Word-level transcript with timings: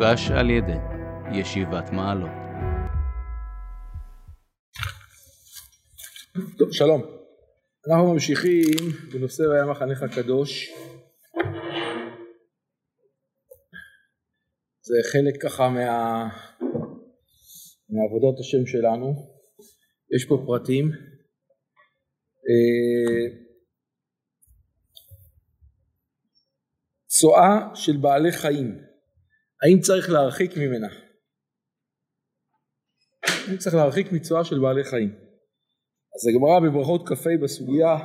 מוגש 0.00 0.30
על 0.30 0.50
ידי 0.50 0.78
ישיבת 1.40 1.90
מעלות. 1.92 2.30
טוב, 6.58 6.72
שלום. 6.72 7.02
אנחנו 7.88 8.12
ממשיכים 8.12 8.64
בנושא 9.12 9.42
והיה 9.42 9.64
מחנך 9.66 10.02
הקדוש. 10.02 10.70
זה 14.82 14.94
חלק 15.12 15.42
ככה 15.42 15.68
מה... 15.68 16.28
מעבודת 17.90 18.40
השם 18.40 18.66
שלנו. 18.66 19.14
יש 20.16 20.24
פה 20.28 20.42
פרטים. 20.46 20.90
אה, 22.48 23.40
צואה 27.06 27.74
של 27.74 27.96
בעלי 27.96 28.32
חיים, 28.32 28.89
האם 29.62 29.80
צריך 29.80 30.10
להרחיק 30.10 30.56
ממנה? 30.56 30.88
האם 33.48 33.56
צריך 33.56 33.74
להרחיק 33.74 34.12
מצואה 34.12 34.44
של 34.44 34.58
בעלי 34.58 34.84
חיים? 34.84 35.08
אז 36.14 36.28
הגמרא 36.28 36.60
בברכות 36.60 37.08
כ"ה 37.08 37.30
בסוגיה 37.42 37.96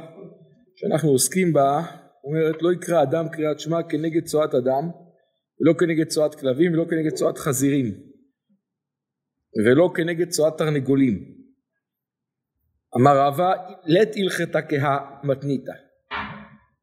שאנחנו 0.75 1.09
עוסקים 1.09 1.53
בה 1.53 1.81
אומרת 2.23 2.61
לא 2.61 2.73
יקרא 2.73 3.03
אדם 3.03 3.29
קריאת 3.29 3.59
שמע 3.59 3.83
כנגד 3.83 4.25
צואת 4.25 4.55
אדם 4.55 4.89
ולא 5.61 5.73
כנגד 5.79 6.07
צואת 6.07 6.35
כלבים 6.35 6.73
ולא 6.73 6.85
כנגד 6.89 7.13
צואת 7.13 7.37
חזירים 7.37 7.85
ולא 9.65 9.89
כנגד 9.95 10.29
צואת 10.29 10.57
תרנגולים 10.57 11.35
אמר 12.97 13.27
רבא 13.27 13.53
לית 13.85 14.09
הלכתה 14.15 14.61
כהה 14.61 15.19
מתניתא 15.23 15.73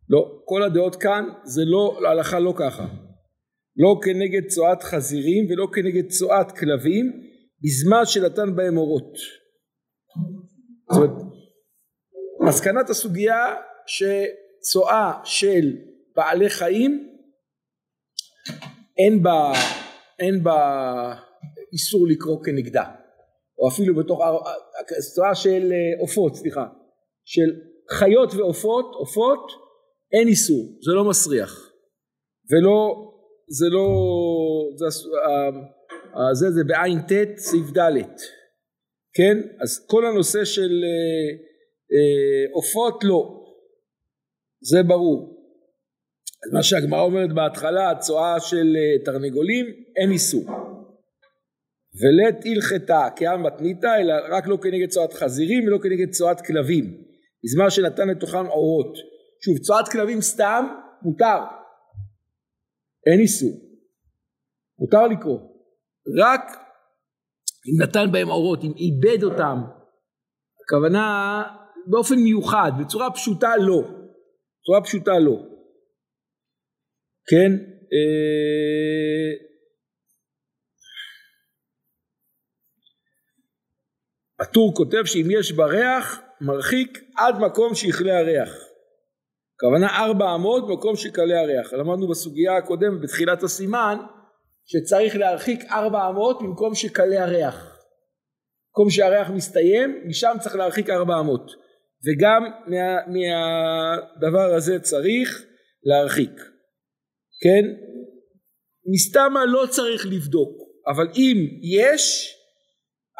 לא, 0.08 0.42
כל 0.44 0.62
הדעות 0.62 0.96
כאן 0.96 1.24
זה 1.44 1.62
לא, 1.64 2.00
ההלכה 2.06 2.38
לא 2.38 2.54
ככה. 2.56 2.86
לא 3.77 4.01
כנגד 4.03 4.48
צואת 4.48 4.83
חזירים 4.83 5.51
ולא 5.51 5.67
כנגד 5.75 6.09
צואת 6.09 6.53
כלבים 6.59 7.12
בזמן 7.62 8.05
שנתן 8.05 8.56
בהם 8.56 8.77
אורות. 8.77 9.15
זאת 10.91 11.11
אומרת, 11.11 11.11
מסקנת 12.41 12.91
הסוגיה 12.91 13.55
שצואה 13.87 15.12
של 15.25 15.77
בעלי 16.17 16.50
חיים 16.50 17.09
אין 18.98 19.23
בה, 19.23 19.53
אין 20.19 20.43
בה 20.43 21.15
איסור 21.73 22.06
לקרוא 22.09 22.45
כנגדה 22.45 22.84
או 23.59 23.69
אפילו 23.69 23.95
בתוך 23.95 24.20
צואה 25.15 25.34
של 25.34 25.73
אה, 25.73 26.00
עופות 26.00 26.37
סליחה 26.37 26.67
של 27.25 27.50
חיות 27.91 28.34
ועופות 28.34 28.95
עופות 28.95 29.50
אין 30.12 30.28
איסור, 30.28 30.65
זה 30.84 30.93
לא 30.93 31.05
מסריח 31.11 31.73
ולא, 32.50 33.11
זה 33.58 33.67
לא, 33.70 33.89
זה, 34.77 34.86
אה, 36.17 36.34
זה, 36.34 36.50
זה 36.50 36.64
בעין 36.67 36.98
ט' 37.00 37.39
סעיף 37.39 37.70
ד', 37.78 38.19
כן? 39.14 39.36
אז 39.62 39.86
כל 39.86 40.06
הנושא 40.06 40.44
של 40.44 40.84
אה, 40.84 41.31
אה, 41.92 42.53
עופות 42.53 43.05
לא, 43.05 43.22
זה 44.70 44.83
ברור. 44.83 45.42
אז 46.47 46.53
מה 46.53 46.62
שהגמרא 46.62 47.03
אומרת 47.03 47.33
בהתחלה, 47.34 47.91
הצואה 47.91 48.41
של 48.41 48.77
תרנגולים, 49.05 49.66
אין 49.97 50.11
איסור. 50.11 50.44
ולית 52.00 52.37
הלכתה 52.44 53.09
כעם 53.16 53.47
מתניתא, 53.47 54.00
אלא 54.00 54.14
רק 54.31 54.47
לא 54.47 54.56
כנגד 54.62 54.89
צואת 54.89 55.12
חזירים 55.12 55.66
ולא 55.66 55.78
כנגד 55.83 56.11
צואת 56.11 56.41
כלבים. 56.41 56.84
בזמן 57.44 57.70
שנתן 57.70 58.09
לתוכן 58.09 58.47
אורות. 58.47 58.97
שוב, 59.44 59.59
צואת 59.59 59.89
כלבים 59.89 60.20
סתם 60.20 60.66
מותר, 61.03 61.39
אין 63.06 63.20
איסור, 63.20 63.61
מותר 64.78 65.06
לקרוא, 65.06 65.38
רק 66.22 66.41
אם 67.69 67.82
נתן 67.82 68.12
בהם 68.12 68.28
אורות, 68.31 68.65
אם 68.65 68.72
איבד 68.76 69.22
אותם, 69.22 69.59
הכוונה 70.65 71.43
באופן 71.87 72.15
מיוחד, 72.15 72.72
בצורה 72.81 73.10
פשוטה 73.10 73.50
לא, 73.56 73.81
בצורה 74.60 74.82
פשוטה 74.84 75.12
לא, 75.19 75.37
כן, 77.31 77.53
אה... 77.93 79.53
הטור 84.41 84.75
כותב 84.75 85.05
שאם 85.05 85.26
יש 85.31 85.53
בה 85.53 85.66
ריח, 85.66 86.21
מרחיק 86.41 86.99
עד 87.16 87.34
מקום 87.38 87.75
שיכלה 87.75 88.19
הריח. 88.19 88.72
הכוונה 89.62 90.05
ארבע 90.05 90.34
אמות 90.34 90.69
במקום 90.69 90.97
שקלה 90.97 91.41
הריח. 91.41 91.73
למדנו 91.73 92.09
בסוגיה 92.09 92.56
הקודמת 92.56 93.00
בתחילת 93.03 93.43
הסימן 93.43 93.99
שצריך 94.67 95.17
להרחיק 95.17 95.65
ארבע 95.71 96.09
אמות 96.09 96.43
במקום 96.43 96.75
שקלה 96.75 97.23
הריח. 97.25 97.78
במקום 98.69 98.91
שהריח 98.91 99.31
מסתיים 99.31 100.03
משם 100.06 100.37
צריך 100.41 100.56
להרחיק 100.56 100.91
ארבע 100.91 101.21
אמות 101.21 101.50
וגם 102.06 102.43
מה, 102.67 102.97
מהדבר 103.06 104.55
הזה 104.55 104.81
צריך 104.81 105.45
להרחיק. 105.84 106.41
כן? 107.43 107.65
מסתמה 108.94 109.44
לא 109.44 109.67
צריך 109.71 110.06
לבדוק 110.06 110.56
אבל 110.87 111.09
אם 111.17 111.37
יש 111.62 112.34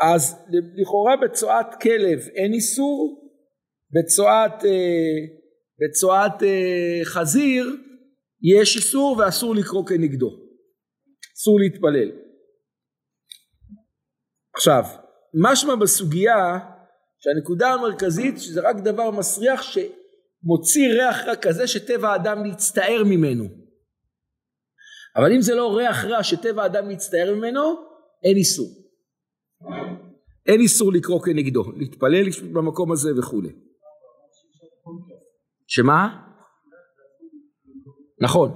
אז 0.01 0.37
לכאורה 0.77 1.17
בצואת 1.17 1.67
כלב 1.83 2.19
אין 2.35 2.53
איסור 2.53 3.31
בצואת 3.93 4.65
אה, 4.65 5.42
בצואת 5.83 6.43
אה, 6.43 7.01
חזיר 7.05 7.77
יש 8.43 8.77
איסור 8.77 9.17
ואסור 9.19 9.55
לקרוא 9.55 9.87
כנגדו. 9.87 10.31
אסור 11.37 11.61
להתפלל. 11.61 12.11
עכשיו 14.57 14.83
משמע 15.35 15.75
בסוגיה 15.75 16.59
שהנקודה 17.19 17.69
המרכזית 17.69 18.35
שזה 18.39 18.61
רק 18.61 18.77
דבר 18.77 19.11
מסריח 19.11 19.63
שמוציא 19.63 20.89
ריח 20.93 21.17
רע 21.27 21.37
כזה 21.37 21.67
שטבע 21.67 22.09
האדם 22.09 22.45
להצטער 22.45 23.03
ממנו. 23.05 23.45
אבל 25.17 25.33
אם 25.33 25.41
זה 25.41 25.55
לא 25.55 25.77
ריח 25.77 26.05
רע 26.05 26.23
שטבע 26.23 26.63
האדם 26.63 26.89
להצטער 26.89 27.35
ממנו 27.35 27.61
אין 28.25 28.37
איסור. 28.37 28.69
אין 30.47 30.61
איסור 30.61 30.93
לקרוא 30.93 31.23
כנגדו. 31.23 31.65
להתפלל 31.77 32.27
במקום 32.53 32.93
הזה 32.93 33.11
וכולי 33.19 33.49
שמה? 35.75 36.29
נכון. 38.21 38.51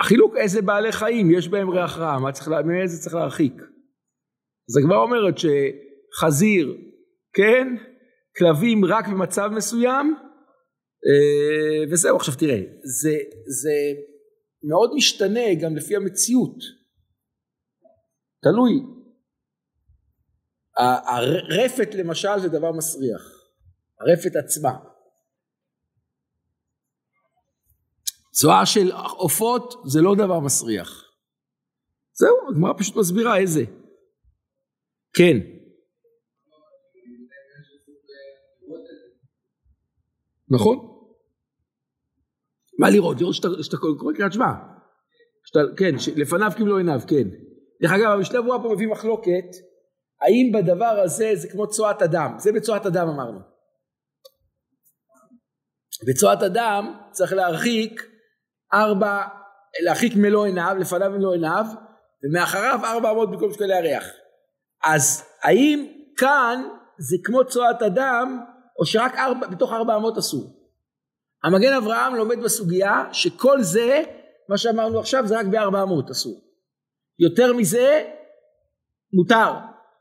החילוק 0.00 0.36
איזה 0.36 0.62
בעלי 0.62 0.92
חיים 0.92 1.30
יש 1.30 1.48
בהם 1.48 1.70
ריח 1.70 1.98
רע, 1.98 2.18
מה 2.18 2.32
צריך, 2.32 2.48
מאיזה 2.48 3.02
צריך 3.02 3.14
להרחיק. 3.14 3.52
אז 4.68 4.76
הגמרא 4.76 4.98
אומרת 4.98 5.34
שחזיר, 5.38 6.76
כן, 7.32 7.66
כלבים 8.38 8.84
רק 8.84 9.08
במצב 9.08 9.50
מסוים, 9.56 10.14
אה, 11.06 11.92
וזהו 11.92 12.16
עכשיו 12.16 12.34
תראה, 12.34 12.60
זה, 13.00 13.16
זה 13.62 14.00
מאוד 14.62 14.90
משתנה 14.94 15.54
גם 15.62 15.76
לפי 15.76 15.96
המציאות, 15.96 16.56
תלוי. 18.42 18.72
הרפת 20.78 21.94
למשל 21.94 22.38
זה 22.38 22.48
דבר 22.48 22.72
מסריח. 22.72 23.39
הרפת 24.00 24.36
עצמה. 24.44 24.78
צואה 28.32 28.66
של 28.66 28.92
עופות 29.16 29.82
זה 29.86 30.00
לא 30.00 30.14
דבר 30.14 30.40
מסריח. 30.40 31.04
זהו, 32.12 32.36
הגמרא 32.50 32.72
פשוט 32.78 32.96
מסבירה 32.96 33.38
איזה. 33.38 33.64
כן. 35.12 35.36
נכון. 40.48 40.76
מה 42.78 42.90
לראות? 42.90 43.20
לראות 43.20 43.34
שאתה 43.34 43.76
קורא 43.76 44.12
קריאת 44.16 44.32
שמע. 44.32 44.52
כן, 45.76 45.94
לפניו 46.16 46.50
כמלוא 46.56 46.78
עיניו, 46.78 47.00
כן. 47.08 47.28
דרך 47.82 47.92
אגב, 47.92 48.10
המשנה 48.10 48.42
ברורה 48.42 48.62
פה 48.62 48.68
מביא 48.74 48.88
מחלוקת, 48.88 49.48
האם 50.20 50.52
בדבר 50.54 51.00
הזה 51.04 51.30
זה 51.34 51.48
כמו 51.48 51.68
צואת 51.68 52.02
אדם? 52.02 52.34
זה 52.38 52.52
בצואת 52.52 52.86
אדם 52.86 53.08
אמרנו. 53.08 53.59
בצורת 56.08 56.42
אדם 56.42 56.94
צריך 57.10 57.32
להרחיק 57.32 58.02
ארבע, 58.74 59.22
להרחיק 59.84 60.12
מלוא 60.16 60.46
עיניו, 60.46 60.76
לפניו 60.80 61.10
מלוא 61.10 61.32
עיניו, 61.32 61.64
ומאחריו 62.24 62.80
ארבע 62.84 63.10
אמות 63.10 63.30
במקום 63.30 63.52
שקלי 63.52 63.74
הריח. 63.74 64.04
אז 64.84 65.24
האם 65.42 65.86
כאן 66.16 66.62
זה 66.98 67.16
כמו 67.24 67.44
צורת 67.44 67.82
אדם, 67.82 68.40
או 68.78 68.86
שרק 68.86 69.14
ארבע, 69.14 69.46
בתוך 69.46 69.72
ארבע 69.72 69.96
אמות 69.96 70.18
אסור? 70.18 70.60
המגן 71.44 71.72
אברהם 71.72 72.14
לומד 72.14 72.42
בסוגיה 72.44 73.04
שכל 73.12 73.62
זה, 73.62 74.02
מה 74.48 74.58
שאמרנו 74.58 74.98
עכשיו, 74.98 75.26
זה 75.26 75.38
רק 75.38 75.46
בארבע 75.46 75.82
אמות 75.82 76.10
אסור. 76.10 76.40
יותר 77.18 77.52
מזה, 77.52 78.10
מותר. 79.12 79.52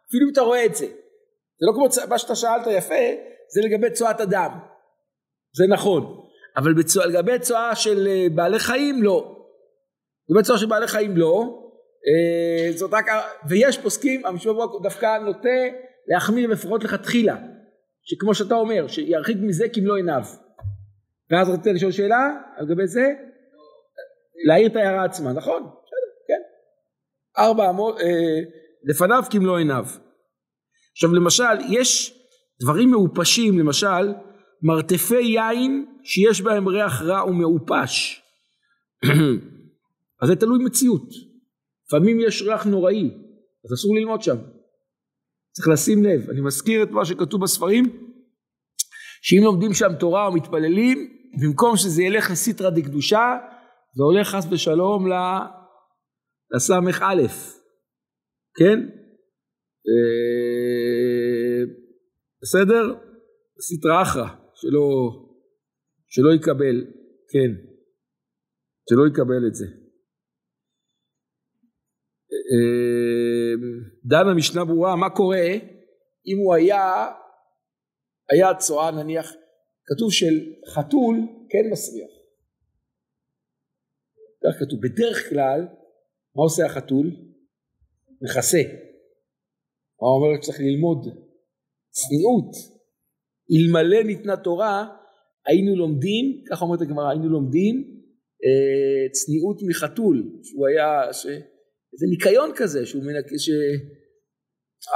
אפילו 0.10 0.26
אם 0.28 0.32
אתה 0.32 0.42
רואה 0.42 0.66
את 0.66 0.76
זה. 0.76 0.86
זה 0.86 1.66
לא 1.68 1.74
כמו 1.74 2.08
מה 2.10 2.18
שאתה 2.18 2.36
שאלת 2.36 2.68
יפה, 2.68 3.06
זה 3.54 3.62
לגבי 3.62 3.92
צורת 3.92 4.22
אדם. 4.22 4.60
זה 5.56 5.64
נכון, 5.70 6.26
אבל 6.58 6.74
בצוע, 6.74 7.06
לגבי 7.06 7.40
צואה 7.40 7.76
של 7.76 8.08
אה, 8.08 8.28
בעלי 8.36 8.60
חיים 8.60 9.04
לא. 9.04 9.36
לגבי 10.30 10.44
צואה 10.44 10.58
של 10.58 10.66
בעלי 10.66 10.88
חיים 10.88 11.18
לא, 11.18 11.60
אה, 12.08 12.72
זאת 12.78 12.94
רק, 12.94 13.06
ויש 13.50 13.78
פוסקים, 13.78 14.26
המשפט 14.26 14.54
דווקא 14.84 15.18
נוטה 15.18 15.60
להחמיר 16.08 16.50
לפחות 16.50 16.84
לכתחילה, 16.84 17.38
שכמו 18.04 18.36
שאתה 18.36 18.56
אומר, 18.56 18.88
שירחיק 18.88 19.38
מזה 19.42 19.70
כמלוא 19.74 19.98
עיניו. 19.98 20.24
ואז 21.32 21.50
רצית 21.50 21.74
לשאול 21.74 21.92
שאלה 21.92 22.30
לגבי 22.62 22.88
זה? 22.88 23.14
להעיר 24.48 24.68
את 24.68 24.76
ההערה 24.76 25.04
עצמה, 25.04 25.34
נכון? 25.34 25.64
כן. 26.28 26.42
ארבע 27.42 27.70
אמות, 27.70 28.00
אה, 28.00 28.40
לפניו 28.84 29.24
כמלוא 29.32 29.58
עיניו. 29.58 29.86
עכשיו 30.92 31.14
למשל, 31.14 31.60
יש 31.70 32.20
דברים 32.62 32.92
מעופשים, 32.92 33.60
למשל, 33.60 34.14
מרתפי 34.62 35.22
יין 35.22 35.86
שיש 36.04 36.42
בהם 36.42 36.68
ריח 36.68 37.02
רע 37.02 37.26
ומעופש. 37.26 38.22
אז 40.22 40.28
זה 40.28 40.36
תלוי 40.36 40.64
מציאות. 40.64 41.10
לפעמים 41.88 42.20
יש 42.20 42.42
ריח 42.42 42.66
נוראי, 42.66 43.12
אז 43.66 43.74
אסור 43.74 43.96
ללמוד 43.96 44.22
שם. 44.22 44.38
צריך 45.52 45.68
לשים 45.68 46.04
לב. 46.04 46.30
אני 46.30 46.42
מזכיר 46.42 46.84
את 46.84 46.92
מה 46.92 47.06
שכתוב 47.06 47.44
בספרים, 47.44 47.86
שאם 49.22 49.42
לומדים 49.44 49.74
שם 49.74 49.96
תורה 50.00 50.28
או 50.28 50.34
מתפללים, 50.34 51.14
במקום 51.42 51.78
שזה 51.78 52.04
ילך 52.04 52.32
לסיטרא 52.32 52.70
דקדושה, 52.70 53.38
זה 53.96 54.04
הולך 54.04 54.28
חס 54.28 54.46
ושלום 54.52 55.06
לסמך 56.56 57.02
א', 57.02 57.24
כן? 58.56 58.80
אה, 59.90 61.64
בסדר? 62.42 62.96
סיטרא 63.62 64.02
אחרא, 64.02 64.28
שלא, 64.62 64.88
שלא 66.08 66.30
יקבל, 66.36 66.78
כן, 67.32 67.52
שלא 68.90 69.04
יקבל 69.08 69.48
את 69.48 69.56
זה. 69.56 69.66
אה, 72.52 73.54
דן 74.06 74.30
המשנה 74.32 74.66
ברורה, 74.66 74.96
מה 74.96 75.10
קורה 75.10 75.48
אם 76.28 76.38
הוא 76.44 76.54
היה, 76.56 77.08
היה 78.32 78.58
צואה 78.58 78.92
נניח, 78.92 79.34
כתוב 79.86 80.12
של 80.12 80.36
חתול 80.74 81.16
כן 81.50 81.72
מסריח. 81.72 82.12
כך 84.44 84.60
כתוב, 84.60 84.80
בדרך 84.84 85.30
כלל, 85.30 85.60
מה 86.36 86.44
עושה 86.44 86.66
החתול? 86.66 87.08
מכסה. 88.22 88.62
מה 90.02 90.08
אומר 90.08 90.42
שצריך 90.42 90.60
ללמוד? 90.60 91.02
צניעות. 91.90 92.79
אלמלא 93.52 94.04
ניתנה 94.04 94.38
תורה, 94.38 94.88
היינו 95.48 95.76
לומדים, 95.76 96.44
ככה 96.50 96.66
אומרת 96.66 96.82
הגמרא, 96.82 97.10
היינו 97.10 97.30
לומדים 97.30 97.76
אה, 98.46 99.10
צניעות 99.12 99.62
מחתול, 99.68 100.32
שהוא 100.44 100.68
היה, 100.68 101.14
ש... 101.14 101.26
זה 102.00 102.06
ניקיון 102.10 102.52
כזה, 102.56 102.86
שהוא 102.86 103.04
מנק... 103.04 103.26
ש... 103.38 103.50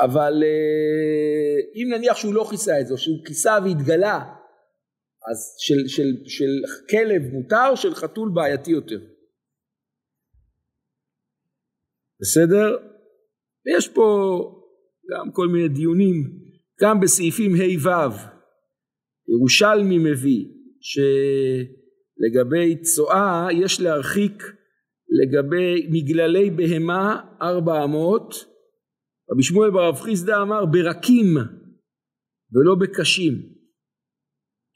אבל 0.04 0.44
אה, 0.44 1.58
אם 1.76 1.94
נניח 1.94 2.18
שהוא 2.18 2.34
לא 2.34 2.48
כיסה 2.50 2.80
את 2.80 2.88
זה, 2.88 2.98
שהוא 2.98 3.26
כיסה 3.26 3.58
והתגלה, 3.64 4.20
אז 5.32 5.56
של, 5.60 5.88
של, 5.88 6.14
של 6.26 6.52
כלב 6.90 7.22
מותר, 7.32 7.76
של 7.76 7.96
חתול 7.96 8.32
בעייתי 8.34 8.72
יותר. 8.72 9.00
בסדר? 12.22 12.78
ויש 13.66 13.90
פה 13.90 14.06
גם 15.12 15.32
כל 15.32 15.48
מיני 15.48 15.68
דיונים, 15.68 16.16
גם 16.82 17.00
בסעיפים 17.00 17.52
ה'-ו', 17.56 18.33
ירושלמי 19.34 19.98
מביא 19.98 20.46
שלגבי 20.82 22.82
צואה 22.82 23.48
יש 23.52 23.82
להרחיק 23.82 24.44
לגבי 25.10 25.88
מגללי 25.92 26.50
בהמה 26.50 27.22
ארבע 27.42 27.84
אמות, 27.84 28.34
רבי 29.32 29.44
שמואל 29.44 29.72
ברב 29.72 29.96
חיסדא 29.96 30.42
אמר 30.42 30.66
ברקים 30.66 31.38
ולא 32.54 32.76
בקשים, 32.82 33.34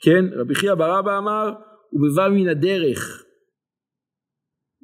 כן? 0.01 0.39
רבי 0.39 0.55
חייא 0.55 0.73
ברבא 0.73 1.17
אמר 1.17 1.53
ובבא 1.93 2.35
מן 2.35 2.49
הדרך. 2.49 3.23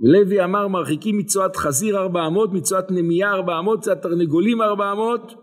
ולוי 0.02 0.44
אמר 0.44 0.68
מרחיקים 0.68 1.18
מצואת 1.18 1.56
חזיר 1.56 1.98
ארבע 1.98 2.28
אמות, 2.28 2.50
מצואת 2.54 2.92
נמייה 2.92 3.32
ארבע 3.32 3.60
אמות, 3.60 3.80
מצואת 3.80 4.02
תרנגולים 4.02 4.62
ארבע 4.62 4.92
אמות, 4.92 5.43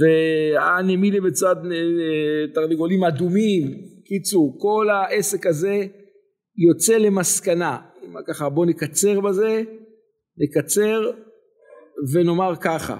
והנמילי 0.00 1.20
בצואת 1.20 1.56
אה, 1.56 2.52
תרנגולים 2.54 3.04
אדומים. 3.04 3.90
קיצור, 4.04 4.56
כל 4.60 4.86
העסק 4.90 5.46
הזה 5.46 5.86
יוצא 6.68 6.96
למסקנה. 6.96 7.78
ככה 8.28 8.48
בואו 8.48 8.66
נקצר 8.66 9.20
בזה, 9.20 9.62
נקצר 10.38 11.10
ונאמר 12.12 12.56
ככה. 12.56 12.96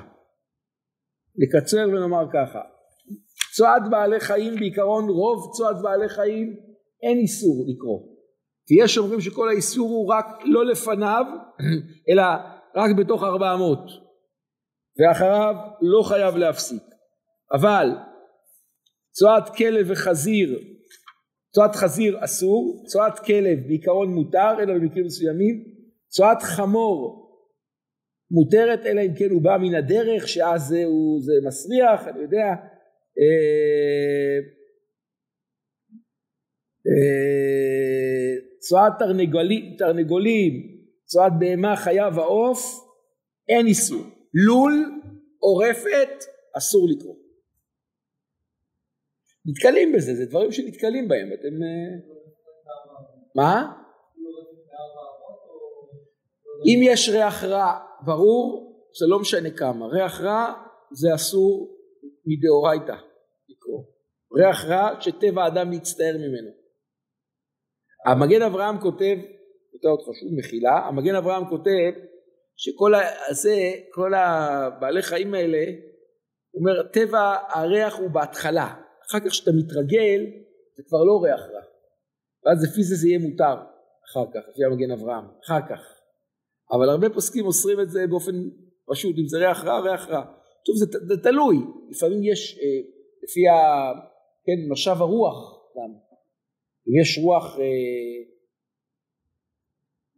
נקצר 1.37 1.89
ונאמר 1.89 2.25
ככה. 2.33 2.61
צואת 3.57 3.91
בעלי 3.91 4.21
חיים 4.21 4.55
בעיקרון 4.55 5.09
רוב 5.09 5.57
צואת 5.57 5.83
בעלי 5.83 6.09
חיים 6.09 6.57
אין 7.03 7.19
איסור 7.19 7.65
לקרוא. 7.69 8.01
כי 8.67 8.75
יש 8.85 8.99
אומרים 8.99 9.21
שכל 9.21 9.49
האיסור 9.49 9.89
הוא 9.89 10.09
רק 10.09 10.27
לא 10.45 10.67
לפניו, 10.67 11.25
אלא 12.09 12.23
רק 12.77 12.97
בתוך 12.99 13.23
ארבע 13.23 13.55
אמות, 13.55 13.79
ואחריו 15.01 15.55
לא 15.81 16.03
חייב 16.03 16.37
להפסיק. 16.37 16.83
אבל 17.53 17.89
צואת 19.13 19.57
כלב 19.57 19.87
וחזיר, 19.91 20.59
צואת 21.55 21.75
חזיר 21.75 22.25
אסור, 22.25 22.85
צואת 22.87 23.19
כלב 23.19 23.59
בעיקרון 23.67 24.15
מותר, 24.15 24.63
אלא 24.63 24.75
במקרים 24.75 25.07
מסוימים, 25.07 25.65
צואת 26.09 26.43
חמור 26.43 27.21
מותרת, 28.31 28.87
אלא 28.87 29.01
אם 29.01 29.15
כן 29.19 29.31
הוא 29.31 29.43
בא 29.43 29.57
מן 29.61 29.75
הדרך, 29.75 30.29
שאז 30.29 30.63
זה, 30.69 30.85
הוא, 30.85 31.21
זה 31.23 31.33
מסריח, 31.47 32.09
אני 32.09 32.23
יודע. 32.23 32.47
אה, 33.19 34.39
אה, 36.87 38.35
צואת 38.59 38.93
תרנגולים, 38.99 39.77
תרנגולים, 39.79 40.53
צואת 41.05 41.33
בהמה, 41.39 41.77
חיה 41.77 42.09
ועוף, 42.15 42.61
אין 43.49 43.67
איסור. 43.67 44.20
לול 44.35 45.03
או 45.43 45.57
רפת, 45.57 46.25
אסור 46.59 46.89
לקרוא. 46.91 47.17
נתקלים 49.47 49.93
בזה, 49.93 50.15
זה 50.15 50.27
דברים 50.27 50.53
שנתקלים 50.53 51.09
בהם, 51.09 51.29
אתם... 51.33 51.63
אה, 51.63 52.21
מה? 53.35 53.73
אם 56.67 56.81
יש 56.83 57.09
ריח 57.09 57.45
רע, 57.45 57.79
ברור, 58.05 58.71
זה 58.99 59.07
לא 59.07 59.21
משנה 59.21 59.51
כמה. 59.51 59.87
ריח 59.87 60.21
רע 60.21 60.53
זה 60.93 61.15
אסור 61.15 61.77
מדאורייתא 62.27 62.97
לקרוא. 63.49 63.85
ריח 64.37 64.65
רע 64.65 65.01
שטבע 65.01 65.45
האדם 65.45 65.71
להצטער 65.71 66.17
ממנו. 66.17 66.51
המגן 68.07 68.43
אברהם 68.43 68.81
כותב, 68.81 69.17
כותב 69.73 69.89
אותך 69.89 70.05
שוב 70.21 70.39
מחילה, 70.39 70.79
המגן 70.79 71.15
אברהם 71.15 71.49
כותב 71.49 71.91
שכל 72.63 72.93
הזה, 73.29 73.73
כל 73.93 74.15
הבעלי 74.15 75.03
חיים 75.03 75.35
האלה, 75.35 75.65
הוא 76.51 76.61
אומר 76.61 76.83
טבע 76.83 77.37
הריח 77.49 77.99
הוא 77.99 78.11
בהתחלה, 78.11 78.75
אחר 79.07 79.21
כך 79.21 79.27
כשאתה 79.27 79.51
מתרגל 79.51 80.21
זה 80.77 80.83
כבר 80.89 81.05
לא 81.05 81.21
ריח 81.25 81.41
רע, 81.41 81.63
ואז 82.45 82.65
לפי 82.65 82.83
זה 82.83 82.97
זה 82.97 83.09
יהיה 83.09 83.19
מותר 83.19 83.55
אחר 84.11 84.25
כך, 84.35 84.41
לפי 84.49 84.65
המגן 84.65 84.91
אברהם, 84.91 85.25
אחר 85.45 85.61
כך, 85.69 85.83
אבל 86.73 86.89
הרבה 86.89 87.11
פוסקים 87.11 87.47
אוסרים 87.47 87.81
את 87.81 87.91
זה 87.91 88.07
באופן 88.07 88.33
פשוט, 88.91 89.19
אם 89.19 89.29
זה 89.29 89.39
ריח 89.39 89.65
רע, 89.65 89.81
ריח 89.81 90.09
רע. 90.09 90.23
טוב, 90.67 90.77
זה, 90.77 90.87
זה 91.09 91.23
תלוי, 91.23 91.57
לפעמים 91.91 92.21
יש, 92.25 92.59
אה, 92.63 92.81
לפי 93.23 93.49
ה... 93.49 93.57
כן, 94.47 94.73
משב 94.73 94.97
הרוח 95.03 95.39
גם, 95.77 95.91
אם 96.89 97.01
יש 97.01 97.19
רוח 97.23 97.59
אה, 97.59 97.65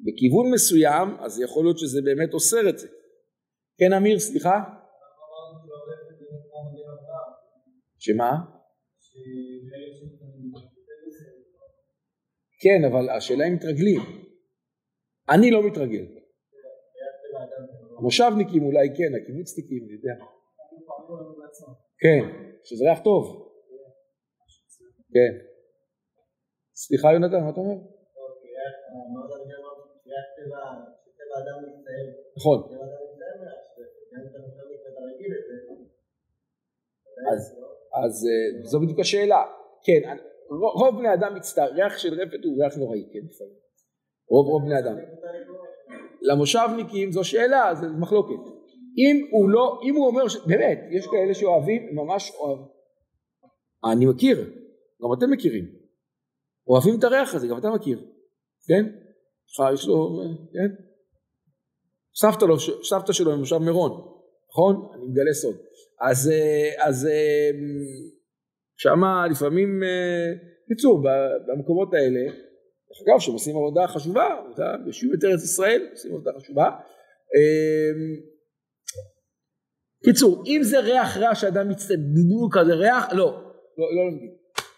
בכיוון 0.04 0.50
מסוים, 0.54 1.08
אז 1.20 1.40
יכול 1.40 1.64
להיות 1.64 1.78
שזה 1.78 2.00
באמת 2.04 2.34
אוסר 2.34 2.68
את 2.68 2.78
זה. 2.78 2.88
כן 3.78 3.92
אמיר, 3.92 4.18
סליחה? 4.18 4.56
שמה? 7.98 8.30
כן, 12.62 12.84
אבל 12.90 13.10
השאלה 13.10 13.44
אם 13.48 13.54
מתרגלים. 13.54 14.00
אני 15.30 15.50
לא 15.50 15.66
מתרגל. 15.66 16.06
המושבניקים 17.98 18.62
אולי 18.62 18.88
כן, 18.88 19.10
הקיבוצניקים, 19.22 19.84
אני 19.84 19.92
יודע. 19.92 20.24
כן, 22.02 22.22
שזה 22.64 22.84
ריח 22.84 22.98
טוב. 23.04 23.48
כן. 25.14 25.32
סליחה 26.74 27.12
יונתן, 27.12 27.44
מה 27.44 27.50
אתה 27.50 27.60
אומר? 27.60 27.78
נכון. 32.36 32.58
אז 38.04 38.26
אה, 38.26 38.64
זו 38.64 38.80
בדיוק 38.80 39.00
השאלה. 39.00 39.42
כן, 39.84 40.16
רוב 40.50 40.98
בני 40.98 41.14
אדם 41.14 41.34
מצטער, 41.34 41.72
ריח 41.72 41.98
של 41.98 42.14
רפת 42.20 42.44
הוא 42.44 42.64
ריח 42.64 42.76
נוראי, 42.76 43.04
כן. 43.12 43.26
רוב 44.28 44.46
רוב 44.46 44.62
בני 44.62 44.78
אדם. 44.78 44.96
למושבניקים 46.22 47.12
זו 47.12 47.24
שאלה, 47.24 47.74
זו 47.74 47.86
מחלוקת. 47.98 48.42
אם 48.98 49.28
הוא 49.30 49.50
לא, 49.50 49.80
אם 49.84 49.94
הוא 49.94 50.06
אומר. 50.06 50.22
באמת, 50.46 50.78
יש 50.90 51.06
כאלה 51.06 51.34
שאוהבים, 51.34 51.94
ממש 51.94 52.32
אוהבים. 52.38 52.66
אני 53.92 54.06
מכיר, 54.06 54.38
גם 55.02 55.12
אתם 55.18 55.30
מכירים. 55.30 55.64
אוהבים 56.68 56.98
את 56.98 57.04
הריח 57.04 57.34
הזה, 57.34 57.46
גם 57.48 57.58
אתה 57.58 57.70
מכיר, 57.70 58.04
כן? 58.68 58.84
יש 59.74 59.86
לו, 59.86 60.20
כן? 60.52 60.74
סבתא, 62.16 62.44
לו, 62.44 62.56
סבתא 62.82 63.12
שלו 63.12 63.36
ממושב 63.36 63.58
מירון, 63.58 63.90
נכון? 64.50 64.90
אני 64.94 65.04
מגלה 65.04 65.32
סוד. 65.32 65.56
אז, 66.00 66.30
אה, 66.30 66.88
אז 66.88 67.06
אה, 67.06 67.50
שמה 68.76 69.26
לפעמים, 69.30 69.82
קיצור, 70.68 71.08
אה, 71.08 71.12
במקומות 71.48 71.94
האלה, 71.94 72.20
דרך 72.88 72.98
אגב, 73.08 73.18
שהם 73.18 73.34
עושים 73.34 73.56
עבודה 73.56 73.86
חשובה, 73.86 74.28
יושבים 74.86 75.14
את 75.14 75.24
ארץ 75.24 75.44
ישראל, 75.44 75.86
עושים 75.90 76.14
עבודה 76.14 76.30
חשובה. 76.40 76.70
קיצור, 80.04 80.42
אם 80.46 80.60
זה 80.62 80.80
ריח 80.80 81.16
רע 81.16 81.34
שאדם 81.34 81.68
מצטער, 81.68 81.96
כזה 82.52 82.74
ריח, 82.74 83.12
לא, 83.12 83.16
לא, 83.16 83.26
לא 83.78 84.04
לא, 84.04 84.28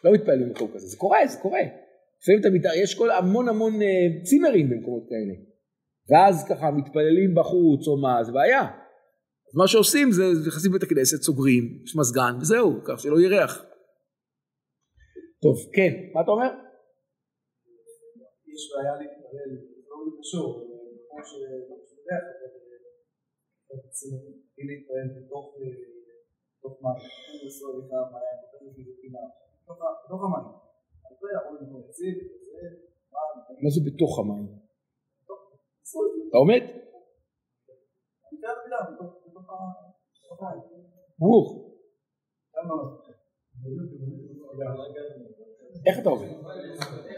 לא 0.04 0.12
מתפעלים 0.12 0.48
במקום 0.48 0.70
כזה, 0.74 0.86
זה 0.86 0.96
קורה, 0.96 1.18
זה 1.26 1.38
קורה. 1.38 1.60
לפעמים 2.24 2.40
אתה 2.40 2.50
מתאר, 2.56 2.74
יש 2.82 2.94
כל 2.98 3.10
המון 3.10 3.48
המון 3.48 3.72
צימרים 4.28 4.66
במקומות 4.70 5.04
כאלה. 5.10 5.34
ואז 6.08 6.34
ככה 6.50 6.66
מתפללים 6.70 7.30
בחוץ 7.38 7.82
או 7.88 7.94
מה, 8.04 8.24
זה 8.24 8.32
בעיה. 8.32 8.64
אז 9.46 9.52
מה 9.60 9.66
שעושים 9.68 10.06
זה 10.16 10.24
נכנסים 10.48 10.70
לבית 10.70 10.82
הכנסת, 10.82 11.18
סוגרים, 11.28 11.64
יש 11.84 11.92
מזגן 12.00 12.34
וזהו, 12.40 12.70
כך 12.86 12.96
שלא 13.02 13.16
יהיה 13.18 13.30
ריח. 13.34 13.52
טוב, 15.42 15.56
כן, 15.76 15.92
מה 16.14 16.20
אתה 16.22 16.30
אומר? 16.30 16.52
יש 18.52 18.62
בעיה 18.70 18.94
להתפלל, 19.00 19.50
לא 19.88 19.96
קשור, 20.20 20.46
כמו 21.08 21.18
שבריח, 21.28 22.24
צריכים 23.96 24.66
להתפלל 24.68 25.08
בתוך 25.16 25.46
מים, 25.60 27.00
בתוך 30.06 30.22
המים. 30.24 30.48
מה 33.62 33.70
זה 33.74 33.80
בתוך 33.86 34.18
המים? 34.18 34.46
אתה 36.28 36.36
עומד? 36.38 36.62
ברוך. 41.18 41.64
איך 45.86 45.98
אתה 45.98 46.08
עומד? 46.08 46.28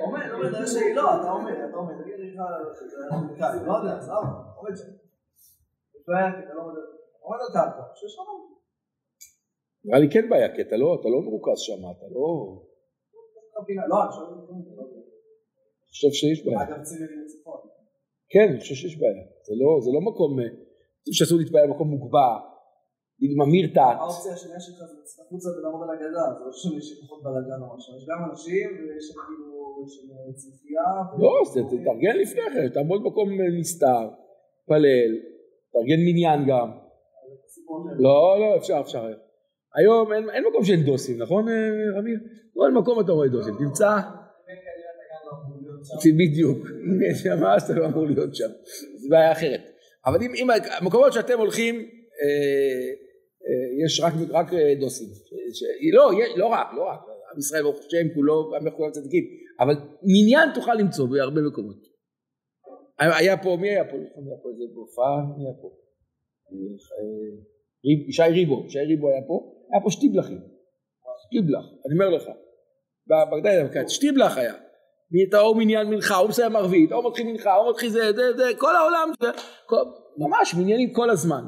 עומד, 0.00 0.20
עומד, 0.32 0.50
לא, 0.94 1.20
אתה 1.20 1.30
עומד, 1.30 1.52
אתה 1.68 1.76
עומד, 1.76 1.94
תגיד 2.02 2.18
לי 2.18 2.36
לא 3.66 3.72
יודע, 3.76 4.02
עומד 4.56 4.76
שם. 4.76 4.92
עומד 7.20 7.38
על 7.40 7.50
לך 7.50 8.18
נראה 9.84 9.98
לי 9.98 10.10
כן 10.12 10.28
בעיה, 10.28 10.54
כי 10.54 10.62
אתה 10.62 10.76
לא, 10.76 10.98
לא 11.08 11.20
מרוכז 11.22 11.58
שם, 11.58 11.80
אתה 11.90 12.06
לא... 12.14 12.26
לא, 13.88 14.02
אני 14.02 14.10
חושב 15.88 16.10
שיש 16.10 16.44
בעיה. 16.44 16.62
אגב, 16.62 16.82
צימרים 16.82 17.24
בצפון. 17.24 17.60
כן, 18.32 18.46
אני 18.50 18.60
חושב 18.60 18.74
שיש 18.74 18.94
בעיה. 19.00 19.24
זה 19.46 19.54
לא, 19.60 19.68
לא 19.94 20.00
מקום, 20.00 20.30
אני 20.38 20.48
אה, 20.48 20.54
חושב 21.08 21.24
שאסור 21.24 21.38
להתפלל 21.38 21.66
במקום 21.68 21.88
מוגבע, 21.88 22.30
עם 23.22 23.40
המירתת. 23.42 23.96
האופציה 24.00 24.32
השנייה 24.32 24.60
שלך 24.60 24.78
זה 24.90 24.96
לצאת 25.00 25.26
החוצה 25.26 25.48
ולעמוד 25.54 25.80
על 25.84 25.90
הגדה, 25.94 26.26
זה 26.38 26.44
לא 26.44 26.52
שיש 26.52 27.00
פחות 27.02 27.22
בלאגן 27.24 27.60
או 27.62 27.76
משהו, 27.76 27.96
יש 27.98 28.04
גם 28.10 28.30
אנשים 28.30 28.68
ויש 28.78 29.04
שם 29.08 29.20
כאילו, 29.26 29.84
יש 29.84 29.92
שם 29.96 30.08
צמחייה. 30.40 30.90
לא, 31.22 31.32
תתארגן 31.70 32.16
לפני 32.22 32.46
כן, 32.54 32.68
תעמוד 32.74 33.00
במקום 33.04 33.28
נסתר, 33.60 34.04
תפלל, 34.64 35.10
תארגן 35.72 36.00
מניין 36.06 36.40
גם. 36.50 36.68
לא, 37.98 38.36
לא, 38.40 38.56
אפשר, 38.56 38.80
אפשר. 38.80 39.25
היום 39.76 40.12
אין, 40.12 40.30
אין 40.30 40.44
מקום 40.50 40.64
שאין 40.64 40.82
דוסים, 40.82 41.22
נכון 41.22 41.48
אה, 41.48 41.54
רמיר? 41.98 42.18
כל 42.54 42.72
מקום 42.72 43.00
אתה 43.00 43.12
רואה 43.12 43.28
דוסים, 43.28 43.54
תמצא 43.58 43.98
בדיוק, 46.18 46.58
הנה 46.66 47.14
שם 47.14 47.44
אז 47.44 47.62
אתה 47.62 47.80
לא 47.80 47.86
אמור 47.86 48.06
להיות 48.06 48.34
שם, 48.34 48.48
זו 48.96 49.08
בעיה 49.08 49.32
אחרת. 49.32 49.60
אבל 50.06 50.22
אם, 50.22 50.32
אם 50.34 50.46
המקומות 50.80 51.12
שאתם 51.12 51.38
הולכים, 51.38 51.74
אה, 51.74 52.90
אה, 53.46 53.84
יש 53.84 54.00
רק, 54.00 54.12
רק 54.30 54.54
אה, 54.54 54.74
דוסים. 54.80 55.08
ש, 55.52 55.62
לא, 55.92 56.10
לא 56.36 56.46
רק, 56.46 56.66
לא 56.76 56.82
רק, 56.82 57.00
עם 57.32 57.38
ישראל 57.38 57.62
ברוך 57.62 57.78
השם 57.78 58.14
כולו, 58.14 58.56
עם 58.56 58.70
כולם 58.70 58.90
צדיקים, 58.90 59.24
אבל 59.60 59.74
מניין 60.02 60.48
תוכל 60.54 60.74
למצוא 60.74 61.06
בהרבה 61.08 61.40
מקומות. 61.40 61.76
היה 62.98 63.36
פה, 63.36 63.56
מי 63.60 63.70
היה 63.70 63.84
פה? 63.84 63.96
היה 63.96 64.36
פה 64.42 64.48
איזה 64.50 64.64
בהופעה, 64.74 65.16
מי 65.38 65.44
היה 65.44 65.54
פה? 65.62 65.68
אה, 67.84 68.08
ישי 68.08 68.22
ריבו, 68.22 68.64
ישי 68.66 68.78
ריבו 68.78 69.08
היה 69.08 69.22
פה, 69.28 69.52
היה 69.72 69.82
פה 69.82 69.90
שטיבלחים, 69.90 70.40
שטיבלח, 71.26 71.64
אני 71.86 71.94
אומר 71.94 72.08
לך, 72.16 72.24
בגדל, 73.32 73.88
שטיבלח 73.88 74.38
היה. 74.38 74.54
נהייתה 75.10 75.40
או 75.40 75.54
מניין 75.54 75.86
מנחה, 75.86 76.18
או 76.18 76.28
מסיים 76.28 76.56
ערבית, 76.56 76.92
או 76.92 77.08
מתחיל 77.08 77.26
מנחה, 77.26 77.56
או 77.56 77.70
מתחיל 77.70 77.88
זה, 77.88 78.12
זה, 78.12 78.32
זה, 78.36 78.44
כל 78.58 78.76
העולם, 78.76 79.08
זה, 79.20 79.28
כל, 79.66 79.76
ממש 80.18 80.54
מניינים 80.54 80.92
כל 80.92 81.10
הזמן. 81.10 81.44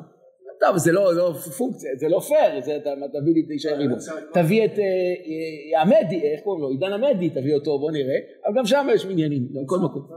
טוב, 0.61 0.77
זה 0.77 0.93
לא, 0.93 1.15
לא 1.15 1.33
פונקציה, 1.33 1.91
זה 1.97 2.09
לא 2.09 2.21
פייר, 2.21 2.65
זה, 2.65 2.77
אתה 2.77 2.91
תביא 2.91 3.35
לי 3.35 3.43
את 3.47 3.51
איש 3.51 3.67
הריבון. 3.67 3.99
תביא 4.35 4.65
את 4.65 4.79
אה, 4.79 5.83
עמדי, 5.83 6.21
איך 6.23 6.41
קוראים 6.45 6.63
לו? 6.63 6.69
עידן 6.69 6.93
עמדי, 6.93 7.31
תביא 7.31 7.55
אותו, 7.55 7.79
בוא 7.79 7.91
נראה, 7.91 8.17
אבל 8.47 8.55
גם 8.59 8.67
שם 8.67 8.87
יש 8.95 9.07
מניינים, 9.07 9.49
בכל 9.65 9.79
מקום. 9.79 10.09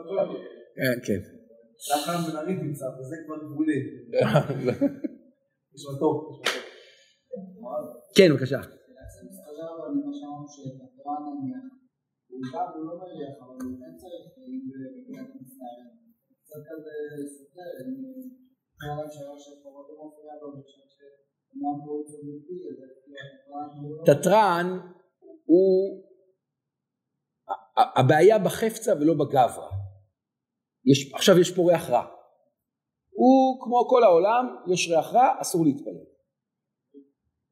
כן, 0.75 0.99
כן. 1.05 1.19
בן 2.31 2.37
ארי 2.37 2.53
נמצא, 2.53 2.85
וזה 2.99 3.15
כבר 3.25 3.35
גבולי. 3.37 3.79
כן, 8.17 8.27
בבקשה. 8.31 8.61
תתרן 24.05 24.67
הוא 25.45 26.03
הבעיה 27.95 28.39
בחפצה 28.39 28.93
ולא 28.95 29.13
בגברא. 29.13 29.69
יש, 30.85 31.13
עכשיו 31.13 31.39
יש 31.39 31.55
פה 31.55 31.61
ריח 31.69 31.89
רע. 31.89 32.20
הוא 33.21 33.61
כמו 33.63 33.87
כל 33.89 34.03
העולם, 34.03 34.55
יש 34.67 34.89
ריח 34.89 35.13
רע, 35.13 35.27
אסור 35.41 35.65
להתפלל. 35.65 36.03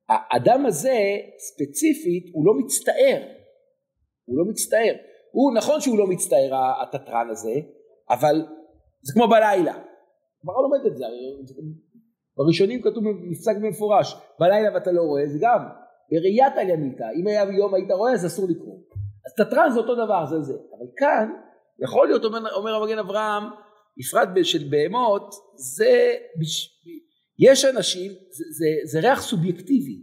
האדם 0.09 0.65
הזה 0.65 0.97
ספציפית 1.38 2.23
הוא 2.33 2.45
לא 2.45 2.53
מצטער, 2.53 3.21
הוא 4.25 4.38
לא 4.38 4.45
מצטער. 4.51 4.95
הוא, 5.31 5.53
נכון 5.53 5.81
שהוא 5.81 5.97
לא 5.97 6.07
מצטער 6.07 6.51
התתרן 6.81 7.29
הזה, 7.29 7.53
אבל 8.09 8.35
זה 9.01 9.13
כמו 9.13 9.27
בלילה. 9.27 9.73
כבר 10.41 10.53
לומד 10.53 10.85
את 10.85 10.97
זה, 10.97 11.05
בראשונים 12.38 12.81
כתוב 12.81 13.03
נפסק 13.31 13.55
במפורש, 13.61 14.15
בלילה 14.39 14.73
ואתה 14.73 14.91
לא 14.91 15.01
רואה, 15.01 15.27
זה 15.27 15.38
גם 15.41 15.61
בראיית 16.11 16.53
עליינית, 16.57 17.01
אם 17.01 17.27
היה 17.27 17.43
יום 17.57 17.73
היית 17.73 17.91
רואה 17.91 18.13
אז 18.13 18.25
אסור 18.25 18.45
לקרוא. 18.49 18.77
אז 19.25 19.45
תתרן 19.45 19.69
זה 19.73 19.79
אותו 19.79 19.95
דבר, 19.95 20.25
זה 20.25 20.41
זה. 20.41 20.53
אבל 20.53 20.88
כאן, 20.97 21.29
יכול 21.83 22.07
להיות, 22.07 22.23
אומר 22.55 22.73
המגן 22.75 22.99
אברהם, 22.99 23.43
בפרט 24.00 24.29
של 24.44 24.68
בהמות, 24.70 25.36
זה, 25.56 26.15
יש 27.39 27.65
אנשים, 27.65 28.12
זה, 28.12 28.46
זה, 28.50 28.65
זה 28.84 29.00
ריח 29.00 29.22
סובייקטיבי. 29.22 30.01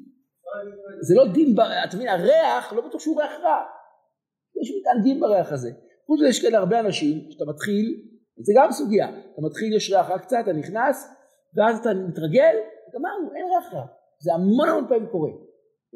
זה 1.00 1.14
לא 1.14 1.32
דין, 1.32 1.54
אתה 1.88 1.96
מבין, 1.96 2.08
הריח, 2.08 2.72
לא 2.72 2.88
בטוח 2.88 3.00
שהוא 3.00 3.22
ריח 3.22 3.32
רע. 3.42 3.62
יש 4.62 4.72
מתענגים 4.80 5.20
בריח 5.20 5.52
הזה. 5.52 5.70
חוץ 6.06 6.20
מזה 6.20 6.28
יש 6.28 6.42
כאלה 6.42 6.58
הרבה 6.58 6.80
אנשים 6.80 7.30
שאתה 7.30 7.44
מתחיל, 7.44 8.02
זה 8.36 8.52
גם 8.56 8.72
סוגיה, 8.72 9.08
אתה 9.08 9.42
מתחיל 9.42 9.76
יש 9.76 9.90
ריח 9.90 10.10
רק 10.10 10.22
קצת, 10.22 10.36
אתה 10.42 10.52
נכנס, 10.52 11.08
ואז 11.56 11.78
אתה 11.78 11.90
מתרגל, 11.94 12.56
גמרנו, 12.94 13.34
אין 13.34 13.44
ריח 13.44 13.74
רע. 13.74 13.86
זה 14.20 14.34
המון 14.34 14.68
המון 14.68 14.84
פעמים 14.88 15.06
קורה. 15.06 15.30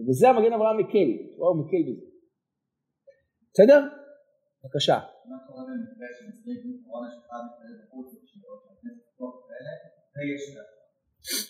וזה 0.09 0.29
המגן 0.29 0.53
אברהם 0.53 0.79
מקל, 0.79 1.09
הוא 1.37 1.57
מקל 1.57 1.83
בזה. 1.89 2.07
בסדר? 3.53 4.00
בבקשה. 4.65 4.99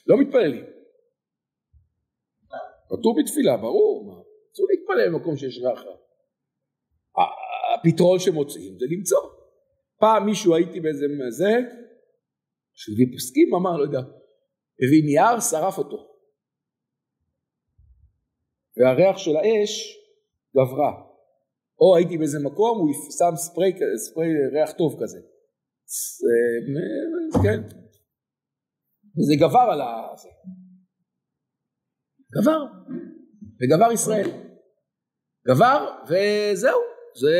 לא 0.07 0.17
מתפללים. 0.21 0.65
כתוב 2.89 3.17
בתפילה, 3.21 3.57
ברור, 3.57 4.25
אסור 4.53 4.67
להתפלל 4.71 5.09
במקום 5.15 5.37
שיש 5.37 5.61
רע. 5.63 5.97
הפתרון 7.75 8.19
שמוצאים 8.19 8.79
זה 8.79 8.87
למצוא. 8.91 9.31
פעם 9.99 10.27
מישהו 10.27 10.55
הייתי 10.55 10.81
באיזה 10.81 11.07
זה, 11.29 11.53
שהביא 12.73 13.07
פוסקים 13.13 13.55
אמר 13.55 13.77
לא 13.77 13.83
יודע, 13.83 13.99
הביא 14.83 15.05
נייר 15.05 15.41
שרף 15.41 15.79
אותו. 15.79 16.11
והריח 18.77 19.19
של 19.19 19.37
האש 19.37 19.99
גברה. 20.57 21.10
או 21.81 21.97
הייתי 21.97 22.19
באיזה 22.19 22.39
מקום 22.39 22.79
הוא 22.79 22.93
שם 23.19 23.37
ספרי, 23.37 23.73
ספרי 23.97 24.29
ריח 24.53 24.71
טוב 24.73 24.99
כזה. 25.03 25.19
זה, 26.21 26.35
כן. 27.43 27.61
וזה 29.17 29.35
גבר 29.37 29.69
על 29.73 29.81
ה... 29.81 30.15
גבר. 32.35 32.65
וגבר 33.61 33.93
ישראל. 33.93 34.31
גבר 35.49 35.89
וזהו. 36.05 36.81
זה... 37.21 37.37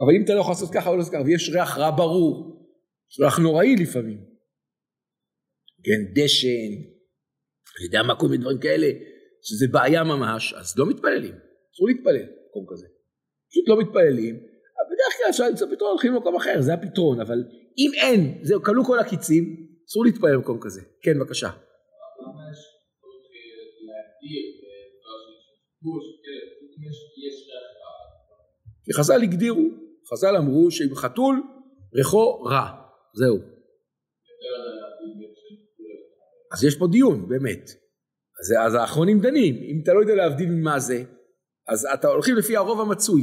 אבל 0.00 0.12
אם 0.16 0.24
אתה 0.24 0.34
לא 0.34 0.40
יכול 0.40 0.52
לעשות 0.52 0.74
ככה 0.74 0.88
או 0.88 0.94
לא 0.94 0.98
לעשות 0.98 1.14
ככה, 1.14 1.22
ויש 1.22 1.50
ריח 1.54 1.78
רע 1.78 1.90
ברור, 1.96 2.66
יש 3.10 3.20
ריח 3.20 3.38
נוראי 3.38 3.76
לפעמים. 3.76 4.18
כן, 5.84 6.00
דשן, 6.14 6.72
אני 7.76 7.84
יודע 7.84 8.02
מה 8.02 8.20
כל 8.20 8.26
מיני 8.26 8.42
דברים 8.42 8.60
כאלה, 8.60 8.86
שזה 9.48 9.66
בעיה 9.72 10.04
ממש, 10.04 10.54
אז 10.54 10.78
לא 10.78 10.86
מתפללים, 10.86 11.34
אסור 11.74 11.88
להתפלל 11.88 12.26
במקום 12.44 12.66
כזה. 12.68 12.86
פשוט 13.50 13.68
לא 13.68 13.78
מתפללים, 13.80 14.34
אבל 14.34 14.86
בדרך 14.92 15.12
כלל 15.16 15.26
אפשר 15.30 15.48
למצוא 15.48 15.66
פתרון, 15.70 15.90
הולכים 15.90 16.12
למקום 16.12 16.36
אחר, 16.36 16.60
זה 16.60 16.74
הפתרון, 16.74 17.20
אבל 17.20 17.44
אם 17.78 17.90
אין, 18.02 18.38
זהו, 18.42 18.62
כלו 18.62 18.84
כל 18.84 18.98
הקיצים, 18.98 19.44
אסור 19.88 20.04
להתפלל 20.04 20.36
במקום 20.36 20.58
כזה. 20.60 20.80
כן, 21.02 21.18
בבקשה. 21.18 21.50
כי 28.84 28.92
חז"ל 28.92 29.22
הגדירו, 29.22 29.64
חז"ל 30.12 30.36
אמרו 30.36 30.70
שעם 30.70 30.94
חתול 30.94 31.42
ריחו 31.94 32.42
רע, 32.42 32.66
זהו. 33.14 33.38
אז 36.52 36.64
יש 36.64 36.78
פה 36.78 36.86
דיון, 36.92 37.28
באמת. 37.28 37.85
אז, 38.40 38.54
אז 38.66 38.74
האחרונים 38.74 39.20
דנים, 39.20 39.54
אם 39.54 39.80
אתה 39.82 39.92
לא 39.92 40.00
יודע 40.00 40.14
להבדיל 40.14 40.50
ממה 40.50 40.78
זה, 40.78 41.02
אז 41.68 41.86
אתה 41.94 42.08
הולכים 42.08 42.36
לפי 42.36 42.56
הרוב 42.56 42.80
המצוי. 42.80 43.22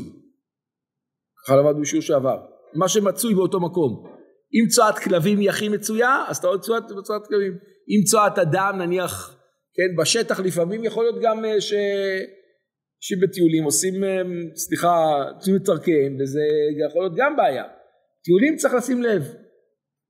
ככה 1.45 1.55
למדנו 1.55 1.81
בשיעור 1.81 2.01
שעבר. 2.01 2.37
מה 2.73 2.87
שמצוי 2.87 3.35
באותו 3.35 3.59
מקום. 3.59 4.03
אם 4.53 4.67
צואת 4.69 4.99
כלבים 4.99 5.39
היא 5.39 5.49
הכי 5.49 5.69
מצויה, 5.69 6.25
אז 6.27 6.37
אתה 6.37 6.47
עוד 6.47 6.61
צואת, 6.61 6.83
צואת 7.03 7.27
כלבים. 7.27 7.53
אם 7.89 8.03
צואת 8.03 8.37
אדם, 8.37 8.75
נניח, 8.77 9.39
כן, 9.75 10.01
בשטח 10.01 10.39
לפעמים 10.39 10.83
יכול 10.83 11.03
להיות 11.03 11.21
גם 11.21 11.45
אה, 11.45 11.61
ש... 11.61 11.73
שבטיולים 12.99 13.63
עושים, 13.63 14.03
אה, 14.03 14.21
סליחה, 14.55 15.23
עושים 15.35 15.55
את 15.55 15.61
צורכיהם, 15.61 16.17
וזה 16.19 16.41
יכול 16.87 17.01
להיות 17.01 17.13
גם 17.17 17.35
בעיה. 17.35 17.63
טיולים 18.23 18.55
צריך 18.55 18.73
לשים 18.73 19.01
לב. 19.01 19.23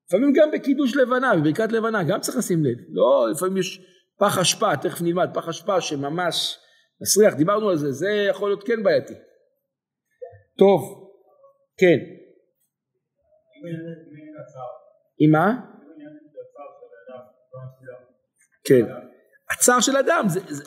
לפעמים 0.08 0.34
גם 0.34 0.52
בקידוש 0.52 0.96
לבנה, 0.96 1.36
בברכת 1.36 1.72
לבנה, 1.72 2.04
גם 2.04 2.22
צריך 2.22 2.38
לשים 2.38 2.66
לב. 2.66 2.78
לא, 2.90 3.28
לפעמים 3.32 3.58
יש 3.58 3.82
פח 4.20 4.38
אשפה, 4.38 4.78
תכף 4.82 5.02
נלמד, 5.02 5.30
פח 5.34 5.48
אשפה 5.48 5.82
שממש 5.82 6.60
מסריח, 7.02 7.34
דיברנו 7.34 7.70
על 7.70 7.78
זה, 7.78 7.92
זה 7.92 8.10
יכול 8.30 8.50
להיות 8.50 8.64
כן 8.68 8.84
בעייתי. 8.84 9.14
טוב, 10.58 11.10
כן. 11.78 11.98
עם 15.20 15.32
מה? 15.32 15.74
כן. 18.66 18.86
הצער 19.52 19.80
של 19.80 19.98
אדם, 19.98 20.26
זה, 20.28 20.40
זה, 20.50 20.64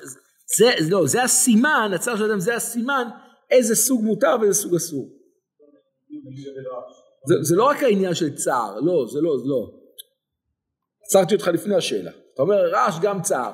זה, 0.56 0.64
לא, 0.90 1.06
זה 1.06 1.22
הסימן, 1.22 1.90
הצער 1.94 2.16
של 2.16 2.24
אדם 2.24 2.40
זה 2.40 2.54
הסימן 2.54 3.08
איזה 3.50 3.76
סוג 3.76 4.04
מותר 4.04 4.36
ואיזה 4.40 4.54
סוג 4.54 4.74
אסור. 4.74 5.08
זה, 7.26 7.34
זה 7.42 7.56
לא 7.56 7.64
רק 7.64 7.82
העניין 7.82 8.14
של 8.14 8.34
צער, 8.34 8.80
לא, 8.80 9.06
זה 9.12 9.20
לא, 9.20 9.38
זה 9.38 9.44
לא. 9.46 9.70
עצרתי 11.04 11.34
אותך 11.34 11.48
לפני 11.48 11.74
השאלה. 11.74 12.12
אתה 12.36 12.42
אומר 12.42 12.70
רעש 12.72 12.94
גם 13.02 13.22
צער. 13.22 13.52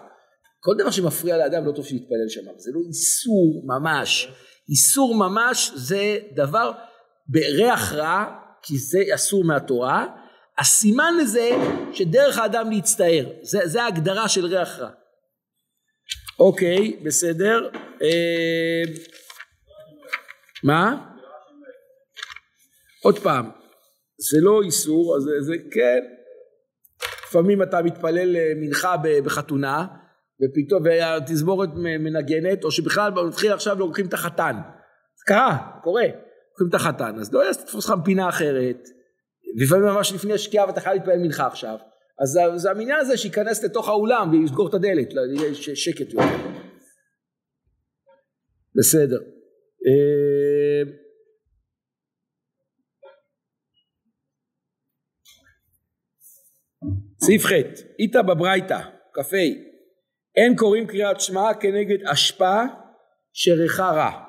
כל 0.60 0.74
דבר 0.78 0.90
שמפריע 0.90 1.36
לאדם 1.36 1.66
לא 1.66 1.72
טוב 1.72 1.84
שיתפלל 1.86 2.28
שם, 2.28 2.40
זה 2.56 2.70
לא 2.74 2.80
איסור 2.88 3.62
ממש. 3.64 4.28
איסור 4.68 5.14
ממש 5.14 5.72
זה 5.74 6.18
דבר 6.34 6.72
בריח 7.28 7.92
רע, 7.92 8.24
כי 8.62 8.78
זה 8.78 8.98
אסור 9.14 9.44
מהתורה. 9.44 10.06
הסימן 10.58 11.14
לזה 11.20 11.50
שדרך 11.92 12.38
האדם 12.38 12.70
להצטער, 12.70 13.26
זה, 13.42 13.60
זה 13.64 13.82
ההגדרה 13.82 14.28
של 14.28 14.46
ריח 14.46 14.78
רע. 14.78 14.90
אוקיי, 16.38 16.96
בסדר. 17.04 17.68
אה, 18.02 18.82
מה? 20.64 21.12
עוד 23.02 23.18
פעם, 23.18 23.50
זה 24.30 24.38
לא 24.40 24.62
איסור, 24.62 25.16
אז 25.16 25.22
זה, 25.22 25.30
זה 25.40 25.54
כן, 25.72 26.00
לפעמים 27.32 27.62
אתה 27.62 27.82
מתפלל 27.82 28.36
אה, 28.36 28.52
מנחה 28.56 28.96
בחתונה, 29.24 29.86
ופתאום, 30.42 30.82
והתזמורת 30.84 31.68
מנגנת, 31.74 32.64
או 32.64 32.70
שבכלל 32.70 33.12
מתחיל 33.12 33.52
עכשיו 33.52 33.78
לוקחים 33.78 34.06
את 34.06 34.14
החתן. 34.14 34.56
זה 35.18 35.24
קרה, 35.26 35.58
קורה, 35.82 36.04
לוקחים 36.50 36.68
את 36.68 36.74
החתן, 36.74 37.18
אז 37.20 37.32
לא 37.32 37.46
יעשה 37.46 37.62
תפוס 37.62 37.84
לך 37.84 37.94
מפינה 38.02 38.28
אחרת, 38.28 38.88
לפעמים 39.56 39.84
ממש 39.84 40.12
לפני 40.12 40.38
שקיעה 40.38 40.66
ואתה 40.66 40.80
חייב 40.80 40.96
להתפלל 40.96 41.18
מנחה 41.18 41.46
עכשיו, 41.46 41.76
אז 42.22 42.38
זה 42.56 42.70
המניין 42.70 42.98
הזה 42.98 43.16
שייכנס 43.16 43.64
לתוך 43.64 43.88
האולם 43.88 44.30
ויסגור 44.30 44.68
את 44.68 44.74
הדלת, 44.74 45.14
לא, 45.14 45.22
יהיה 45.36 45.54
שקט 45.54 46.12
יותר. 46.12 46.36
בסדר. 48.74 49.18
סעיף 57.24 57.44
ח' 57.46 57.52
איתא 57.98 58.22
בברייתא, 58.22 58.78
כ"ה, 59.12 59.36
אין 60.36 60.56
קוראים 60.56 60.86
קריאת 60.86 61.20
שמע 61.20 61.54
כנגד 61.60 62.06
אשפה 62.12 62.60
שריחה 63.32 63.90
רע. 63.90 64.24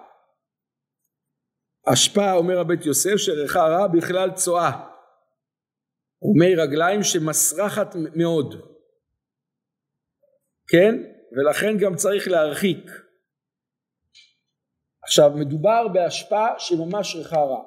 אשפה 1.94 2.34
אומר 2.34 2.60
הבית 2.60 2.86
יוסף 2.86 3.16
שריחה 3.18 3.68
רע 3.68 3.88
בכלל 3.88 4.32
צואה 4.32 4.72
ומי 6.22 6.56
רגליים 6.56 7.04
שמסרחת 7.04 7.96
מאוד. 8.16 8.56
כן? 10.68 10.96
ולכן 11.32 11.78
גם 11.78 11.96
צריך 11.96 12.28
להרחיק. 12.28 12.86
עכשיו 15.04 15.32
מדובר 15.36 15.88
בהשפעה 15.94 16.54
שממש 16.58 17.16
ריחה 17.16 17.40
רע. 17.40 17.64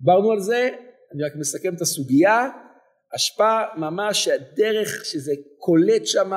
דיברנו 0.00 0.32
על 0.32 0.40
זה 0.40 0.68
אני 1.14 1.24
רק 1.24 1.32
מסכם 1.38 1.74
את 1.76 1.80
הסוגיה 1.80 2.48
השפעה 3.14 3.64
ממש 3.76 4.28
הדרך 4.28 5.04
שזה 5.04 5.32
קולט 5.58 6.06
שם 6.06 6.32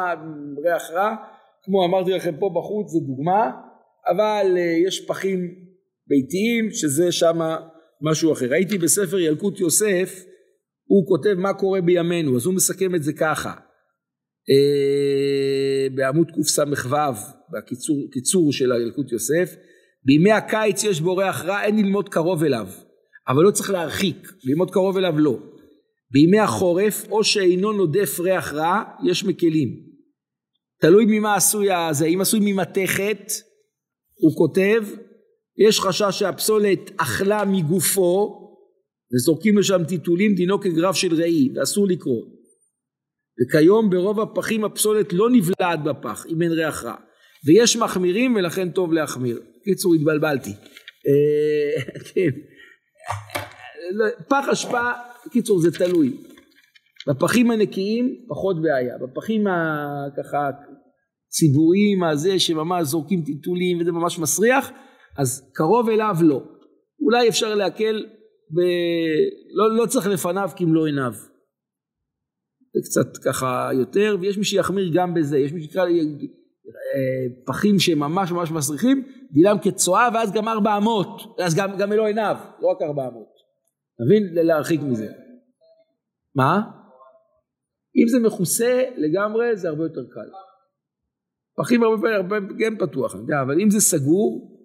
ריח 0.64 0.90
רע 0.92 1.16
כמו 1.64 1.86
אמרתי 1.86 2.12
לכם 2.12 2.36
פה 2.40 2.50
בחוץ 2.56 2.92
זה 2.92 3.00
דוגמה 3.08 3.52
אבל 4.08 4.56
uh, 4.56 4.60
יש 4.88 5.06
פחים 5.08 5.56
ביתיים 6.08 6.72
שזה 6.72 7.12
שם 7.12 7.40
משהו 8.02 8.34
אחר. 8.34 8.50
ראיתי 8.50 8.78
בספר 8.78 9.20
ילקוט 9.20 9.60
יוסף 9.60 10.24
הוא 10.86 11.08
כותב 11.08 11.34
מה 11.34 11.54
קורה 11.54 11.82
בימינו 11.82 12.38
אז 12.38 12.46
הוא 12.46 12.54
מסכם 12.54 12.96
את 12.96 13.04
זה 13.04 13.14
ככה. 13.14 13.52
uh, 13.52 13.56
בעמוד 15.96 16.32
קס"ו 16.32 16.62
בקיצור 17.52 18.54
של 18.54 18.72
הילקוט 18.72 19.12
יוסף 19.12 19.56
בימי 20.06 20.32
הקיץ 20.32 20.84
יש 20.84 21.02
בו 21.02 21.16
ריח 21.16 21.46
רע 21.46 21.64
אין 21.64 21.78
ללמוד 21.78 22.10
קרוב 22.10 22.44
אליו 22.44 22.68
אבל 23.28 23.44
לא 23.44 23.52
צריך 23.52 23.70
להרחיק 23.70 24.34
ללמוד 24.44 24.72
קרוב 24.72 24.98
אליו 24.98 25.20
לא 25.20 25.40
בימי 26.12 26.40
החורף 26.40 27.08
או 27.12 27.24
שאינו 27.24 27.72
נודף 27.72 28.20
ריח 28.20 28.54
רע 28.54 28.84
יש 29.06 29.24
מקלים. 29.24 29.70
תלוי 30.82 31.06
ממה 31.08 31.36
עשוי 31.36 31.72
הזה. 31.72 32.06
אם 32.06 32.22
עשוי 32.22 32.40
ממתכת 32.44 33.32
הוא 34.16 34.38
כותב 34.38 34.84
יש 35.68 35.80
חשש 35.80 36.20
שהפסולת 36.20 36.92
אכלה 36.98 37.46
מגופו 37.46 38.46
וזורקים 39.14 39.58
לשם 39.58 39.84
טיטולים 39.88 40.36
דינו 40.36 40.60
כגרף 40.60 40.96
של 40.96 41.14
ראי 41.14 41.50
ואסור 41.56 41.88
לקרוא. 41.88 42.26
וכיום 43.42 43.90
ברוב 43.90 44.20
הפחים 44.20 44.66
הפסולת 44.66 45.14
לא 45.14 45.30
נבלעת 45.30 45.84
בפח 45.84 46.26
אם 46.30 46.42
אין 46.42 46.52
ריח 46.52 46.84
רע. 46.84 46.96
ויש 47.46 47.78
מחמירים 47.78 48.36
ולכן 48.36 48.70
טוב 48.70 48.94
להחמיר. 48.94 49.42
קיצור 49.64 49.96
התבלבלתי. 49.96 50.50
אה, 51.08 52.02
כן. 52.14 52.30
לא, 53.92 54.06
פח 54.28 54.46
אשפה 54.52 54.92
קיצור 55.32 55.60
זה 55.60 55.72
תלוי. 55.72 56.18
בפחים 57.08 57.52
הנקיים 57.52 58.16
פחות 58.28 58.62
בעיה, 58.62 58.98
בפחים 58.98 59.48
הככה 59.48 60.50
ציבוריים 61.30 62.04
הזה 62.04 62.40
שממש 62.40 62.88
זורקים 62.88 63.22
טיטולים 63.26 63.82
וזה 63.82 63.92
ממש 63.92 64.20
מסריח 64.20 64.72
אז 65.18 65.52
קרוב 65.54 65.90
אליו 65.90 66.16
לא. 66.22 66.44
אולי 67.02 67.30
אפשר 67.30 67.56
להקל 67.56 68.06
ב... 68.56 68.60
לא, 69.54 69.78
לא 69.78 69.86
צריך 69.86 70.08
לפניו 70.08 70.50
לא 70.68 70.86
עיניו. 70.86 71.14
זה 72.74 72.80
קצת 72.84 73.18
ככה 73.18 73.70
יותר 73.74 74.18
ויש 74.20 74.38
מי 74.38 74.44
שיחמיר 74.44 74.92
גם 74.94 75.14
בזה 75.14 75.38
יש 75.38 75.54
מי 75.54 75.62
שיקרא 75.62 75.86
אה, 75.86 75.90
פחים 77.46 77.80
שממש 77.80 78.32
ממש 78.32 78.52
מסריחים 78.52 79.04
דילם 79.32 79.58
כצואה 79.62 80.10
ואז 80.14 80.32
גם 80.32 80.48
ארבע 80.48 80.78
אמות 80.78 81.36
אז 81.40 81.56
גם, 81.56 81.78
גם 81.78 81.94
אלו 81.94 82.06
עיניו 82.06 82.36
לא 82.62 82.68
רק 82.68 82.82
ארבע 82.82 83.08
אמות 83.08 83.39
מבין? 84.06 84.46
להרחיק 84.46 84.82
מזה. 84.82 85.08
מה? 86.36 86.62
אם 87.96 88.08
זה 88.08 88.20
מכוסה 88.20 88.84
לגמרי 88.98 89.58
זה 89.58 89.70
הרבה 89.70 89.84
יותר 89.84 90.02
קל. 90.14 90.30
פחים 91.58 91.84
הרבה 91.84 91.98
פעמים 92.02 92.16
הרבה 92.16 92.38
גם 92.60 92.78
פתוח, 92.78 93.16
אני 93.16 93.22
יודע, 93.22 93.42
אבל 93.42 93.62
אם 93.62 93.70
זה 93.70 93.80
סגור, 93.80 94.60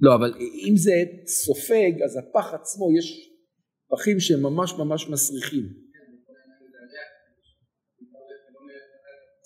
לא, 0.00 0.14
אבל 0.14 0.34
אם 0.68 0.76
זה 0.76 0.92
סופג, 1.26 2.02
אז 2.04 2.16
הפח 2.16 2.54
עצמו, 2.54 2.86
יש 2.98 3.30
פחים 3.90 4.20
שהם 4.20 4.42
ממש 4.42 4.72
ממש 4.78 5.08
מסריחים. 5.08 5.64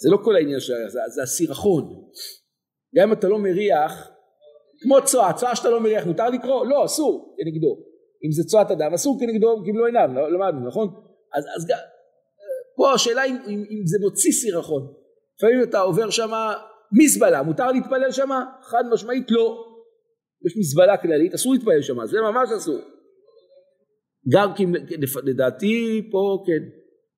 זה 0.03 0.11
לא 0.11 0.19
כל 0.25 0.37
העניין 0.37 0.61
של 0.61 0.73
זה, 0.89 1.01
זה 1.15 1.23
הסירחון. 1.23 1.85
גם 2.97 3.09
אם 3.09 3.13
אתה 3.13 3.29
לא 3.29 3.39
מריח, 3.39 4.11
כמו 4.83 4.97
צואה, 5.05 5.33
צואה 5.33 5.57
שאתה 5.57 5.71
לא 5.71 5.81
מריח, 5.81 6.07
מותר 6.07 6.31
לקרוא? 6.31 6.67
לא, 6.67 6.85
אסור 6.85 7.37
כנגדו. 7.39 7.94
אם 8.27 8.33
זה 8.33 8.45
צואת 8.45 8.71
אדם, 8.71 8.95
אסור 8.95 9.21
כנגדו 9.21 9.63
כמלוא 9.67 9.87
עיניו, 9.87 10.09
לא, 10.15 10.33
למדנו, 10.33 10.69
נכון? 10.69 10.89
אז, 11.35 11.45
אז 11.57 11.67
פה 12.77 12.93
השאלה 12.93 13.25
אם, 13.25 13.37
אם, 13.47 13.65
אם 13.71 13.87
זה 13.87 13.99
מוציא 14.01 14.33
סירחון. 14.33 14.83
לפעמים 15.39 15.63
אתה 15.63 15.81
עובר 15.81 16.11
שם 16.11 16.31
מזבלה, 16.93 17.43
מותר 17.43 17.73
להתפלל 17.73 18.11
שם? 18.11 18.29
חד 18.63 18.83
משמעית 18.93 19.31
לא. 19.31 19.65
יש 20.47 20.57
מזבלה 20.59 20.97
כללית, 20.97 21.35
אסור 21.35 21.53
להתפלל 21.53 21.83
שם, 21.83 22.07
זה 22.07 22.21
ממש 22.21 22.49
אסור. 22.57 22.79
גם 24.33 24.55
כי 24.55 24.65
לדעתי 25.25 26.09
פה 26.13 26.45
כן, 26.47 26.69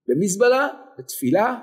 במזבלה, 0.08 0.68
בתפילה, 0.98 1.58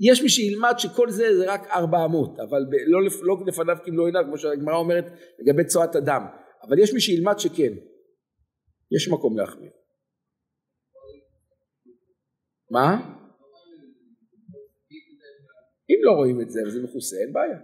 יש 0.00 0.22
מי 0.22 0.28
שילמד 0.28 0.74
שכל 0.78 1.10
זה 1.10 1.36
זה 1.36 1.52
רק 1.52 1.66
ארבע 1.70 2.04
אמות, 2.04 2.40
אבל 2.40 2.64
ב, 2.70 2.74
לא, 2.86 3.00
לא 3.22 3.36
לפניו 3.46 3.76
כמלוא 3.84 4.06
עיניו, 4.06 4.22
כמו 4.26 4.38
שהגמרא 4.38 4.76
אומרת 4.76 5.04
לגבי 5.38 5.64
צואת 5.64 5.96
אדם, 5.96 6.22
אבל 6.62 6.78
יש 6.78 6.94
מי 6.94 7.00
שילמד 7.00 7.38
שכן, 7.38 7.72
יש 8.96 9.08
מקום 9.08 9.38
להחמיר. 9.38 9.70
מה? 12.70 13.14
אם 15.90 15.98
לא 16.02 16.12
רואים 16.12 16.40
את 16.40 16.50
זה 16.50 16.60
וזה 16.66 16.82
מכוסה, 16.82 17.16
אין 17.16 17.32
בעיה. 17.32 17.58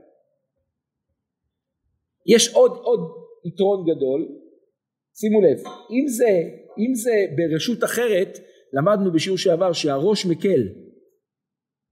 יש 2.27 2.55
עוד, 2.55 2.71
עוד 2.71 3.01
יתרון 3.45 3.85
גדול, 3.91 4.29
שימו 5.15 5.41
לב, 5.41 5.59
אם 5.91 6.09
זה, 6.09 6.33
אם 6.79 6.95
זה 6.95 7.13
ברשות 7.37 7.85
אחרת, 7.85 8.39
למדנו 8.73 9.13
בשיעור 9.13 9.39
שעבר 9.39 9.73
שהראש 9.73 10.27
מקל. 10.27 10.63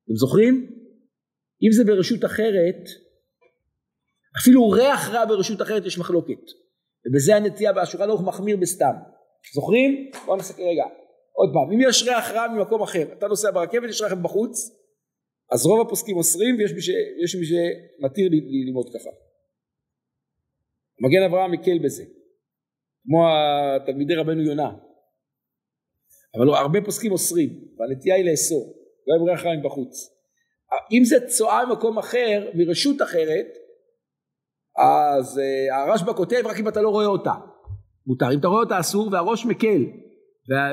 אתם 0.05 0.15
זוכרים? 0.15 0.55
אם 1.63 1.73
זה 1.73 1.85
ברשות 1.85 2.25
אחרת, 2.25 2.83
אפילו 4.41 4.71
ריח 4.71 5.09
רע 5.09 5.25
ברשות 5.25 5.63
אחרת 5.63 5.87
יש 5.87 5.99
מחלוקת. 5.99 6.43
ובזה 7.07 7.37
הנטייה 7.37 7.73
והשולחן 7.77 8.09
ערוך 8.09 8.23
מחמיר 8.23 8.57
בסתם. 8.57 8.93
זוכרים? 9.55 10.11
בואו 10.27 10.37
נעשה 10.37 10.55
כרגע. 10.55 10.85
עוד 11.33 11.51
פעם, 11.55 11.73
אם 11.73 11.89
יש 11.89 12.03
ריח 12.03 12.31
רע 12.31 12.49
ממקום 12.49 12.83
אחר, 12.83 13.13
אתה 13.13 13.29
נוסע 13.29 13.51
ברכבת, 13.51 13.89
יש 13.89 14.03
רכב 14.03 14.23
בחוץ, 14.23 14.71
אז 15.53 15.67
רוב 15.67 15.87
הפוסקים 15.87 16.17
אוסרים 16.17 16.57
ויש 16.59 16.73
מי, 16.73 16.83
ש... 16.83 16.91
מי 17.41 17.47
שמתיר 17.47 18.29
ללמוד 18.67 18.87
ככה. 18.89 19.11
מגן 21.01 21.23
אברהם 21.29 21.53
מקל 21.53 21.79
בזה, 21.85 22.05
כמו 23.05 23.19
תלמידי 23.87 24.15
רבנו 24.15 24.43
יונה. 24.43 24.71
אבל 26.37 26.47
לא, 26.47 26.57
הרבה 26.57 26.79
פוסקים 26.85 27.13
אוסרים, 27.13 27.51
והנטייה 27.79 28.17
היא 28.17 28.31
לאסור, 28.31 28.75
גם 29.09 29.23
אם 29.23 29.31
ריח 29.31 29.45
רע 29.45 29.57
מבחוץ. 29.57 30.13
אם 30.93 31.05
זה 31.05 31.17
צואה 31.27 31.67
ממקום 31.67 31.99
אחר, 31.99 32.51
מרשות 32.55 33.03
אחרת, 33.03 33.47
אז 34.79 35.39
uh, 35.39 35.75
הרשב"א 35.75 36.13
כותב 36.13 36.43
רק 36.45 36.57
אם 36.61 36.69
אתה 36.69 36.83
לא 36.83 36.89
רואה 36.89 37.07
אותה. 37.07 37.35
מותר, 38.07 38.27
אם 38.35 38.39
אתה 38.39 38.49
רואה 38.49 38.63
אותה 38.63 38.81
אסור 38.81 39.09
והראש 39.13 39.47
מקל, 39.47 39.83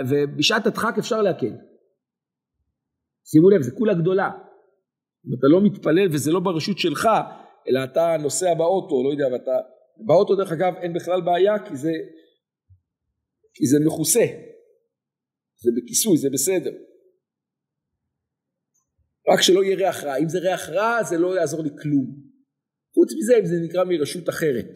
ובשעת 0.10 0.68
הדחק 0.68 0.96
אפשר 1.00 1.22
להקל. 1.22 1.54
שימו 3.26 3.50
לב, 3.50 3.62
זה 3.62 3.72
כולה 3.72 3.94
גדולה. 3.94 4.30
אם 5.28 5.34
אתה 5.40 5.48
לא 5.48 5.62
מתפלל 5.62 6.08
וזה 6.14 6.32
לא 6.32 6.40
ברשות 6.40 6.78
שלך, 6.78 7.10
אלא 7.68 7.84
אתה 7.84 8.16
נוסע 8.24 8.54
באוטו, 8.54 9.04
לא 9.04 9.10
יודע, 9.12 9.28
ואתה... 9.34 9.52
באוטו 10.06 10.36
דרך 10.36 10.52
אגב 10.52 10.74
אין 10.82 10.94
בכלל 10.94 11.22
בעיה 11.22 11.60
כי 11.68 11.76
זה, 11.76 11.92
כי 13.54 13.66
זה 13.66 13.78
מכוסה, 13.86 14.26
זה 15.64 15.72
בכיסוי, 15.78 16.18
זה 16.18 16.30
בסדר. 16.34 16.72
רק 19.34 19.42
שלא 19.42 19.64
יהיה 19.64 19.76
ריח 19.76 20.04
רע, 20.04 20.18
אם 20.18 20.30
זה 20.30 20.40
ריח 20.40 20.70
רע 20.70 21.04
זה 21.04 21.18
לא 21.18 21.40
יעזור 21.40 21.64
לי 21.64 21.70
כלום. 21.82 22.30
חוץ 22.94 23.10
מזה 23.18 23.38
אם 23.40 23.46
זה 23.46 23.56
נקרא 23.66 23.84
מרשות 23.84 24.30
אחרת. 24.30 24.74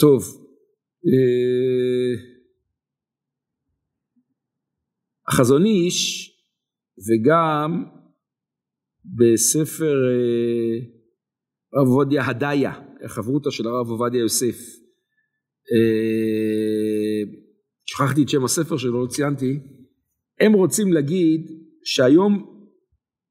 טוב, 0.00 0.22
אה, 1.06 2.22
החזון 5.28 5.64
איש 5.64 6.30
וגם 7.06 7.84
בספר 9.04 9.94
אה, 10.08 10.78
רב 11.74 11.88
עובדיה 11.88 12.26
הדיה, 12.26 12.72
החברותא 13.04 13.50
של 13.50 13.66
הרב 13.66 13.88
עובדיה 13.88 14.20
יוסף. 14.20 14.56
אה, 15.72 17.22
שכחתי 17.86 18.22
את 18.22 18.28
שם 18.28 18.44
הספר 18.44 18.76
שלו, 18.76 19.02
לא 19.02 19.06
ציינתי. 19.06 19.60
הם 20.40 20.52
רוצים 20.52 20.92
להגיד 20.92 21.50
שהיום 21.84 22.58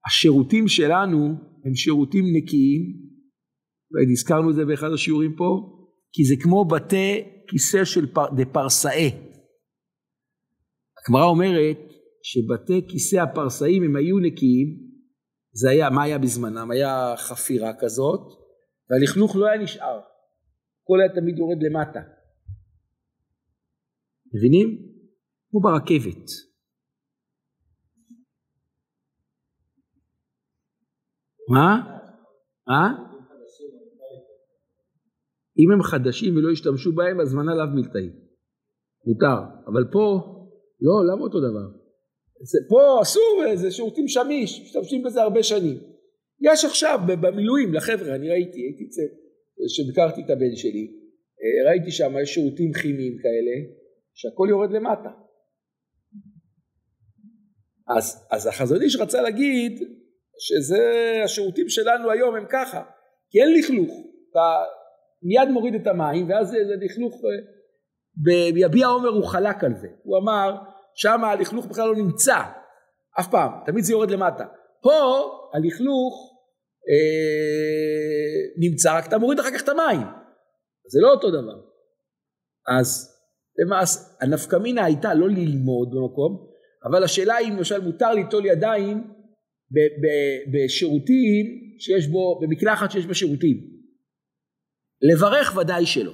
השירותים 0.07 0.67
שלנו 0.67 1.35
הם 1.65 1.75
שירותים 1.75 2.25
נקיים, 2.33 2.81
והזכרנו 3.91 4.49
את 4.49 4.55
זה 4.55 4.65
באחד 4.65 4.91
השיעורים 4.91 5.35
פה, 5.35 5.76
כי 6.17 6.23
זה 6.23 6.35
כמו 6.43 6.65
בתי 6.65 7.23
כיסא 7.47 7.85
של 7.85 8.13
פר, 8.13 8.25
דה 8.35 8.45
פרסאי. 8.53 9.11
הגמרא 10.97 11.23
אומרת 11.23 11.77
שבתי 12.23 12.87
כיסא 12.89 13.15
הפרסאים 13.15 13.83
הם 13.83 13.95
היו 13.95 14.19
נקיים, 14.19 14.67
זה 15.51 15.69
היה, 15.69 15.89
מה 15.89 16.03
היה 16.03 16.17
בזמנם? 16.17 16.71
היה 16.71 17.13
חפירה 17.17 17.71
כזאת, 17.79 18.21
והלכלוך 18.89 19.35
לא 19.35 19.45
היה 19.47 19.63
נשאר, 19.63 19.99
הכל 20.83 20.97
היה 21.01 21.09
תמיד 21.15 21.37
יורד 21.37 21.57
למטה. 21.63 21.99
מבינים? 24.33 24.67
כמו 25.49 25.61
ברכבת. 25.61 26.25
מה? 31.49 31.99
מה? 32.67 33.16
אם 35.59 35.71
הם 35.71 35.83
חדשים 35.83 36.37
ולא 36.37 36.51
השתמשו 36.51 36.91
בהם, 36.91 37.21
אז 37.21 37.27
זמן 37.29 37.49
עליו 37.49 37.67
מלתאי. 37.75 38.09
מותר. 39.07 39.39
אבל 39.67 39.83
פה, 39.91 40.03
לא, 40.81 41.13
למה 41.13 41.21
אותו 41.21 41.39
דבר? 41.39 41.67
זה 42.41 42.59
פה 42.69 43.01
אסור, 43.01 43.43
זה 43.55 43.71
שירותים 43.71 44.07
שמיש, 44.07 44.61
משתמשים 44.61 45.03
בזה 45.03 45.21
הרבה 45.21 45.43
שנים. 45.43 45.77
יש 46.41 46.65
עכשיו 46.65 46.99
במילואים 47.21 47.73
לחבר'ה, 47.73 48.15
אני 48.15 48.29
ראיתי, 48.29 48.59
הייתי 48.59 48.83
אצל, 48.89 49.07
כשביקרתי 49.67 50.21
את 50.25 50.29
הבן 50.29 50.55
שלי, 50.55 50.87
אה, 51.41 51.69
ראיתי 51.69 51.91
שם 51.91 52.13
יש 52.21 52.33
שירותים 52.33 52.73
כימיים 52.73 53.17
כאלה, 53.17 53.55
שהכל 54.13 54.47
יורד 54.49 54.71
למטה. 54.71 55.09
אז, 57.97 58.27
אז 58.31 58.47
החזון 58.47 58.81
איש 58.81 58.95
רצה 58.95 59.21
להגיד 59.21 59.83
שזה 60.39 60.81
השירותים 61.23 61.69
שלנו 61.69 62.11
היום 62.11 62.35
הם 62.35 62.45
ככה, 62.49 62.83
כי 63.29 63.41
אין 63.41 63.53
לכלוך, 63.59 63.91
אתה 64.31 64.63
מיד 65.23 65.49
מוריד 65.49 65.75
את 65.75 65.87
המים 65.87 66.29
ואז 66.29 66.47
זה 66.49 66.75
לכלוך, 66.85 67.13
אה, 67.13 68.51
ביביע 68.53 68.87
עומר 68.87 69.09
הוא 69.09 69.25
חלק 69.25 69.63
על 69.63 69.73
זה, 69.81 69.87
הוא 70.03 70.17
אמר 70.17 70.55
שם 70.95 71.23
הלכלוך 71.23 71.65
בכלל 71.65 71.87
לא 71.87 71.95
נמצא, 71.95 72.37
אף 73.19 73.27
פעם, 73.31 73.51
תמיד 73.65 73.83
זה 73.83 73.93
יורד 73.93 74.11
למטה. 74.11 74.45
פה 74.81 75.31
הלכלוך 75.53 76.37
אה, 76.89 78.67
נמצא, 78.69 78.97
רק 78.97 79.07
אתה 79.07 79.17
מוריד 79.17 79.39
אחר 79.39 79.51
כך 79.51 79.63
את 79.63 79.69
המים. 79.69 80.07
זה 80.87 80.99
לא 81.01 81.11
אותו 81.11 81.29
דבר. 81.29 81.61
אז 82.79 83.13
למעשה, 83.57 83.99
הנפקמינה 84.21 84.85
הייתה 84.85 85.13
לא 85.13 85.29
ללמוד 85.29 85.89
במקום, 85.91 86.47
אבל 86.85 87.03
השאלה 87.03 87.35
היא 87.35 87.47
אם 87.47 87.57
למשל 87.57 87.81
מותר 87.81 88.13
ליטול 88.13 88.45
ידיים 88.45 89.13
בשירותים 90.53 91.45
שיש 91.79 92.07
בו, 92.07 92.39
במקלחת 92.41 92.91
שיש 92.91 93.05
בה 93.05 93.13
שירותים. 93.13 93.76
לברך 95.01 95.57
ודאי 95.57 95.85
שלא. 95.85 96.13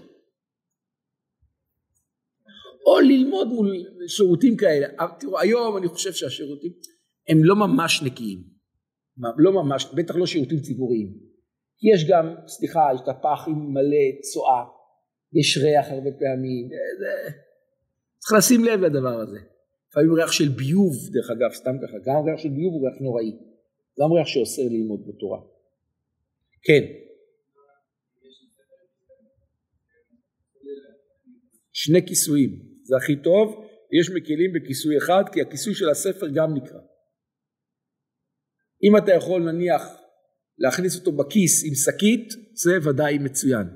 או 2.85 2.99
ללמוד 2.99 3.47
מול 3.47 3.71
שירותים 4.07 4.57
כאלה. 4.57 4.87
תראו, 5.19 5.39
היום 5.39 5.77
אני 5.77 5.87
חושב 5.87 6.13
שהשירותים 6.13 6.71
הם 7.29 7.43
לא 7.43 7.55
ממש 7.55 8.03
נקיים. 8.03 8.43
לא 9.37 9.51
ממש, 9.51 9.85
בטח 9.95 10.15
לא 10.15 10.25
שירותים 10.25 10.59
ציבוריים. 10.59 11.13
יש 11.91 12.09
גם, 12.09 12.35
סליחה, 12.47 12.79
יש 12.95 13.01
את 13.01 13.07
הפח 13.07 13.39
עם 13.47 13.73
מלא 13.73 14.05
צואה, 14.33 14.63
יש 15.33 15.57
ריח 15.57 15.91
הרבה 15.91 16.11
פעמים, 16.19 16.69
זה... 16.99 17.31
צריך 18.19 18.33
לשים 18.37 18.65
לב 18.65 18.79
לדבר 18.79 19.19
הזה. 19.19 19.39
לפעמים 19.89 20.13
ריח 20.13 20.31
של 20.31 20.49
ביוב, 20.49 20.93
דרך 21.13 21.29
אגב, 21.31 21.53
סתם 21.53 21.75
ככה, 21.83 21.97
גם 22.05 22.25
ריח 22.25 22.39
של 22.39 22.49
ביוב 22.49 22.73
הוא 22.73 22.89
ריח 22.89 23.01
נוראי. 23.01 23.31
גם 23.99 24.11
ריח 24.11 24.27
שאוסר 24.27 24.61
ללמוד 24.61 25.07
בתורה. 25.07 25.39
כן. 26.63 27.02
שני 31.83 32.07
כיסויים. 32.07 32.51
זה 32.83 32.95
הכי 32.97 33.15
טוב, 33.15 33.65
יש 33.99 34.09
מקלים 34.09 34.53
בכיסוי 34.53 34.97
אחד, 34.97 35.23
כי 35.33 35.41
הכיסוי 35.41 35.73
של 35.75 35.89
הספר 35.89 36.27
גם 36.35 36.53
נקרא. 36.53 36.79
אם 38.83 38.97
אתה 38.97 39.11
יכול 39.13 39.51
נניח 39.51 39.81
להכניס 40.57 40.99
אותו 40.99 41.11
בכיס 41.11 41.63
עם 41.67 41.75
שקית, 41.75 42.33
זה 42.53 42.89
ודאי 42.89 43.17
מצוין. 43.17 43.67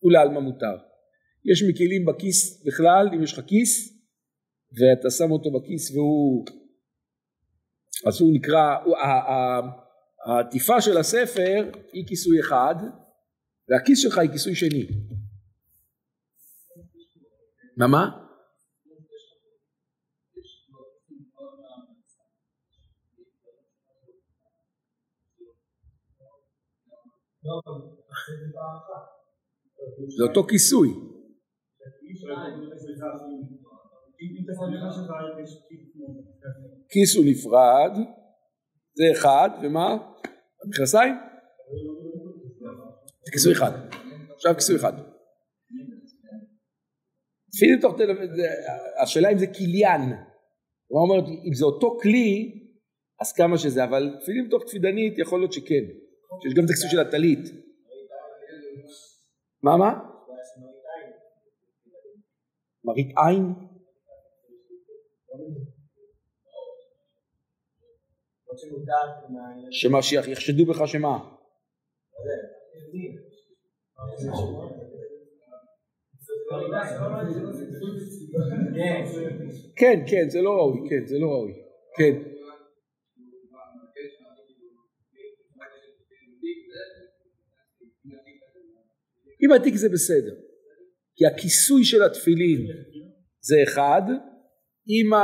כולי 0.00 0.18
עלמא 0.18 0.40
מותר. 0.40 0.76
יש 1.52 1.62
מקלים 1.68 2.04
בכיס 2.06 2.64
בכלל, 2.66 3.08
אם 3.14 3.22
יש 3.22 3.32
לך 3.32 3.40
כיס, 3.46 3.72
ואתה 4.78 5.10
שם 5.10 5.30
אותו 5.30 5.50
בכיס 5.50 5.90
והוא, 5.90 6.44
אז 8.06 8.20
הוא 8.20 8.34
נקרא, 8.34 8.76
הוא, 8.84 8.96
העטיפה 10.26 10.80
של 10.80 10.96
הספר 10.98 11.70
היא 11.92 12.06
כיסוי 12.06 12.40
אחד, 12.40 12.74
והכיס 13.68 13.98
שלך 13.98 14.18
היא 14.18 14.30
כיסוי 14.30 14.54
שני. 14.54 14.86
מה 17.76 17.86
מה? 17.86 18.10
זה 30.16 30.24
אותו 30.28 30.48
כיסוי. 30.48 30.88
כיס 36.88 37.16
הוא 37.16 37.24
נפרד, 37.26 37.92
זה 38.94 39.04
אחד, 39.12 39.50
ומה? 39.62 39.96
המכנסיים? 40.64 41.14
זה 43.24 43.32
כיסוי 43.32 43.52
אחד. 43.52 43.70
עכשיו 44.34 44.54
כיסוי 44.54 44.76
אחד. 44.76 44.92
תפילין 47.52 47.80
תוך 47.80 47.96
תל 47.96 48.10
אביב, 48.10 48.30
השאלה 49.02 49.32
אם 49.32 49.38
זה 49.38 49.46
קיליאן. 49.46 50.00
הוא 50.86 51.00
אומר, 51.02 51.26
אם 51.48 51.54
זה 51.54 51.64
אותו 51.64 51.98
כלי, 52.02 52.60
אז 53.20 53.32
כמה 53.32 53.58
שזה, 53.58 53.84
אבל 53.84 54.16
תפילין 54.20 54.48
תוך 54.50 54.62
תפידנית 54.66 55.18
יכול 55.18 55.40
להיות 55.40 55.52
שכן. 55.52 55.84
שיש 56.42 56.54
גם 56.54 56.64
את 56.64 56.70
הכיסוי 56.70 56.90
של 56.90 57.00
הטלית. 57.00 57.38
מה 59.62 59.76
מה? 59.76 60.00
מראית 62.84 63.12
עין? 63.16 63.54
שמה 69.70 70.02
שיחשדו 70.02 70.66
בך 70.66 70.88
שמה? 70.88 71.18
כן, 79.76 79.98
כן, 80.06 80.28
זה 80.28 80.40
לא 80.42 80.50
ראוי, 80.50 80.90
כן, 80.90 81.06
זה 81.06 81.18
לא 81.18 81.26
ראוי, 81.26 81.52
כן. 81.98 82.14
אם 89.42 89.52
התיק 89.52 89.74
זה 89.74 89.88
בסדר, 89.88 90.34
כי 91.16 91.26
הכיסוי 91.26 91.84
של 91.84 92.02
התפילין 92.02 92.66
זה 93.40 93.56
אחד, 93.62 94.02
אם, 94.88 95.14
ה... 95.14 95.18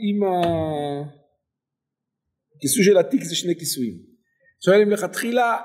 אם 0.00 0.20
הכיסוי 2.56 2.84
של 2.84 2.98
התיק 2.98 3.22
זה 3.22 3.36
שני 3.36 3.54
כיסויים. 3.58 3.98
שואל 4.64 4.80
אם 4.82 4.90
לכתחילה, 4.90 5.56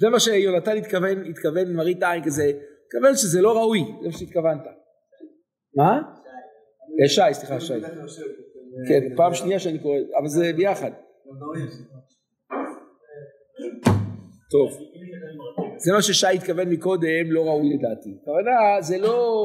זה 0.00 0.08
מה 0.08 0.20
שיונתן 0.20 0.76
התכוון, 0.76 1.30
התכוון 1.30 1.72
מראית 1.72 2.02
עין 2.02 2.24
כזה, 2.24 2.52
התכוון 2.90 3.16
שזה 3.16 3.40
לא 3.40 3.58
ראוי, 3.58 3.80
זה 4.00 4.06
מה 4.06 4.12
שהתכוונת. 4.12 4.64
מה? 5.76 6.00
שי, 7.06 7.20
סליחה, 7.32 7.60
שי. 7.60 7.80
כן, 8.88 9.16
פעם 9.16 9.34
שנייה 9.34 9.58
שאני 9.58 9.78
קורא, 9.78 9.96
אבל 10.18 10.28
זה 10.28 10.52
ביחד. 10.56 10.90
טוב. 14.50 14.70
זה 15.76 15.92
מה 15.92 16.02
ששי 16.02 16.26
התכוון 16.26 16.68
מקודם, 16.68 17.24
לא 17.32 17.46
ראוי 17.46 17.68
לדעתי. 17.74 18.10
הכוונה 18.22 18.80
זה 18.80 18.98
לא... 18.98 19.36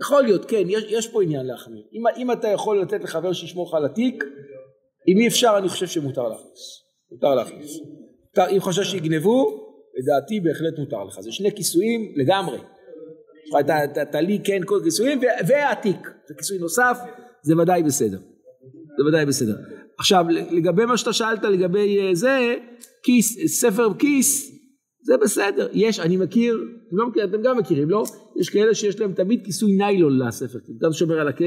יכול 0.00 0.22
להיות, 0.22 0.44
כן, 0.44 0.62
יש, 0.68 0.84
יש 0.88 1.08
פה 1.08 1.22
עניין 1.22 1.46
להחמיר. 1.46 1.84
אם, 1.92 2.02
אם 2.16 2.32
אתה 2.32 2.48
יכול 2.48 2.82
לתת 2.82 3.00
לחבר 3.00 3.32
שישמור 3.32 3.68
לך 3.68 3.74
על 3.74 3.84
התיק, 3.84 4.24
אם 5.08 5.20
אי 5.20 5.28
אפשר 5.28 5.54
אני 5.58 5.68
חושב 5.68 5.86
שמותר 5.86 6.28
להכניס. 6.28 6.84
מותר 7.12 7.34
להכניס. 7.34 7.80
אם 8.50 8.60
חושב 8.60 8.82
שיגנבו, 8.82 9.67
לדעתי 9.98 10.40
בהחלט 10.40 10.78
מותר 10.78 11.04
לך. 11.04 11.20
זה 11.20 11.32
שני 11.32 11.54
כיסויים 11.54 12.12
לגמרי. 12.16 12.58
הטלי, 13.96 14.38
כן, 14.44 14.60
כל 14.64 14.80
כיסויים, 14.84 15.20
והתיק. 15.48 16.10
זה 16.28 16.34
כיסוי 16.34 16.58
נוסף, 16.58 16.98
זה 17.42 17.56
ודאי 17.56 17.82
בסדר. 17.82 18.18
זה 18.98 19.04
ודאי 19.08 19.26
בסדר. 19.26 19.56
עכשיו, 19.98 20.24
לגבי 20.50 20.84
מה 20.84 20.96
שאתה 20.96 21.12
שאלת 21.12 21.44
לגבי 21.44 21.98
אה, 22.00 22.14
זה, 22.14 22.54
כיס, 23.02 23.38
ספר 23.60 23.88
כיס, 23.98 24.58
זה 25.02 25.16
בסדר, 25.22 25.68
יש, 25.72 26.00
אני 26.00 26.16
מכיר, 26.16 26.64
לא 26.92 27.08
מכיר, 27.08 27.24
אתם 27.24 27.42
גם 27.42 27.58
מכירים, 27.58 27.90
לא? 27.90 28.04
יש 28.40 28.50
כאלה 28.50 28.74
שיש 28.74 29.00
להם 29.00 29.12
תמיד 29.12 29.44
כיסוי 29.44 29.72
ניילון 29.72 30.18
לספר, 30.18 30.58
גם 30.82 30.92
שומר 30.92 31.20
על 31.20 31.28
הכ... 31.28 31.40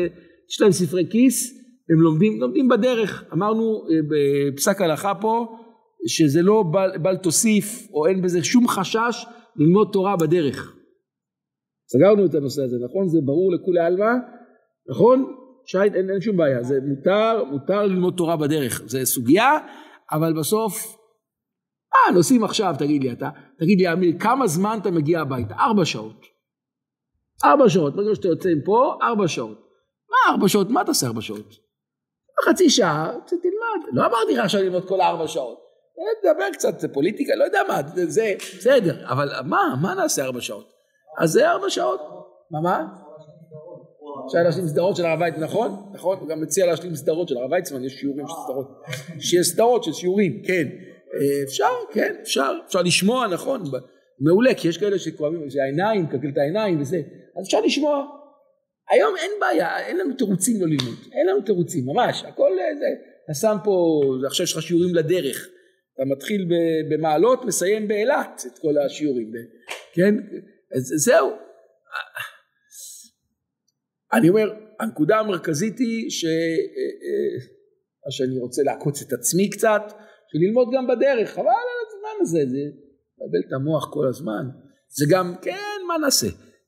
יש 0.49 0.61
להם 0.61 0.71
ספרי 0.71 1.07
כיס, 1.09 1.53
הם 1.89 2.01
לומדים, 2.01 2.41
לומדים 2.41 2.69
בדרך, 2.69 3.23
אמרנו 3.33 3.87
אה, 3.89 3.95
בפסק 4.09 4.81
הלכה 4.81 5.13
פה, 5.15 5.57
שזה 6.07 6.41
לא 6.41 6.63
בל, 6.71 6.97
בל 7.01 7.17
תוסיף, 7.17 7.87
או 7.93 8.07
אין 8.07 8.21
בזה 8.21 8.43
שום 8.43 8.67
חשש 8.67 9.25
ללמוד 9.55 9.89
תורה 9.93 10.15
בדרך. 10.17 10.75
סגרנו 11.91 12.25
את 12.25 12.35
הנושא 12.35 12.61
הזה, 12.63 12.77
נכון? 12.85 13.07
זה 13.07 13.17
ברור 13.25 13.53
לכולי 13.53 13.79
עלמא, 13.79 14.13
נכון? 14.89 15.35
שי, 15.65 15.77
אין, 15.77 16.09
אין 16.09 16.21
שום 16.21 16.37
בעיה, 16.37 16.63
זה 16.63 16.79
מותר, 16.87 17.43
מותר 17.51 17.85
ללמוד 17.85 18.13
תורה 18.17 18.37
בדרך, 18.37 18.81
זה 18.85 19.05
סוגיה, 19.05 19.57
אבל 20.11 20.33
בסוף 20.39 20.97
אה, 21.95 22.13
נוסעים 22.13 22.43
עכשיו, 22.43 22.75
תגיד 22.79 23.03
לי 23.03 23.11
אתה, 23.11 23.29
תגיד 23.59 23.79
לי 23.79 23.93
אמיר, 23.93 24.15
כמה 24.19 24.47
זמן 24.47 24.77
אתה 24.81 24.91
מגיע 24.91 25.21
הביתה? 25.21 25.55
ארבע 25.55 25.85
שעות. 25.85 26.25
ארבע 27.45 27.69
שעות, 27.69 27.95
ברגע 27.95 28.15
שאתה 28.15 28.27
יוצא 28.27 28.49
מפה, 28.61 28.97
ארבע 29.01 29.27
שעות. 29.27 29.57
מה 30.09 30.33
ארבע 30.33 30.47
שעות? 30.47 30.69
מה 30.69 30.81
אתה 30.81 30.91
עושה 30.91 31.07
ארבע 31.07 31.21
שעות? 31.21 31.55
חצי 32.45 32.69
שעה, 32.69 33.11
תלמד. 33.27 33.93
לא 33.93 34.05
אמרתי 34.05 34.33
לך 34.33 34.45
עכשיו 34.45 34.61
ללמוד 34.61 34.87
כל 34.87 35.01
הארבע 35.01 35.27
שעות. 35.27 35.70
נדבר 36.23 36.45
קצת 36.53 36.93
פוליטיקה, 36.93 37.35
לא 37.35 37.43
יודע 37.43 37.59
מה, 37.67 37.81
זה 37.95 38.33
בסדר, 38.57 39.05
אבל 39.07 39.29
מה, 39.45 39.75
מה 39.81 39.93
נעשה 39.93 40.23
ארבע 40.23 40.41
שעות? 40.41 40.71
אז 41.19 41.29
זה 41.31 41.49
ארבע 41.49 41.69
שעות. 41.69 42.01
מה, 42.51 42.61
מה? 42.61 42.87
אפשר 44.25 44.37
להשלים 44.43 44.67
סדרות 44.67 44.95
של 44.95 45.05
הרב 45.05 45.21
ויצמן, 45.21 45.43
נכון? 45.43 45.71
נכון? 45.93 46.17
הוא 46.19 46.27
גם 46.27 46.41
מציע 46.41 46.65
להשלים 46.65 46.95
סדרות 46.95 47.27
של 47.27 47.37
הרב 47.37 47.51
ויצמן, 47.51 47.83
יש 47.83 47.93
שיעורים 47.93 48.27
של 48.27 48.33
סדרות. 48.45 48.67
שיש 49.19 49.47
סדרות 49.47 49.83
של 49.83 49.93
שיעורים, 49.93 50.41
כן. 50.47 50.67
אה, 51.13 51.43
אפשר, 51.43 51.71
כן, 51.93 52.15
אפשר, 52.21 52.51
אפשר 52.67 52.81
לשמוע, 52.81 53.27
נכון, 53.27 53.63
מעולה, 54.19 54.53
כי 54.53 54.67
יש 54.67 54.77
כאלה 54.77 54.99
שכואבים, 54.99 55.49
זה 55.49 55.63
העיניים, 55.63 56.07
קלקל 56.07 56.27
את 56.33 56.37
העיניים 56.37 56.81
וזה, 56.81 57.01
אז 57.39 57.45
אפשר 57.45 57.61
לשמוע. 57.61 58.05
היום 58.91 59.15
אין 59.17 59.31
בעיה, 59.39 59.79
אין 59.79 59.97
לנו 59.97 60.13
תירוצים 60.13 60.61
לא 60.61 60.67
ללמוד, 60.67 60.95
אין 61.13 61.27
לנו 61.27 61.41
תירוצים, 61.41 61.85
ממש, 61.85 62.23
הכל 62.27 62.51
אה, 62.59 62.75
זה, 62.79 62.85
אתה 63.25 63.33
שם 63.33 63.57
פה, 63.63 64.01
עכשיו 64.27 64.43
יש 64.43 64.53
לך 64.53 64.61
שיעורים 64.61 64.95
לדרך, 64.95 65.47
אתה 66.01 66.09
מתחיל 66.09 66.47
במעלות, 66.89 67.45
מסיים 67.45 67.87
באילת 67.87 68.41
את 68.47 68.59
כל 68.59 68.77
השיעורים, 68.77 69.31
כן, 69.93 70.15
אז 70.75 70.93
זהו. 70.95 71.29
אני 74.13 74.29
אומר, 74.29 74.53
הנקודה 74.79 75.19
המרכזית 75.19 75.79
היא 75.79 76.09
ש... 76.09 76.25
אה, 76.25 77.45
מה 78.05 78.11
שאני 78.11 78.39
רוצה 78.39 78.61
לעקוץ 78.63 79.01
את 79.01 79.13
עצמי 79.13 79.49
קצת, 79.49 79.81
וללמוד 80.35 80.67
גם 80.73 80.87
בדרך, 80.87 81.29
חבל 81.29 81.45
על 81.45 81.79
הזמן 81.87 82.21
הזה, 82.21 82.39
זה 82.39 82.57
מבלבל 83.17 83.47
את 83.47 83.53
המוח 83.53 83.93
כל 83.93 84.07
הזמן. 84.07 84.45
זה 84.87 85.05
גם, 85.09 85.35
כן, 85.41 85.85
מה 85.87 85.97
נעשה? 85.97 86.27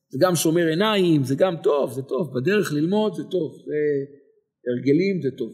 זה 0.10 0.18
גם 0.22 0.36
שומר 0.36 0.68
עיניים, 0.68 1.24
זה 1.24 1.36
גם 1.36 1.56
טוב, 1.64 1.94
זה 1.94 2.02
טוב, 2.02 2.40
בדרך 2.40 2.74
ללמוד 2.74 3.14
זה 3.16 3.24
טוב, 3.24 3.52
זה 3.66 3.76
הרגלים 4.68 5.22
זה 5.22 5.38
טוב. 5.38 5.54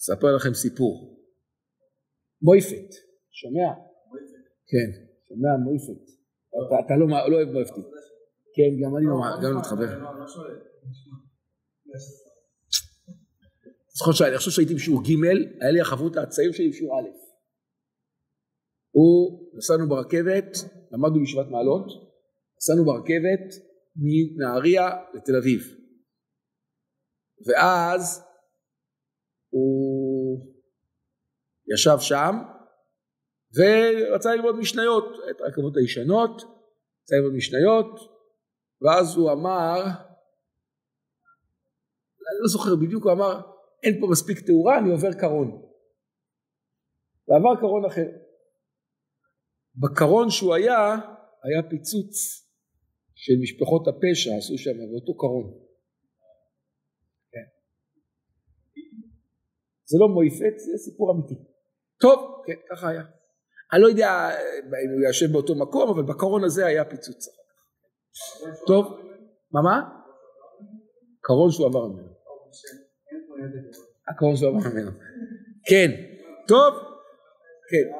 אספר 0.00 0.36
לכם 0.36 0.54
סיפור. 0.54 1.17
מויפת, 2.42 2.94
שומע? 3.30 3.68
כן, 4.70 4.88
שומע 5.28 5.56
מויפת. 5.64 6.04
אתה, 6.48 6.86
אתה 6.86 6.94
לא, 6.96 7.06
לא 7.08 7.36
אוהב 7.36 7.48
מויפתי. 7.48 7.80
כן, 8.54 8.70
גם 8.82 8.96
אני 8.96 9.06
לא, 9.06 9.50
לא 9.50 9.58
מתחבר. 9.58 9.86
זוכר 13.98 14.12
שאני 14.12 14.38
חושב 14.38 14.50
שהייתי 14.50 14.74
בשיעור 14.74 15.02
ג', 15.02 15.08
היה 15.60 15.70
לי 15.70 15.80
החברות 15.80 16.16
הצעיר 16.16 16.52
שלי 16.52 16.68
בשיעור 16.68 17.00
א'. 17.00 17.08
הוא, 18.90 19.40
נסענו 19.56 19.88
ברכבת, 19.88 20.56
למדנו 20.92 21.20
בישיבת 21.20 21.46
מעלות, 21.46 21.86
נסענו 22.56 22.84
ברכבת 22.84 23.54
מנהריה 23.96 24.88
לתל 25.14 25.36
אביב. 25.36 25.60
ואז 27.46 28.22
הוא 29.50 29.87
ישב 31.74 31.96
שם 32.00 32.34
ורצה 33.56 34.34
ללמוד 34.34 34.56
משניות, 34.56 35.04
את 35.30 35.40
הרכבות 35.40 35.76
הישנות, 35.76 36.42
רצה 37.02 37.16
ללמוד 37.16 37.32
משניות, 37.32 38.18
ואז 38.82 39.16
הוא 39.16 39.32
אמר, 39.32 39.76
אני 42.28 42.38
לא 42.42 42.48
זוכר 42.48 42.76
בדיוק, 42.76 43.04
הוא 43.04 43.12
אמר, 43.12 43.40
אין 43.82 44.00
פה 44.00 44.06
מספיק 44.10 44.38
תאורה, 44.46 44.78
אני 44.78 44.90
עובר 44.90 45.12
קרון. 45.12 45.62
ועבר 47.28 47.60
קרון 47.60 47.84
אחר. 47.84 48.08
בקרון 49.74 50.30
שהוא 50.30 50.54
היה, 50.54 50.94
היה 51.44 51.70
פיצוץ 51.70 52.14
של 53.14 53.32
משפחות 53.42 53.88
הפשע, 53.88 54.36
עשו 54.38 54.58
שם 54.58 54.76
באותו 54.90 55.16
קרון. 55.16 55.46
כן. 57.32 57.46
זה 59.84 59.96
לא 60.00 60.08
מויפט, 60.08 60.58
זה 60.58 60.78
סיפור 60.78 61.12
אמיתי. 61.12 61.57
טוב, 62.00 62.42
כן, 62.46 62.54
ככה 62.70 62.88
היה. 62.88 63.02
אני 63.72 63.82
לא 63.82 63.86
יודע 63.86 64.30
אם 64.84 64.90
הוא 64.92 65.00
יושב 65.06 65.32
באותו 65.32 65.54
מקום, 65.54 65.90
אבל 65.90 66.02
בקרון 66.02 66.44
הזה 66.44 66.66
היה 66.66 66.84
פיצוץ. 66.84 67.28
טוב, 68.66 69.00
מה 69.52 69.62
מה? 69.62 69.80
קרון 71.20 71.50
שהוא 71.50 71.66
עבר 71.66 71.86
ממנו. 71.86 72.08
הקרון 74.08 74.36
שהוא 74.36 74.48
עבר 74.48 74.70
ממנו. 74.70 74.90
כן, 75.68 75.90
טוב, 76.48 76.74
כן. 77.70 77.90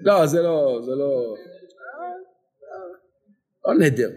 לא, 0.00 0.26
זה 0.26 0.42
לא, 0.42 0.80
זה 0.82 0.92
לא, 0.92 1.34
לא 3.64 3.74
נדר. 3.74 4.10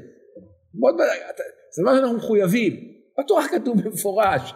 זה 1.71 1.83
מה 1.83 1.91
שאנחנו 1.95 2.17
מחויבים. 2.17 2.93
בתורה 3.19 3.43
כתוב 3.51 3.81
במפורש, 3.83 4.53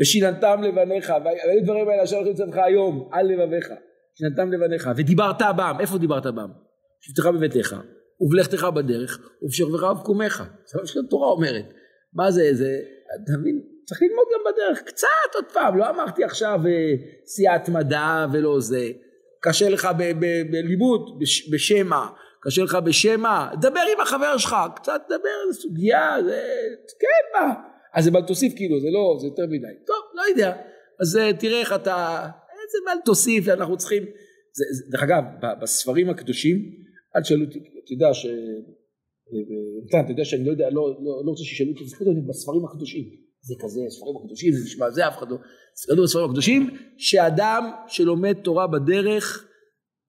ושיננתם 0.00 0.62
לבניך, 0.62 1.12
והיו 1.24 1.64
דברים 1.64 1.88
האלה 1.88 2.04
אשר 2.04 2.16
הולכים 2.16 2.32
לצדך 2.32 2.56
היום, 2.56 3.08
על 3.12 3.26
לבביך, 3.26 3.68
שיננתם 4.14 4.52
לבניך, 4.52 4.90
ודיברת 4.96 5.42
בם, 5.56 5.76
איפה 5.80 5.98
דיברת 5.98 6.26
בם? 6.26 6.48
שבתך 7.00 7.26
בביתך, 7.26 7.76
ובלכתך 8.20 8.64
בדרך, 8.64 9.18
ובשכבך 9.42 9.82
ובקומך. 9.82 10.44
זה 10.66 10.78
מה 10.80 10.86
שהתורה 10.86 11.28
אומרת. 11.28 11.64
מה 12.14 12.30
זה, 12.30 12.54
זה, 12.54 12.80
אתה 13.24 13.32
מבין? 13.40 13.62
צריך 13.84 14.02
ללמוד 14.02 14.26
גם 14.34 14.52
בדרך, 14.52 14.82
קצת 14.82 15.34
עוד 15.34 15.44
פעם, 15.52 15.78
לא 15.78 15.90
אמרתי 15.90 16.24
עכשיו 16.24 16.60
סיעת 17.26 17.68
מדע 17.68 18.26
ולא 18.32 18.60
זה. 18.60 18.90
קשה 19.40 19.68
לך 19.68 19.88
בלימוד, 20.50 21.20
בשמע, 21.52 22.06
קשה 22.42 22.62
לך 22.62 22.74
בשמע, 22.74 23.54
דבר 23.60 23.80
עם 23.94 24.00
החבר 24.00 24.36
שלך, 24.36 24.56
קצת 24.76 25.00
דבר 25.06 25.28
על 25.46 25.52
סוגיה, 25.52 26.16
זה, 26.24 26.42
כן 27.00 27.38
מה, 27.38 27.54
אז 27.94 28.04
זה 28.04 28.10
בל 28.10 28.22
תוסיף 28.22 28.52
כאילו, 28.56 28.80
זה 28.80 28.88
לא, 28.90 29.16
זה 29.20 29.26
יותר 29.26 29.46
מדי, 29.46 29.84
טוב, 29.86 30.02
לא 30.14 30.22
יודע, 30.30 30.56
אז 31.00 31.18
תראה 31.40 31.60
איך 31.60 31.72
אתה, 31.72 32.20
איזה 32.64 32.78
בל 32.86 33.00
תוסיף, 33.04 33.48
אנחנו 33.48 33.76
צריכים, 33.76 34.02
זה, 34.52 34.64
זה, 34.72 34.84
דרך 34.90 35.02
אגב, 35.02 35.22
בספרים 35.62 36.10
הקדושים, 36.10 36.56
אל 37.16 37.22
תשאלו 37.22 37.44
אותי, 37.44 37.58
אתה 37.58 37.92
יודע 37.92 38.14
ש... 38.14 38.26
אתה 40.02 40.12
יודע 40.12 40.24
שאני 40.24 40.44
לא 40.44 40.50
יודע, 40.50 40.70
לא, 40.70 40.88
לא, 40.88 41.24
לא 41.24 41.30
רוצה 41.30 41.44
שישאלו 41.44 41.70
אותי, 41.70 41.84
זה 41.84 41.96
כתוב 41.96 42.14
בספרים 42.28 42.64
הקדושים, 42.64 43.04
זה 43.40 43.54
כזה, 43.62 43.80
ספרים 43.88 44.16
הקדושים, 44.16 44.52
זה 44.52 44.64
נשמע, 44.64 44.90
זה 44.90 45.08
אף 45.08 45.18
אחד 45.18 45.30
לא, 45.30 45.36
כתוב 45.88 46.04
בספרים 46.04 46.30
הקדושים, 46.30 46.70
שאדם 46.98 47.70
שלומד 47.88 48.32
תורה 48.32 48.66
בדרך, 48.66 49.48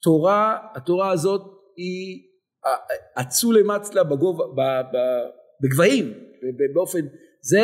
תורה, 0.03 0.57
התורה 0.75 1.11
הזאת 1.11 1.41
היא 1.77 2.21
אצולי 3.21 3.63
מצלה 3.63 4.03
בגובה, 4.03 4.81
בגבהים, 5.63 6.13
באופן 6.73 7.05
זה, 7.43 7.59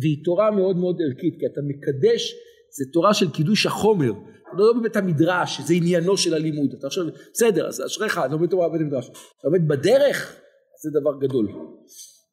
והיא 0.00 0.24
תורה 0.24 0.50
מאוד 0.50 0.76
מאוד 0.76 0.96
ערכית, 1.06 1.34
כי 1.40 1.46
אתה 1.46 1.60
מקדש, 1.68 2.34
זה 2.76 2.84
תורה 2.92 3.14
של 3.14 3.30
קידוש 3.30 3.66
החומר, 3.66 4.12
לא 4.58 4.72
בבית 4.80 4.96
המדרש, 4.96 5.56
שזה 5.56 5.74
עניינו 5.74 6.16
של 6.16 6.34
הלימוד, 6.34 6.74
אתה 6.78 6.86
עכשיו, 6.86 7.04
בסדר, 7.32 7.68
אז 7.68 7.86
אשריך, 7.86 8.18
אתה 8.18 8.32
לומד 8.32 8.48
תורה 8.48 8.68
בבית 8.68 8.80
המדרש, 8.80 9.08
אתה 9.08 9.48
לומד 9.48 9.68
בדרך, 9.68 10.40
זה 10.82 10.90
דבר 11.00 11.28
גדול. 11.28 11.48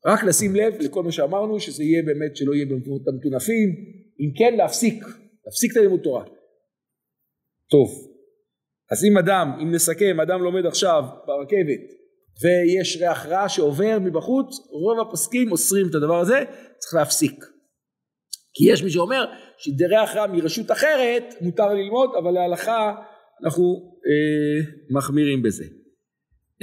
רק 0.05 0.23
לשים 0.23 0.55
לב 0.55 0.73
לכל 0.79 1.03
מה 1.03 1.11
שאמרנו, 1.11 1.59
שזה 1.59 1.83
יהיה 1.83 2.03
באמת, 2.03 2.35
שלא 2.35 2.53
יהיה 2.53 2.65
במקומות 2.65 3.07
המטונפים, 3.07 3.69
אם 4.19 4.31
כן 4.37 4.57
להפסיק, 4.57 5.03
להפסיק 5.45 5.71
את 5.71 5.77
הלימוד 5.77 5.99
תורה. 5.99 6.23
טוב, 7.71 7.89
אז 8.91 9.05
אם 9.05 9.17
אדם, 9.17 9.47
אם 9.61 9.71
נסכם, 9.71 10.19
אדם 10.19 10.43
לומד 10.43 10.65
עכשיו 10.65 11.03
ברכבת 11.27 12.00
ויש 12.41 12.97
ריח 13.01 13.25
רע 13.25 13.49
שעובר 13.49 13.97
מבחוץ, 14.01 14.59
רוב 14.69 15.07
הפוסקים 15.07 15.51
אוסרים 15.51 15.87
את 15.89 15.95
הדבר 15.95 16.19
הזה, 16.19 16.43
צריך 16.77 16.93
להפסיק. 16.93 17.45
כי 18.53 18.71
יש 18.71 18.83
מי 18.83 18.89
שאומר 18.89 19.25
שריח 19.57 20.15
רע 20.15 20.27
מרשות 20.27 20.71
אחרת 20.71 21.23
מותר 21.41 21.73
ללמוד, 21.73 22.09
אבל 22.19 22.31
להלכה 22.31 22.95
אנחנו 23.43 23.97
אה, 24.07 24.71
מחמירים 24.89 25.41
בזה. 25.43 25.65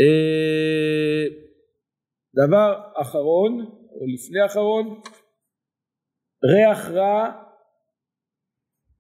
אה, 0.00 1.24
דבר 2.34 2.80
אחרון, 2.94 3.60
או 4.00 4.06
לפני 4.14 4.46
אחרון, 4.46 5.00
ריח 6.44 6.90
רע 6.90 7.30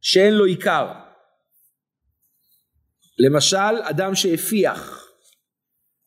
שאין 0.00 0.34
לו 0.34 0.44
עיקר. 0.44 0.92
למשל, 3.18 3.82
אדם 3.90 4.14
שהפיח. 4.14 4.97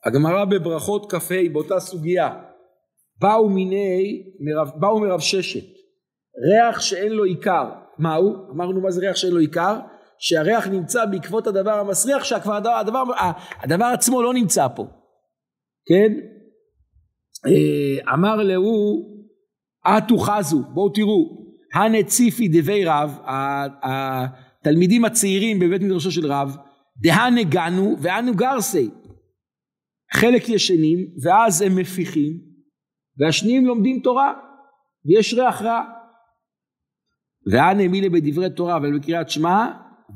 הגמרא 0.05 0.45
בברכות 0.45 1.11
כ"ה 1.11 1.35
באותה 1.51 1.79
סוגיה, 1.79 2.33
באו 3.19 3.49
מיני, 3.49 4.23
באו 4.75 4.99
מרב 4.99 5.19
ששת, 5.19 5.65
ריח 6.51 6.81
שאין 6.81 7.11
לו 7.11 7.23
עיקר. 7.23 7.69
מהו? 7.99 8.35
אמרנו 8.51 8.81
מה 8.81 8.91
זה 8.91 9.01
ריח 9.01 9.15
שאין 9.15 9.33
לו 9.33 9.39
עיקר? 9.39 9.79
שהריח 10.19 10.67
נמצא 10.67 11.05
בעקבות 11.05 11.47
הדבר 11.47 11.71
המסריח, 11.71 12.23
שהדבר 12.23 12.69
הדבר, 12.69 13.03
הדבר 13.63 13.85
עצמו 13.85 14.21
לא 14.21 14.33
נמצא 14.33 14.67
פה. 14.75 14.87
כן? 15.85 16.13
אה, 17.47 18.13
אמר 18.13 18.35
להו, 18.35 19.05
אתו 19.87 20.17
חזו, 20.17 20.63
בואו 20.73 20.89
תראו, 20.89 21.41
הנציפי 21.73 22.47
דבי 22.47 22.85
רב, 22.85 23.19
התלמידים 23.83 25.05
הצעירים 25.05 25.59
בבית 25.59 25.81
מדרשו 25.81 26.11
של 26.11 26.31
רב, 26.31 26.57
דהן 27.01 27.37
הגענו 27.37 27.95
ואנו 28.01 28.35
גרסי. 28.35 28.89
חלק 30.13 30.49
ישנים 30.49 30.99
ואז 31.23 31.61
הם 31.61 31.75
מפיחים 31.75 32.41
והשניים 33.17 33.65
לומדים 33.65 33.99
תורה 34.03 34.33
ויש 35.05 35.33
ריח 35.33 35.61
רע. 35.61 35.81
ואנה 37.51 37.87
מילה 37.87 38.09
בדברי 38.09 38.49
תורה 38.55 38.77
אבל 38.77 38.99
בקריאת 38.99 39.29
שמע 39.29 39.71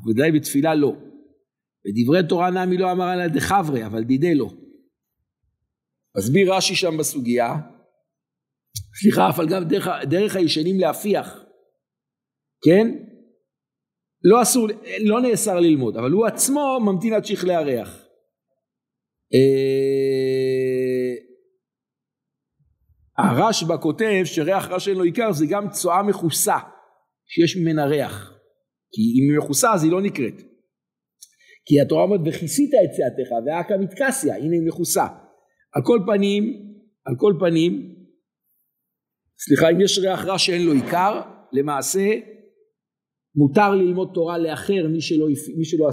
ודאי 0.06 0.32
בתפילה 0.32 0.74
לא. 0.74 0.92
בדברי 1.84 2.28
תורה 2.28 2.50
נמי 2.50 2.76
לא 2.76 2.92
אמר 2.92 3.04
עליה 3.04 3.28
דחברי 3.28 3.86
אבל 3.86 4.04
דידי 4.04 4.34
לא. 4.34 4.50
מסביר 6.18 6.54
רש"י 6.54 6.74
שם 6.74 6.96
בסוגיה 6.98 7.54
סליחה 9.00 9.30
על 9.38 9.48
גב 9.48 9.62
דרך, 9.68 9.88
דרך 10.10 10.36
הישנים 10.36 10.80
להפיח 10.80 11.46
כן 12.64 12.88
לא 14.24 14.42
אסור, 14.42 14.68
לא 15.04 15.20
נאסר 15.20 15.60
ללמוד, 15.60 15.96
אבל 15.96 16.10
הוא 16.10 16.26
עצמו 16.26 16.78
ממתין 16.80 17.12
עד 17.12 17.24
שיכלה 17.24 17.58
הריח. 17.58 18.05
אה, 19.34 21.14
הרשב"א 23.18 23.76
כותב 23.82 24.22
שריח 24.24 24.68
רע 24.68 24.80
שאין 24.80 24.96
לו 24.96 25.04
עיקר 25.04 25.32
זה 25.32 25.46
גם 25.48 25.70
צואה 25.70 26.02
מכוסה 26.02 26.56
שיש 27.26 27.56
ממנה 27.56 27.86
ריח. 27.86 28.32
כי 28.92 29.02
אם 29.02 29.30
היא 29.30 29.38
מכוסה 29.38 29.72
אז 29.72 29.84
היא 29.84 29.92
לא 29.92 30.02
נקראת. 30.02 30.34
כי 31.66 31.80
התורה 31.80 32.02
אומרת 32.02 32.20
וכיסית 32.26 32.70
את 32.74 32.90
צאתך 32.90 33.30
ואכא 33.46 33.74
מתקסיה, 33.80 34.36
הנה 34.36 34.54
היא 34.56 34.66
מכוסה. 34.68 35.06
על 35.72 35.82
כל 35.84 35.98
פנים, 36.06 36.44
על 37.04 37.14
כל 37.18 37.32
פנים, 37.40 37.96
סליחה, 39.38 39.70
אם 39.70 39.80
יש 39.80 39.98
ריח 39.98 40.24
רע 40.24 40.38
שאין 40.38 40.62
לו 40.66 40.72
עיקר, 40.72 41.20
למעשה 41.52 42.10
מותר 43.34 43.74
ללמוד 43.74 44.10
תורה 44.14 44.38
לאחר 44.38 44.88
מי 44.92 45.00
שלא, 45.00 45.26
מי 45.58 45.64
שלא 45.64 45.88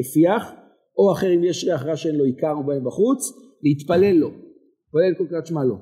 הפיח, 0.00 0.52
או 0.98 1.12
אחר 1.12 1.34
אם 1.34 1.44
יש 1.44 1.64
ריח 1.64 1.82
רע 1.82 1.96
שאין 1.96 2.16
לו 2.16 2.24
עיקר 2.24 2.58
ובהם 2.58 2.84
בחוץ, 2.84 3.32
להתפלל 3.62 4.12
לו. 4.12 4.28
להתפלל 4.28 5.14
כל 5.18 5.30
קריאת 5.30 5.46
שמע 5.46 5.64
לא. 5.64 5.76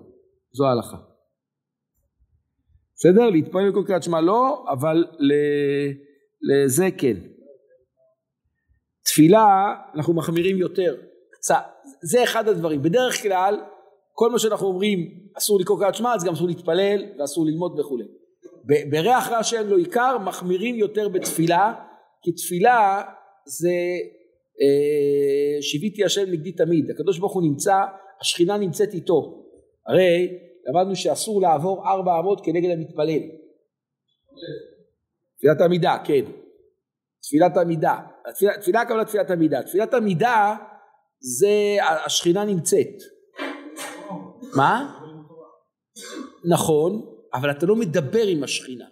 זו 0.53 0.67
ההלכה. 0.67 0.97
בסדר? 2.97 3.31
להתפלל 3.31 3.73
כל 3.75 3.83
קריאת 3.87 4.03
שמע 4.03 4.21
לא, 4.21 4.65
אבל 4.73 5.05
לזה 6.41 6.89
כן. 6.99 7.17
תפילה 9.05 9.75
אנחנו 9.95 10.15
מחמירים 10.15 10.57
יותר, 10.57 10.97
קצת. 11.33 11.65
זה 12.03 12.23
אחד 12.25 12.49
הדברים. 12.49 12.83
בדרך 12.83 13.23
כלל, 13.23 13.61
כל 14.13 14.31
מה 14.31 14.39
שאנחנו 14.39 14.67
אומרים 14.67 14.99
אסור 15.39 15.61
לקרוא 15.61 15.79
קריאת 15.79 15.95
שמע, 15.95 16.15
אז 16.15 16.25
גם 16.25 16.33
אסור 16.33 16.47
להתפלל 16.47 17.05
ואסור 17.19 17.47
ללמוד 17.47 17.81
וכולי. 17.81 18.05
בריח 18.91 19.29
רע 19.29 19.43
שאין 19.43 19.67
לו 19.67 19.77
עיקר 19.77 20.19
מחמירים 20.19 20.75
יותר 20.75 21.09
בתפילה 21.09 21.75
כי 22.23 22.33
תפילה 22.33 23.03
זה 23.47 23.71
שיוויתי 25.61 26.05
השם 26.05 26.31
נגדי 26.31 26.53
תמיד. 26.53 26.91
הקדוש 26.91 27.19
ברוך 27.19 27.35
הוא 27.35 27.43
נמצא 27.43 27.75
השכינה 28.21 28.59
נמצאת 28.59 28.95
איתו. 28.95 29.45
הרי 29.87 30.39
למדנו 30.69 30.97
שאסור 30.97 31.43
לעבור 31.43 31.89
ארבע 31.89 32.19
אמות 32.21 32.41
כנגד 32.45 32.71
המתפלל. 32.71 33.23
תפילת 35.39 35.61
עמידה 35.61 35.97
כן. 36.05 36.25
תפילת 37.23 37.57
עמידה 37.57 37.97
תפילה, 38.35 38.59
תפילה 38.61 38.81
הכוונה 38.81 39.05
תפילת 39.05 39.31
עמידה 39.31 39.63
תפילת 39.63 39.95
עמידה 39.95 40.57
זה 41.21 41.77
השכינה 42.05 42.45
נמצאת. 42.45 43.03
מה? 44.57 45.01
נכון 46.51 47.17
אבל 47.35 47.51
אתה 47.51 47.67
לא 47.67 47.77
מדבר 47.77 48.27
עם 48.27 48.43
השכינה. 48.43 48.85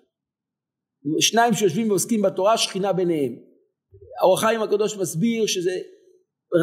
שניים 1.21 1.55
שיושבים 1.55 1.91
ועוסקים 1.91 2.23
בתורה, 2.23 2.59
שכינה 2.59 2.93
ביניהם. 2.93 3.33
האור 4.21 4.39
החיים 4.39 4.63
הקדוש 4.63 4.97
מסביר 4.97 5.47
שזה 5.47 5.71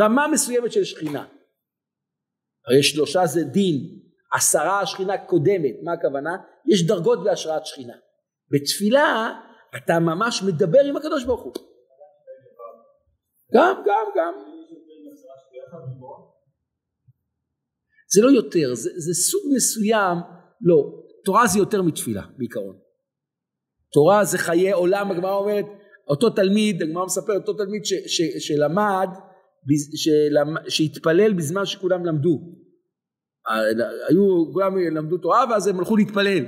רמה 0.01 0.27
מסוימת 0.27 0.71
של 0.71 0.83
שכינה. 0.83 1.27
הרי 2.67 2.83
שלושה 2.83 3.25
זה 3.25 3.43
דין, 3.43 3.99
עשרה 4.33 4.81
השכינה 4.81 5.17
קודמת, 5.17 5.75
מה 5.83 5.93
הכוונה? 5.93 6.37
יש 6.65 6.87
דרגות 6.87 7.23
בהשראת 7.23 7.65
שכינה. 7.65 7.93
בתפילה 8.51 9.33
אתה 9.77 9.99
ממש 9.99 10.43
מדבר 10.43 10.79
עם 10.85 10.97
הקדוש 10.97 11.23
ברוך 11.23 11.41
הוא. 11.41 11.53
גם, 13.53 13.83
גם, 13.85 14.05
גם. 14.15 14.33
זה 18.13 18.21
לא 18.21 18.29
יותר, 18.31 18.73
זה, 18.73 18.89
זה 18.95 19.13
סוג 19.13 19.41
מסוים, 19.55 20.17
לא, 20.61 21.03
תורה 21.25 21.47
זה 21.47 21.59
יותר 21.59 21.81
מתפילה 21.81 22.21
בעיקרון. 22.37 22.79
תורה 23.93 24.23
זה 24.23 24.37
חיי 24.37 24.71
עולם, 24.71 25.11
הגמרא 25.11 25.35
אומרת, 25.35 25.65
אותו 26.11 26.29
תלמיד, 26.29 26.81
הגמרא 26.81 27.05
מספר, 27.05 27.33
אותו 27.33 27.53
תלמיד 27.53 27.85
ש, 27.85 27.93
ש, 27.93 28.21
שלמד, 28.47 29.07
שהתפלל 30.67 31.33
בזמן 31.33 31.65
שכולם 31.65 32.05
למדו. 32.05 32.39
היו, 34.09 34.53
כולם 34.53 34.77
למדו 34.77 35.17
תורה 35.17 35.45
ואז 35.49 35.67
הם 35.67 35.79
הלכו 35.79 35.95
להתפלל. 35.95 36.45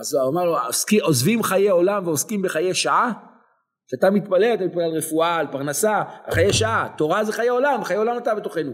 אז 0.00 0.14
הוא 0.14 0.30
אמר 0.32 0.44
לו, 0.44 0.56
עוזבים 1.02 1.42
חיי 1.42 1.68
עולם 1.68 2.06
ועוסקים 2.06 2.42
בחיי 2.42 2.74
שעה? 2.74 3.12
כשאתה 3.86 4.10
מתפלל, 4.10 4.54
אתה 4.54 4.64
מתפלל 4.64 4.82
על 4.82 4.96
רפואה, 4.96 5.36
על 5.36 5.46
פרנסה, 5.52 6.02
על 6.24 6.34
חיי 6.34 6.52
שעה. 6.52 6.94
תורה 6.98 7.24
זה 7.24 7.32
חיי 7.32 7.48
עולם, 7.48 7.84
חיי 7.84 7.96
עולם 7.96 8.18
אתה 8.18 8.34
בתוכנו. 8.34 8.72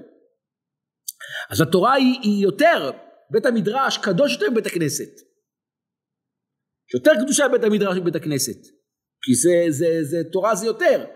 אז 1.51 1.61
התורה 1.61 1.93
היא, 1.93 2.19
היא 2.23 2.43
יותר, 2.43 2.91
בית 3.31 3.47
המדרש 3.47 3.99
קדוש 3.99 4.33
יותר 4.33 4.51
מבית 4.51 4.67
הכנסת. 4.67 5.11
יותר 6.95 7.13
קדושה 7.25 7.49
בית 7.49 7.65
המדרש 7.65 7.99
מבית 7.99 8.17
הכנסת. 8.17 8.84
כי 9.25 9.35
זה, 9.35 9.67
זה, 9.69 10.05
זה, 10.05 10.31
תורה 10.33 10.55
זה 10.55 10.67
יותר. 10.67 11.07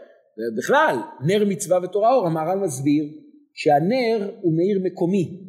בכלל, 0.58 0.96
נר 1.26 1.44
מצווה 1.48 1.78
ותורה 1.84 2.14
אור, 2.14 2.26
המהר"ל 2.26 2.58
מסביר 2.58 3.04
שהנר 3.54 4.36
הוא 4.42 4.56
מאיר 4.56 4.80
מקומי. 4.84 5.48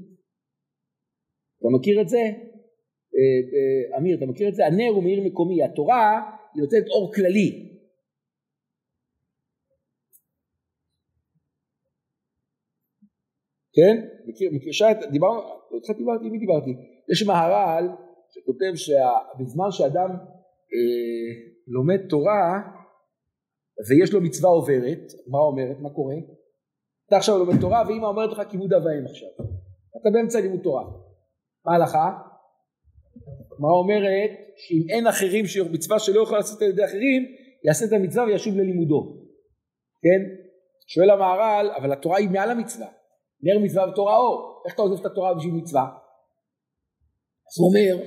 אתה 1.59 1.67
מכיר 1.79 2.01
את 2.01 2.09
זה? 2.09 2.17
אה, 2.17 3.39
אה, 3.53 3.97
אמיר, 3.97 4.17
אתה 4.17 4.25
מכיר 4.25 4.49
את 4.49 4.55
זה? 4.55 4.65
הנר 4.65 4.89
הוא 4.89 5.03
מאיר 5.03 5.21
מקומי, 5.23 5.63
התורה 5.63 6.31
היא 6.53 6.61
נותנת 6.63 6.87
אור 6.87 7.13
כללי. 7.13 7.69
כן? 13.73 14.07
מכיר, 14.25 14.51
מכיר, 14.53 14.71
שי, 14.71 14.83
דיברנו, 15.11 15.39
איתך 15.75 15.97
דיברתי, 15.97 16.29
מי 16.29 16.39
דיברתי? 16.39 16.71
יש 17.11 17.23
מהר"ל 17.23 17.87
שכותב 18.29 18.71
שבזמן 18.75 19.71
שאדם 19.71 20.09
אה, 20.73 21.48
לומד 21.69 21.99
תורה 22.09 22.61
ויש 23.89 24.13
לו 24.13 24.21
מצווה 24.21 24.49
עוברת, 24.49 25.03
מה 25.27 25.39
אומרת? 25.39 25.77
מה 25.79 25.89
קורה? 25.89 26.15
אתה 27.07 27.17
עכשיו 27.17 27.37
לומד 27.37 27.61
תורה 27.61 27.83
ואמא 27.87 28.05
אומרת 28.05 28.31
לך 28.31 28.41
כיבוד 28.49 28.73
אב 28.73 28.83
ואם 28.85 29.05
עכשיו. 29.05 29.29
אתה 30.01 30.09
באמצע 30.13 30.39
לימוד 30.41 30.59
תורה. 30.63 30.83
מה 31.65 31.71
ההלכה? 31.73 32.07
מה 33.59 33.67
אומרת? 33.81 34.31
שאם 34.57 34.89
אין 34.89 35.07
אחרים 35.07 35.45
מצווה 35.71 35.99
שלא 35.99 36.23
יכול 36.23 36.37
לעשות 36.37 36.61
על 36.61 36.67
ידי 36.67 36.85
אחרים, 36.85 37.21
יעשה 37.65 37.85
את 37.85 37.93
המצווה 37.93 38.23
וישוב 38.25 38.55
ללימודו. 38.55 39.01
כן? 40.03 40.21
שואל 40.87 41.09
המהר"ל, 41.09 41.71
אבל 41.77 41.91
התורה 41.91 42.17
היא 42.17 42.29
מעל 42.29 42.51
המצווה. 42.51 42.87
נר 43.43 43.59
מצווה 43.63 43.89
ותורה 43.89 44.17
אור. 44.17 44.63
איך 44.65 44.73
אתה 44.73 44.81
עוזב 44.81 44.99
את 44.99 45.11
התורה 45.11 45.33
בשביל 45.33 45.53
מצווה? 45.53 45.83
אז 47.47 47.55
הוא 47.59 47.67
אומר, 47.69 48.05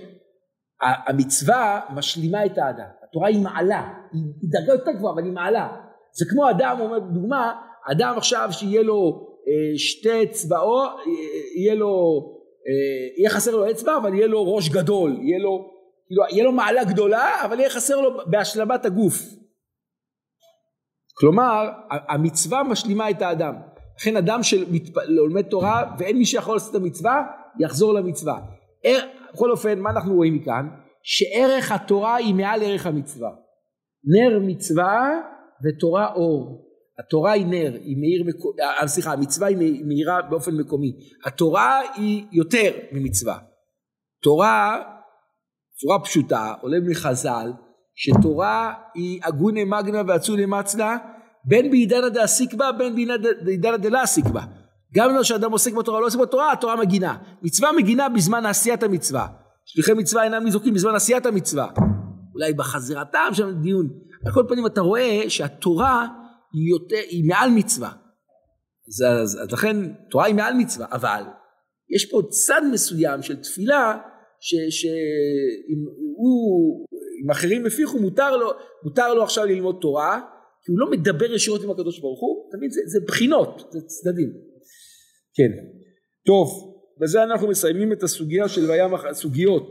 המצווה 0.83 1.81
משלימה 1.95 2.47
את 2.47 2.59
האדם. 2.59 2.87
התורה 3.09 3.29
היא 3.29 3.43
מעלה, 3.43 3.93
היא 4.13 4.23
דרגה 4.43 4.73
יותר 4.73 4.93
גבוהה, 4.93 5.15
אבל 5.15 5.25
היא 5.25 5.33
מעלה. 5.33 5.69
זה 6.13 6.25
כמו 6.31 6.51
אדם, 6.51 6.77
אומר, 6.81 6.99
דוגמה, 6.99 7.53
אדם 7.91 8.15
עכשיו 8.17 8.49
שיהיה 8.53 8.83
לו 8.83 9.29
אה, 9.49 9.79
שתי 9.79 10.23
אצבעות, 10.23 10.91
אה, 10.91 11.61
יהיה 11.61 11.75
לו 11.75 12.23
אה, 12.69 13.19
יהיה 13.19 13.31
חסר 13.31 13.57
לו 13.57 13.71
אצבע 13.71 13.97
אבל 13.97 14.15
יהיה 14.15 14.27
לו 14.27 14.55
ראש 14.55 14.69
גדול, 14.69 15.19
יהיה 15.23 15.39
לו, 15.39 15.71
כאילו, 16.07 16.23
יהיה 16.31 16.45
לו 16.45 16.53
מעלה 16.53 16.85
גדולה 16.85 17.45
אבל 17.45 17.61
יהיה 17.61 17.71
חסר 17.71 18.01
לו 18.01 18.11
בהשלמת 18.27 18.85
הגוף. 18.85 19.23
כלומר 21.15 21.71
המצווה 21.91 22.63
משלימה 22.63 23.11
את 23.11 23.23
האדם. 23.23 23.55
לכן 24.01 24.17
אדם 24.17 24.43
שלומד 24.43 25.43
תורה 25.43 25.95
ואין 25.99 26.19
מי 26.19 26.25
שיכול 26.25 26.55
לעשות 26.55 26.71
את 26.71 26.81
המצווה 26.81 27.23
יחזור 27.61 27.95
למצווה. 27.95 28.39
בכל 29.35 29.51
אופן 29.51 29.79
מה 29.79 29.91
אנחנו 29.91 30.15
רואים 30.15 30.35
מכאן? 30.35 30.69
שערך 31.03 31.73
התורה 31.73 32.15
היא 32.15 32.35
מעל 32.35 32.63
ערך 32.63 32.87
המצווה. 32.87 33.31
נר 34.05 34.39
מצווה 34.39 35.21
ותורה 35.65 36.13
אור. 36.15 36.69
התורה 36.99 37.33
היא 37.33 37.47
נר, 37.47 37.73
היא 37.83 37.97
מאיר, 37.97 38.25
אה, 38.81 38.87
סליחה, 38.87 39.13
המצווה 39.13 39.49
היא 39.49 39.85
מאירה 39.85 40.23
באופן 40.31 40.55
מקומי. 40.55 40.93
התורה 41.27 41.81
היא 41.95 42.25
יותר 42.33 42.71
ממצווה. 42.93 43.39
תורה, 44.23 44.83
צורה 45.81 46.01
פשוטה, 46.01 46.55
עולה 46.61 46.77
מחז"ל, 46.81 47.53
שתורה 47.95 48.75
היא 48.95 49.21
אגונה 49.23 49.65
מגנה 49.65 50.03
ואצולה 50.09 50.47
מצלה, 50.47 50.97
בין 51.45 51.71
בעידנא 51.71 52.09
דעסיק 52.09 52.55
בה, 52.55 52.73
בין 52.73 52.97
בעידנא 53.45 53.77
דלעסיק 53.77 54.25
בה. 54.25 54.43
גם 54.95 55.11
אם 55.11 55.25
שאדם 55.25 55.53
עוסק 55.53 55.73
בתורה 55.73 56.01
לא 56.01 56.07
עוסק 56.07 56.19
בתורה, 56.19 56.53
התורה 56.53 56.77
מגינה. 56.77 57.17
מצווה 57.43 57.73
מגינה 57.73 58.09
בזמן 58.09 58.47
עשיית 58.47 58.83
המצווה. 58.83 59.27
שליחי 59.65 59.93
מצווה 59.93 60.25
אינם 60.25 60.45
ניזוקים 60.45 60.75
בזמן 60.75 60.95
עשיית 60.95 61.27
המצווה. 61.27 61.71
אולי 62.35 62.53
בחזרתם 62.53 63.29
שם 63.33 63.51
דיון. 63.63 63.89
על 64.27 64.33
כל 64.33 64.45
פנים 64.49 64.67
אתה 64.67 64.81
רואה 64.81 65.25
שהתורה 65.29 66.07
היא, 66.53 66.71
יותר, 66.71 67.09
היא 67.11 67.25
מעל 67.29 67.51
מצווה. 67.51 67.91
אז, 68.89 69.03
אז, 69.23 69.39
אז 69.43 69.53
לכן 69.53 69.77
תורה 70.11 70.27
היא 70.27 70.35
מעל 70.35 70.55
מצווה, 70.55 70.87
אבל 70.93 71.23
יש 71.97 72.11
פה 72.11 72.23
צד 72.31 72.63
מסוים 72.73 73.23
של 73.23 73.37
תפילה 73.37 73.99
שאם 74.41 75.85
הוא, 76.17 76.87
אם 77.25 77.31
אחרים 77.31 77.67
הפיחו 77.67 77.99
מותר 77.99 78.37
לו, 78.37 78.51
מותר 78.85 79.15
לו 79.15 79.23
עכשיו 79.23 79.45
ללמוד 79.45 79.79
תורה 79.81 80.21
כי 80.65 80.73
הוא 80.73 80.79
לא 80.79 80.91
מדבר 80.91 81.33
ישירות 81.33 81.65
עם 81.65 81.71
הקדוש 81.71 82.01
ברוך 82.01 82.21
הוא, 82.21 82.51
תמיד 82.53 82.71
זה, 82.71 82.81
זה 82.87 82.99
בחינות, 83.07 83.69
זה 83.71 83.81
צדדים. 83.81 84.52
כן, 85.35 85.51
טוב, 86.27 86.73
בזה 87.01 87.23
אנחנו 87.23 87.49
מסיימים 87.49 87.93
את 87.93 88.03
הסוגיה 88.03 88.49
של 88.49 88.71
והיה 88.71 88.89
מח... 88.89 89.05
הסוגיות, 89.05 89.71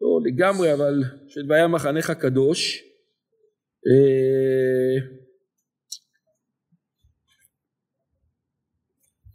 לא 0.00 0.18
לגמרי 0.24 0.74
אבל 0.74 1.02
של 1.28 1.40
והיה 1.48 1.68
מחנך 1.68 2.10
קדוש. 2.10 2.82
אה... 3.86 5.16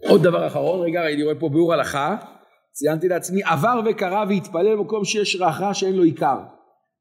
עוד 0.09 0.23
דבר 0.23 0.47
אחרון, 0.47 0.81
רגע, 0.81 1.07
אני 1.13 1.23
רואה 1.23 1.35
פה 1.35 1.49
ביאור 1.49 1.73
הלכה, 1.73 2.17
ציינתי 2.71 3.07
לעצמי, 3.07 3.41
עבר 3.43 3.81
וקרא 3.85 4.25
והתפלל 4.29 4.75
במקום 4.75 5.05
שיש 5.05 5.35
ריח 5.35 5.61
רע 5.61 5.73
שאין 5.73 5.95
לו 5.95 6.03
עיקר. 6.03 6.37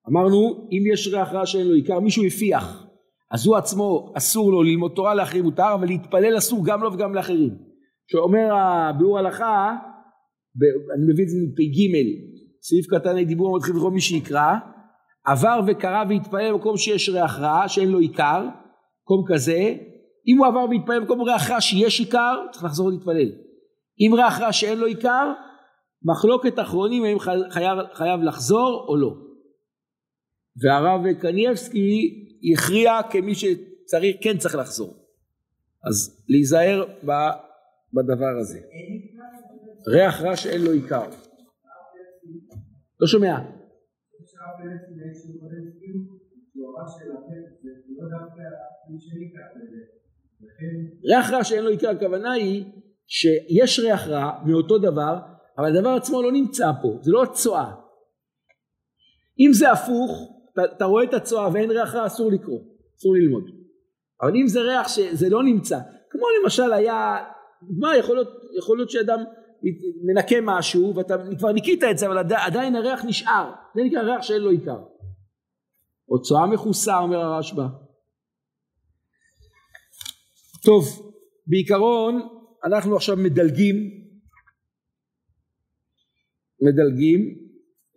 אמרנו, 0.09 0.69
אם 0.73 0.93
יש 0.93 1.09
ריח 1.09 1.33
רע 1.33 1.47
שאין 1.47 1.69
לו 1.69 1.75
עיקר, 1.75 2.01
מישהו 2.01 2.25
הפיח, 2.25 2.87
אז 3.31 3.47
הוא 3.47 3.57
עצמו 3.57 4.13
אסור 4.17 4.51
לו 4.53 4.63
ללמוד 4.63 4.93
תורה 4.97 5.15
לאחרים 5.15 5.45
מותר, 5.45 5.75
אבל 5.75 5.87
להתפלל 5.87 6.39
אסור 6.39 6.67
גם 6.67 6.83
לו 6.83 6.93
וגם 6.93 7.15
לאחרים. 7.15 7.70
שאומר 8.13 8.55
הביאור 8.55 9.19
הלכה, 9.19 9.77
אני 10.97 11.13
מביא 11.13 11.25
את 11.25 11.29
זה 11.29 11.37
מפ"ג, 11.43 11.79
סעיף 12.63 12.87
קטן 12.87 13.25
דיבור 13.25 13.57
מתחיל 13.57 13.77
לכל 13.77 13.91
מי 13.91 14.01
שיקרא, 14.01 14.55
עבר 15.27 15.61
וקרא 15.67 16.05
והתפלל 16.09 16.53
במקום 16.53 16.77
שיש 16.77 17.09
ריח 17.09 17.39
רע, 17.39 17.69
שאין 17.69 17.89
לו 17.89 17.99
עיקר, 17.99 18.49
מקום 19.03 19.25
כזה, 19.29 19.75
אם 20.29 20.39
הוא 20.39 20.47
עבר 20.47 20.65
והתפלל 20.71 21.01
במקום 21.01 21.21
ריח 21.23 21.51
רע 21.51 21.61
שיש 21.61 22.01
עיקר, 22.01 22.35
צריך 22.53 22.65
לחזור 22.65 22.91
להתפלל. 22.91 23.33
אם 24.01 24.15
ריח 24.15 24.41
רע 24.41 24.53
שאין 24.53 24.79
לו 24.79 24.87
עיקר, 24.87 25.33
מחלוקת 26.05 26.59
אחרונים 26.59 27.05
האם 27.05 27.19
חייב, 27.51 27.79
חייב 27.93 28.21
לחזור 28.21 28.87
או 28.89 28.97
לא. 28.97 29.15
והרב 30.63 31.13
קניאבסקי 31.13 32.27
הכריע 32.53 32.93
כמי 33.11 33.35
שצריך, 33.35 34.17
כן 34.21 34.39
צריך 34.39 34.55
לחזור. 34.55 34.95
אז 35.85 36.25
להיזהר 36.29 36.85
בדבר 37.93 38.39
הזה. 38.41 38.61
ריח 39.89 40.21
רע 40.21 40.37
שאין 40.37 40.63
לו 40.63 40.73
עיקר. 40.73 41.11
לא 43.01 43.07
שומע. 43.07 43.39
ריח 51.05 51.31
רע 51.31 51.45
שאין 51.45 51.65
לו 51.65 51.71
עיקר 51.71 51.91
הכוונה 51.91 52.33
היא 52.33 52.65
שיש 53.07 53.79
ריח 53.79 54.09
רע 54.09 54.43
מאותו 54.47 54.79
דבר 54.79 55.19
אבל 55.59 55.77
הדבר 55.77 55.89
עצמו 55.89 56.23
לא 56.23 56.33
נמצא 56.33 56.71
פה 56.83 56.99
זה 57.03 57.11
לא 57.13 57.23
הצואה 57.23 57.75
אם 59.41 59.53
זה 59.53 59.73
הפוך 59.73 60.33
אתה, 60.53 60.65
אתה 60.77 60.85
רואה 60.85 61.05
את 61.05 61.15
הצואה 61.15 61.53
ואין 61.53 61.71
ריח 61.71 61.95
רע 61.95 62.07
אסור 62.07 62.31
לקרוא 62.33 62.61
אסור 62.99 63.15
ללמוד 63.15 63.45
אבל 64.23 64.33
אם 64.37 64.47
זה 64.47 64.61
ריח 64.61 64.89
שזה 64.89 65.29
לא 65.29 65.43
נמצא 65.43 65.79
כמו 66.11 66.23
למשל 66.43 66.73
היה 66.73 67.17
דוגמה 67.63 67.97
יכול 67.97 68.17
להיות, 68.17 68.29
יכול 68.59 68.79
להיות 68.79 68.91
שאדם 68.91 69.19
מנקה 70.05 70.37
משהו 70.43 70.95
ואתה 70.97 71.15
כבר 71.39 71.53
ניקית 71.53 71.85
את 71.91 71.99
זה 71.99 72.07
אבל 72.07 72.19
עדיין 72.19 72.77
הריח 72.77 73.05
נשאר. 73.05 73.53
זה 73.75 73.83
נקרא 73.83 74.03
ריח 74.03 74.23
שאין 74.23 74.43
לו 74.43 74.51
עיקר. 74.51 74.79
הוצאה 76.05 76.47
מכוסה 76.47 76.99
אומר 76.99 77.19
הרשב"א. 77.19 77.63
טוב, 80.65 81.13
בעיקרון 81.47 82.21
אנחנו 82.65 82.97
עכשיו 82.97 83.17
מדלגים, 83.17 83.77
מדלגים, 86.63 87.21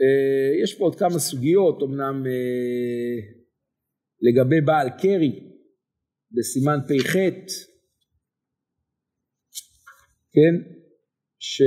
אה, 0.01 0.63
יש 0.63 0.77
פה 0.77 0.83
עוד 0.83 0.95
כמה 0.95 1.19
סוגיות, 1.19 1.83
אמנם 1.83 2.23
אה, 2.27 3.15
לגבי 4.21 4.61
בעל 4.61 4.89
קרי 4.89 5.53
בסימן 6.31 6.79
פ"ח, 6.87 7.15
כן, 10.35 10.71
ש... 11.39 11.61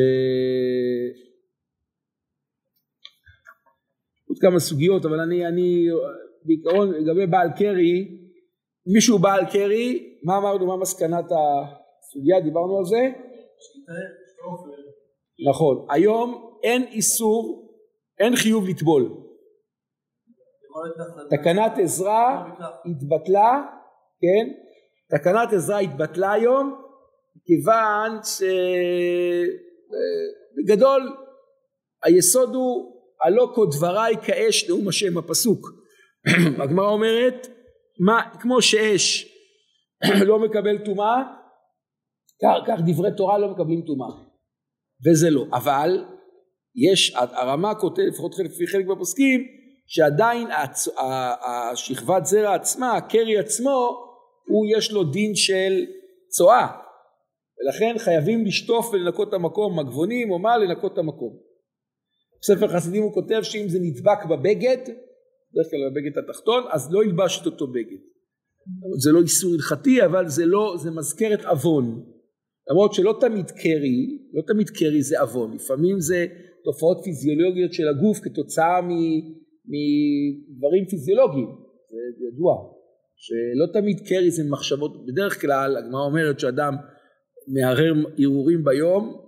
עוד 4.28 4.38
כמה 4.40 4.58
סוגיות, 4.58 5.04
אבל 5.04 5.20
אני, 5.20 5.46
אני 5.46 5.86
בעיקרון 6.42 6.90
לגבי 6.90 7.26
בעל 7.26 7.48
קרי, 7.58 8.26
מישהו 8.94 9.18
בעל 9.18 9.44
קרי, 9.52 10.18
מה 10.24 10.36
אמרנו, 10.38 10.66
מה 10.66 10.76
מסקנת 10.76 11.24
הסוגיה, 11.24 12.40
דיברנו 12.40 12.78
על 12.78 12.84
זה? 12.84 13.00
נכון, 15.48 15.86
היום 15.90 16.58
אין 16.62 16.82
איסור, 16.82 17.68
אין 18.18 18.36
חיוב 18.36 18.68
לטבול. 18.68 19.22
תקנת 21.30 21.72
עזרא 21.78 22.44
התבטלה, 22.90 23.62
כן? 24.20 24.52
תקנת 25.16 25.52
עזרא 25.52 25.78
התבטלה 25.78 26.32
היום, 26.32 26.85
כיוון 27.46 28.18
שבגדול 30.56 31.16
היסוד 32.04 32.54
הוא 32.54 32.96
הלא 33.24 33.52
כה 33.54 33.60
דבריי 33.76 34.14
כאש 34.22 34.68
נאום 34.68 34.88
השם 34.88 35.18
הפסוק. 35.18 35.66
הגמרא 36.62 36.88
אומרת 36.88 37.48
מה, 38.00 38.22
כמו 38.40 38.62
שאש 38.62 39.32
לא 40.28 40.38
מקבל 40.38 40.78
טומאה, 40.84 41.22
כך, 42.42 42.56
כך 42.66 42.80
דברי 42.86 43.10
תורה 43.16 43.38
לא 43.38 43.48
מקבלים 43.48 43.82
טומאה. 43.86 44.08
וזה 45.06 45.30
לא. 45.30 45.44
אבל 45.52 46.04
יש, 46.90 47.14
הרמה 47.16 47.74
כותב, 47.74 48.02
לפחות 48.02 48.38
לפי 48.38 48.66
חלק 48.66 48.86
מהפוסקים, 48.86 49.40
שעדיין 49.86 50.50
הצ... 50.50 50.88
השכבת 51.72 52.26
זרע 52.26 52.54
עצמה, 52.54 52.96
הקרי 52.96 53.38
עצמו, 53.38 54.06
הוא 54.48 54.66
יש 54.76 54.92
לו 54.92 55.04
דין 55.04 55.34
של 55.34 55.84
צואה. 56.28 56.85
ולכן 57.58 57.98
חייבים 57.98 58.44
לשטוף 58.44 58.90
ולנקות 58.92 59.28
את 59.28 59.34
המקום, 59.34 59.78
מגבונים 59.78 60.30
או 60.30 60.38
מה, 60.38 60.56
לנקות 60.56 60.92
את 60.92 60.98
המקום. 60.98 61.36
בספר 62.40 62.68
חסידים 62.68 63.02
הוא 63.02 63.12
כותב 63.12 63.42
שאם 63.42 63.68
זה 63.68 63.78
נדבק 63.82 64.24
בבגד, 64.30 64.82
בדרך 65.52 65.70
כלל 65.70 65.90
בבגד 65.90 66.18
התחתון, 66.18 66.64
אז 66.70 66.88
לא 66.92 67.04
ילבש 67.04 67.40
את 67.42 67.46
אותו 67.46 67.66
בגד. 67.66 68.00
זה 69.02 69.12
לא 69.12 69.20
איסור 69.20 69.54
הלכתי, 69.54 70.04
אבל 70.04 70.28
זה 70.28 70.46
לא, 70.46 70.74
זה 70.78 70.90
מזכרת 70.90 71.44
עוון. 71.44 72.02
למרות 72.70 72.94
שלא 72.94 73.18
תמיד 73.20 73.50
קרי, 73.50 74.18
לא 74.32 74.42
תמיד 74.46 74.70
קרי 74.70 75.02
זה 75.02 75.20
עוון, 75.20 75.54
לפעמים 75.54 76.00
זה 76.00 76.26
תופעות 76.64 77.00
פיזיולוגיות 77.04 77.72
של 77.72 77.88
הגוף 77.88 78.18
כתוצאה 78.18 78.80
מדברים 79.72 80.86
פיזיולוגיים, 80.90 81.48
זה 82.18 82.24
ידוע, 82.26 82.54
שלא 83.16 83.80
תמיד 83.80 84.00
קרי 84.08 84.30
זה 84.30 84.42
מחשבות, 84.50 85.06
בדרך 85.06 85.40
כלל 85.40 85.76
הגמרא 85.76 86.00
אומרת 86.00 86.40
שאדם 86.40 86.74
מהרהר 87.48 87.92
הרהורים 88.18 88.64
ביום 88.64 89.20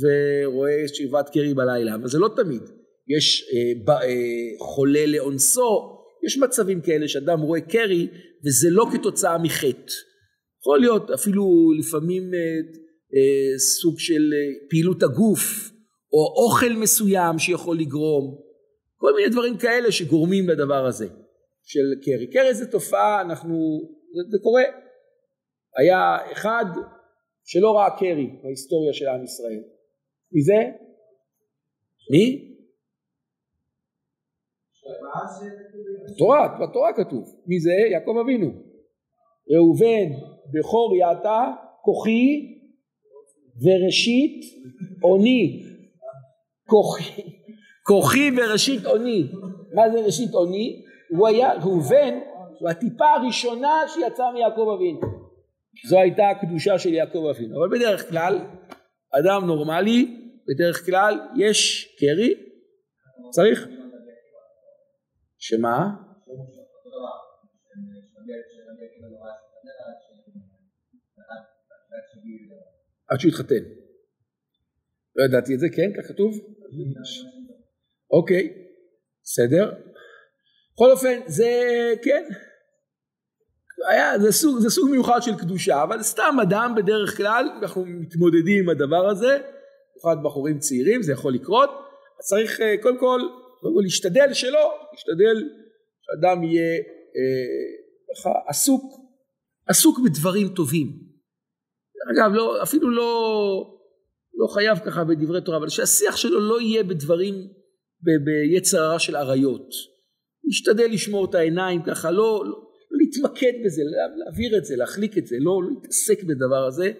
ורואה 0.00 0.88
שאיבת 0.88 1.28
קרי 1.28 1.54
בלילה, 1.54 1.94
אבל 1.94 2.08
זה 2.08 2.18
לא 2.18 2.28
תמיד, 2.36 2.62
יש 3.16 3.44
אה, 3.52 3.84
ב, 3.84 3.90
אה, 3.90 4.04
חולה 4.58 5.06
לאונסו, 5.06 5.98
יש 6.26 6.38
מצבים 6.38 6.80
כאלה 6.80 7.08
שאדם 7.08 7.40
רואה 7.40 7.60
קרי 7.60 8.08
וזה 8.46 8.68
לא 8.70 8.86
כתוצאה 8.92 9.38
מחטא, 9.38 9.92
יכול 10.64 10.80
להיות 10.80 11.10
אפילו 11.10 11.72
לפעמים 11.78 12.34
אה, 12.34 12.38
אה, 13.14 13.58
סוג 13.58 13.98
של 13.98 14.30
אה, 14.34 14.68
פעילות 14.70 15.02
הגוף 15.02 15.70
או 16.12 16.44
אוכל 16.44 16.72
מסוים 16.72 17.38
שיכול 17.38 17.78
לגרום, 17.78 18.38
כל 18.96 19.14
מיני 19.16 19.28
דברים 19.28 19.56
כאלה 19.58 19.92
שגורמים 19.92 20.48
לדבר 20.48 20.86
הזה 20.86 21.06
של 21.64 22.00
קרי. 22.04 22.26
קרי 22.32 22.54
זה 22.54 22.66
תופעה, 22.66 23.20
אנחנו, 23.20 23.80
זה, 24.14 24.30
זה 24.30 24.38
קורה. 24.42 24.62
היה 25.78 26.32
אחד 26.32 26.64
שלא 27.44 27.76
ראה 27.76 27.98
קרי 27.98 28.30
בהיסטוריה 28.42 28.92
של 28.92 29.08
עם 29.08 29.24
ישראל. 29.24 29.62
מי 30.32 30.42
זה? 30.42 30.70
מי? 32.10 32.54
בתורה, 36.14 36.58
בתורה 36.60 36.92
כתוב. 36.96 37.24
מי 37.46 37.60
זה? 37.60 37.72
יעקב 37.92 38.14
אבינו. 38.24 38.50
ראובן 39.50 40.08
בכור 40.52 40.96
יעתה 40.96 41.52
כוחי 41.82 42.58
וראשית 43.62 44.44
אוני. 45.02 45.62
כוחי 47.86 48.30
וראשית 48.36 48.86
אוני. 48.86 49.22
מה 49.74 49.90
זה 49.90 50.00
ראשית 50.00 50.34
אוני? 50.34 50.82
הוא 51.10 51.28
היה 51.28 51.52
ראובן, 51.52 52.18
הוא 52.60 52.70
הטיפה 52.70 53.12
הראשונה 53.12 53.82
שיצאה 53.88 54.32
מיעקב 54.32 54.68
אבינו. 54.76 55.23
זו 55.88 56.00
הייתה 56.00 56.22
הקדושה 56.30 56.78
של 56.78 56.94
יעקב 56.94 57.26
אבינו. 57.30 57.54
אבל 57.58 57.78
בדרך 57.78 58.08
כלל, 58.08 58.38
אדם 59.20 59.46
נורמלי, 59.46 60.30
בדרך 60.48 60.86
כלל 60.86 61.20
יש 61.36 61.88
קרי, 62.00 62.34
צריך. 63.30 63.68
שמה? 65.38 65.90
עד 73.08 73.20
שהוא 73.20 73.28
יתחתן. 73.28 73.64
לא 75.16 75.24
ידעתי 75.24 75.54
את 75.54 75.60
זה, 75.60 75.66
כן? 75.76 75.90
כך 75.96 76.08
כתוב? 76.08 76.32
אוקיי, 78.10 78.48
בסדר. 79.22 79.72
בכל 80.74 80.90
אופן, 80.90 81.20
זה 81.26 81.50
כן, 82.02 82.24
היה, 83.88 84.18
זה, 84.18 84.32
סוג, 84.32 84.58
זה 84.58 84.70
סוג 84.70 84.90
מיוחד 84.90 85.22
של 85.22 85.34
קדושה, 85.34 85.82
אבל 85.82 86.02
סתם 86.02 86.36
אדם 86.42 86.74
בדרך 86.76 87.16
כלל, 87.16 87.48
אנחנו 87.62 87.84
מתמודדים 87.86 88.62
עם 88.62 88.68
הדבר 88.68 89.08
הזה, 89.08 89.38
במיוחד 89.94 90.22
בחורים 90.24 90.58
צעירים, 90.58 91.02
זה 91.02 91.12
יכול 91.12 91.34
לקרות, 91.34 91.70
אז 92.20 92.26
צריך 92.26 92.60
אה, 92.60 92.74
קודם 92.82 92.98
כל, 92.98 93.20
קודם 93.60 93.74
כל 93.74 93.80
להשתדל 93.82 94.32
שלא, 94.32 94.74
להשתדל 94.92 95.48
שאדם 96.00 96.44
יהיה 96.44 96.78
ככה 98.10 98.30
אה, 98.30 98.48
עסוק, 98.48 98.82
עסוק 99.68 99.98
בדברים 100.04 100.48
טובים. 100.48 100.86
אגב, 102.12 102.32
לא, 102.34 102.62
אפילו 102.62 102.90
לא, 102.90 103.10
לא 104.34 104.46
חייב 104.46 104.78
ככה 104.78 105.04
בדברי 105.04 105.40
תורה, 105.40 105.58
אבל 105.58 105.68
שהשיח 105.68 106.16
שלו 106.16 106.40
לא 106.40 106.60
יהיה 106.60 106.82
בדברים, 106.82 107.34
ביצר 108.24 108.82
הרע 108.82 108.98
של 108.98 109.16
אריות. 109.16 109.68
להשתדל 110.44 110.88
לשמור 110.90 111.24
את 111.24 111.34
העיניים 111.34 111.82
ככה, 111.82 112.10
לא, 112.10 112.44
לא 112.46 112.73
להתמקד 113.04 113.52
בזה, 113.64 113.82
להעביר 114.16 114.58
את 114.58 114.64
זה, 114.64 114.76
להחליק 114.76 115.18
את 115.18 115.26
זה, 115.26 115.36
לא, 115.40 115.62
לא 115.62 115.68
להתעסק 115.74 116.22
בדבר 116.22 116.64
הזה, 116.68 116.92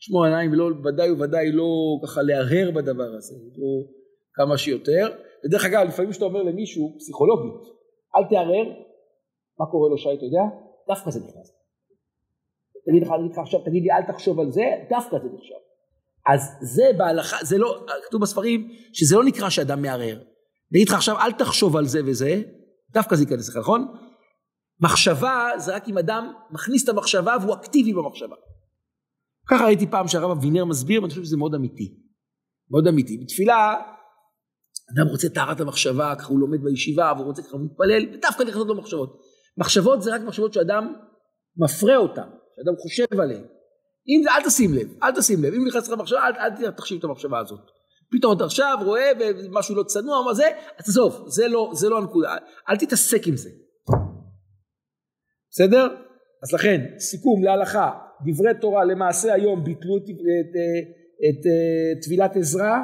לשמור 0.00 0.24
עיניים 0.24 0.52
ולא, 0.52 0.70
ודאי 0.84 1.10
וודאי 1.10 1.52
לא 1.52 1.66
ככה 2.02 2.22
להרהר 2.22 2.70
בדבר 2.70 3.10
הזה, 3.16 3.34
לא 3.34 3.86
כמה 4.34 4.58
שיותר. 4.58 5.08
ודרך 5.44 5.64
אגב, 5.64 5.86
לפעמים 5.88 6.10
כשאתה 6.10 6.24
אומר 6.24 6.42
למישהו, 6.42 6.94
פסיכולוגית, 6.98 7.62
אל 8.16 8.24
תערער, 8.30 8.68
מה 9.60 9.66
קורה 9.70 9.90
לו 9.90 9.98
שי, 9.98 10.08
אתה 10.08 10.24
יודע? 10.24 10.44
דווקא 10.88 11.10
זה 11.10 11.20
נכנס. 11.20 11.52
תגיד 12.86 13.02
לך, 13.02 13.08
אני 13.20 13.28
לך 13.32 13.38
עכשיו, 13.38 13.60
תגיד 13.60 13.82
לי, 13.82 13.90
אל 13.90 14.12
תחשוב 14.12 14.40
על 14.40 14.50
זה, 14.50 14.62
דווקא 14.90 15.16
זה 15.18 15.28
נחשב. 15.34 15.60
אז 16.28 16.40
זה 16.74 16.84
בהלכה, 16.98 17.36
זה 17.44 17.58
לא, 17.58 17.86
כתוב 18.06 18.22
בספרים, 18.22 18.68
שזה 18.92 19.16
לא 19.16 19.24
נקרא 19.24 19.50
שאדם 19.50 19.82
מערער. 19.82 20.18
נגיד 20.72 20.88
לך 20.88 20.94
עכשיו, 20.94 21.16
אל 21.18 21.32
תחשוב 21.32 21.76
על 21.76 21.84
זה 21.84 22.00
וזה, 22.06 22.42
דווקא 22.92 23.16
זה 23.16 23.22
ייכנס 23.22 23.48
לך, 23.48 23.56
נכון? 23.56 23.86
מחשבה 24.80 25.50
זה 25.56 25.76
רק 25.76 25.88
אם 25.88 25.98
אדם 25.98 26.32
מכניס 26.50 26.84
את 26.84 26.88
המחשבה 26.88 27.36
והוא 27.42 27.54
אקטיבי 27.54 27.92
במחשבה. 27.92 28.36
ככה 29.50 29.64
ראיתי 29.64 29.86
פעם 29.86 30.08
שהרב 30.08 30.30
אבינר 30.30 30.64
מסביר, 30.64 31.02
ואני 31.02 31.10
חושב 31.10 31.24
שזה 31.24 31.36
מאוד 31.36 31.54
אמיתי. 31.54 31.94
מאוד 32.70 32.86
אמיתי. 32.86 33.18
בתפילה, 33.18 33.74
אדם 34.94 35.08
רוצה 35.08 35.28
טהרת 35.28 35.60
המחשבה, 35.60 36.14
ככה 36.18 36.28
הוא 36.28 36.38
לומד 36.38 36.62
בישיבה, 36.62 37.12
והוא 37.16 37.26
רוצה 37.26 37.42
ככה, 37.42 37.52
הוא 37.52 37.60
מתפלל, 37.64 38.14
ודווקא 38.14 38.42
נכנסות 38.42 38.68
לו 38.68 38.74
מחשבות. 38.74 39.20
מחשבות 39.58 40.02
זה 40.02 40.14
רק 40.14 40.20
מחשבות 40.20 40.52
שאדם 40.52 40.92
מפרה 41.56 41.96
אותן. 41.96 42.28
שאדם 42.56 42.76
חושב 42.76 43.20
עליהם. 43.20 43.44
אם 44.08 44.22
זה, 44.22 44.30
אל 44.30 44.44
תשים 44.44 44.74
לב, 44.74 44.88
אל 45.02 45.12
תשים 45.12 45.44
לב, 45.44 45.54
אם 45.54 45.66
נכנס 45.66 45.88
לך 45.88 45.98
מחשבה, 45.98 46.18
אל, 46.26 46.32
אל 46.64 46.70
תחשיב 46.70 46.98
את 46.98 47.04
המחשבה 47.04 47.38
הזאת. 47.38 47.60
פתאום 48.10 48.36
אתה 48.36 48.44
עכשיו 48.44 48.78
רואה 48.84 49.10
ומשהו 49.20 49.74
לא 49.74 49.82
צנוע, 49.82 50.24
מה 50.24 50.34
זה, 50.34 50.44
תעזוב, 50.76 51.24
זה 51.28 51.48
לא, 51.48 51.70
זה 51.74 51.88
לא 51.88 51.98
הנקודה, 51.98 52.36
אל 52.68 52.76
תתעסק 52.76 53.26
עם 53.26 53.36
זה. 53.36 53.50
בסדר? 55.56 55.86
אז 56.42 56.52
לכן, 56.52 56.80
סיכום 56.98 57.42
להלכה, 57.42 57.90
דברי 58.26 58.60
תורה 58.60 58.84
למעשה 58.84 59.34
היום 59.34 59.64
ביטלו 59.64 59.96
את, 59.96 60.02
את, 60.02 60.10
את, 60.10 61.46
את 61.96 62.04
טבילת 62.04 62.36
עזרא, 62.36 62.76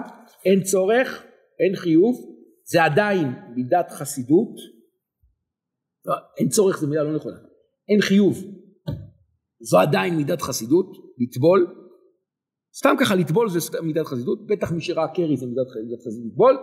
אין 0.44 0.62
צורך, 0.62 1.24
אין 1.60 1.76
חיוב, 1.76 2.16
זה 2.64 2.84
עדיין 2.84 3.26
מידת 3.54 3.90
חסידות, 3.90 4.54
לא, 6.04 6.14
אין 6.38 6.48
צורך 6.48 6.78
זו 6.78 6.88
מילה 6.88 7.02
לא 7.02 7.16
נכונה, 7.16 7.36
אין 7.88 8.00
חיוב. 8.00 8.44
זו 9.60 9.78
עדיין 9.78 10.16
מידת 10.16 10.42
חסידות, 10.42 10.86
לטבול. 11.18 11.74
סתם 12.76 12.94
ככה 13.00 13.14
לטבול 13.14 13.48
זה 13.48 13.58
מידת 13.82 14.06
חסידות, 14.06 14.46
בטח 14.46 14.72
מי 14.72 14.80
שראה 14.80 15.08
קרי 15.14 15.36
זה 15.36 15.46
מידת, 15.46 15.68
חסידות 16.00 16.32
לטבול. 16.32 16.54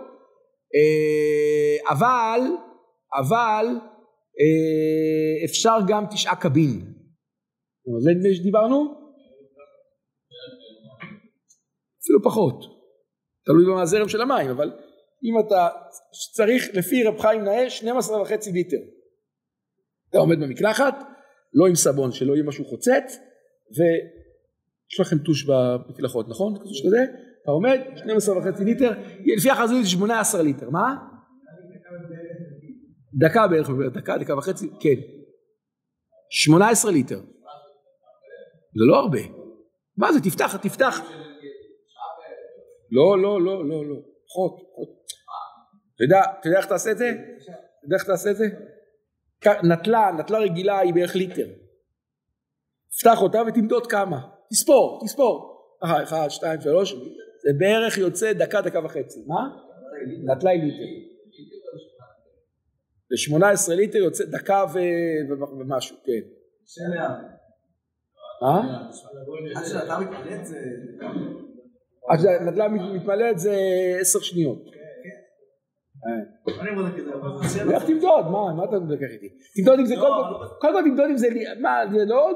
אה, 0.74 1.90
אבל, 1.90 2.40
אבל 3.18 3.66
אפשר 5.44 5.76
גם 5.88 6.04
תשעה 6.10 6.36
קבין. 6.36 6.94
זה 8.04 8.10
נדמה 8.10 8.34
שדיברנו? 8.34 8.94
אפילו 12.02 12.22
פחות. 12.24 12.64
תלוי 13.44 13.64
במהזרם 13.66 14.08
של 14.08 14.20
המים, 14.20 14.50
אבל 14.50 14.72
אם 15.24 15.46
אתה 15.46 15.68
צריך 16.34 16.64
לפי 16.74 17.04
רב 17.04 17.18
חיים 17.18 17.44
נאה 17.44 17.70
12 17.70 18.22
וחצי 18.22 18.52
ליטר. 18.52 18.76
אתה 20.10 20.18
עומד 20.18 20.40
במקלחת, 20.40 20.94
לא 21.54 21.66
עם 21.66 21.74
סבון, 21.74 22.12
שלא 22.12 22.32
יהיה 22.32 22.44
משהו 22.44 22.64
חוצץ, 22.64 23.18
ויש 23.76 25.00
לכם 25.00 25.18
טוש 25.18 25.44
במקלחות, 25.44 26.28
נכון? 26.28 26.54
כזה? 26.58 27.04
אתה 27.42 27.50
עומד, 27.50 27.80
12 27.96 28.38
וחצי 28.38 28.64
ליטר, 28.64 28.92
לפי 29.36 29.50
החזוי 29.50 29.82
זה 29.82 29.90
18 29.90 30.42
ליטר, 30.42 30.70
מה? 30.70 31.09
דקה 33.14 33.48
בערך, 33.48 33.68
דקה, 33.94 34.18
דקה 34.18 34.38
וחצי, 34.38 34.70
כן. 34.80 35.00
18 36.30 36.90
ליטר. 36.90 37.20
זה 38.76 38.84
לא 38.90 38.96
הרבה. 38.96 39.18
מה 39.96 40.12
זה, 40.12 40.20
תפתח, 40.20 40.56
תפתח. 40.56 41.00
לא, 42.90 43.22
לא, 43.22 43.42
לא, 43.42 43.68
לא, 43.68 43.86
לא. 43.86 43.96
פחות, 44.26 44.52
פחות. 44.72 44.88
אתה 45.94 46.04
יודע, 46.04 46.20
אתה 46.40 46.48
יודע 46.48 46.58
איך 46.58 46.66
תעשה 46.66 46.90
את 46.90 46.98
זה? 46.98 47.10
אתה 47.10 47.86
יודע 47.86 47.96
איך 47.96 48.04
תעשה 48.04 48.30
את 48.30 48.36
זה? 48.36 48.46
נטלה, 49.62 50.10
נטלה 50.18 50.38
רגילה 50.38 50.78
היא 50.78 50.94
בערך 50.94 51.16
ליטר. 51.16 51.48
פתח 53.00 53.22
אותה 53.22 53.42
ותמדוד 53.48 53.86
כמה. 53.86 54.20
תספור, 54.50 55.00
תספור. 55.04 55.50
אחת, 55.84 56.30
שתיים, 56.30 56.60
שלוש. 56.60 56.92
זה 57.42 57.50
בערך 57.58 57.98
יוצא 57.98 58.32
דקה, 58.32 58.60
דקה 58.60 58.84
וחצי. 58.84 59.20
מה? 59.26 59.48
נטלה 60.24 60.50
היא 60.50 60.62
ליטר. 60.62 60.99
ל-18 63.10 63.74
ליטר 63.74 63.98
יוצא 63.98 64.24
דקה 64.24 64.64
ו... 64.74 64.78
ומשהו, 65.58 65.96
כן. 66.04 66.20
מה? 68.42 68.88
עד 69.56 69.64
שאתה 69.64 69.98
מתמלאת 70.00 70.46
זה... 70.46 70.58
עד 72.08 72.18
שהנדל"ן 72.22 72.74
מתמלאת 72.74 73.38
זה 73.38 73.56
עשר 74.00 74.20
שניות. 74.20 74.79
לך 77.66 77.84
תמדוד, 77.84 78.30
מה, 78.30 78.64
אתה 78.64 78.78
מתווכח 78.78 79.10
איתי? 79.10 79.28
תמדוד 79.56 79.78
אם 79.78 79.86
זה, 79.86 79.94
קודם 80.60 80.74
כל 80.74 80.82
תמדוד 80.82 81.06
אם 81.10 81.16
זה, 81.16 81.28
מה, 81.60 81.80
זה 81.92 82.04
לא, 82.04 82.30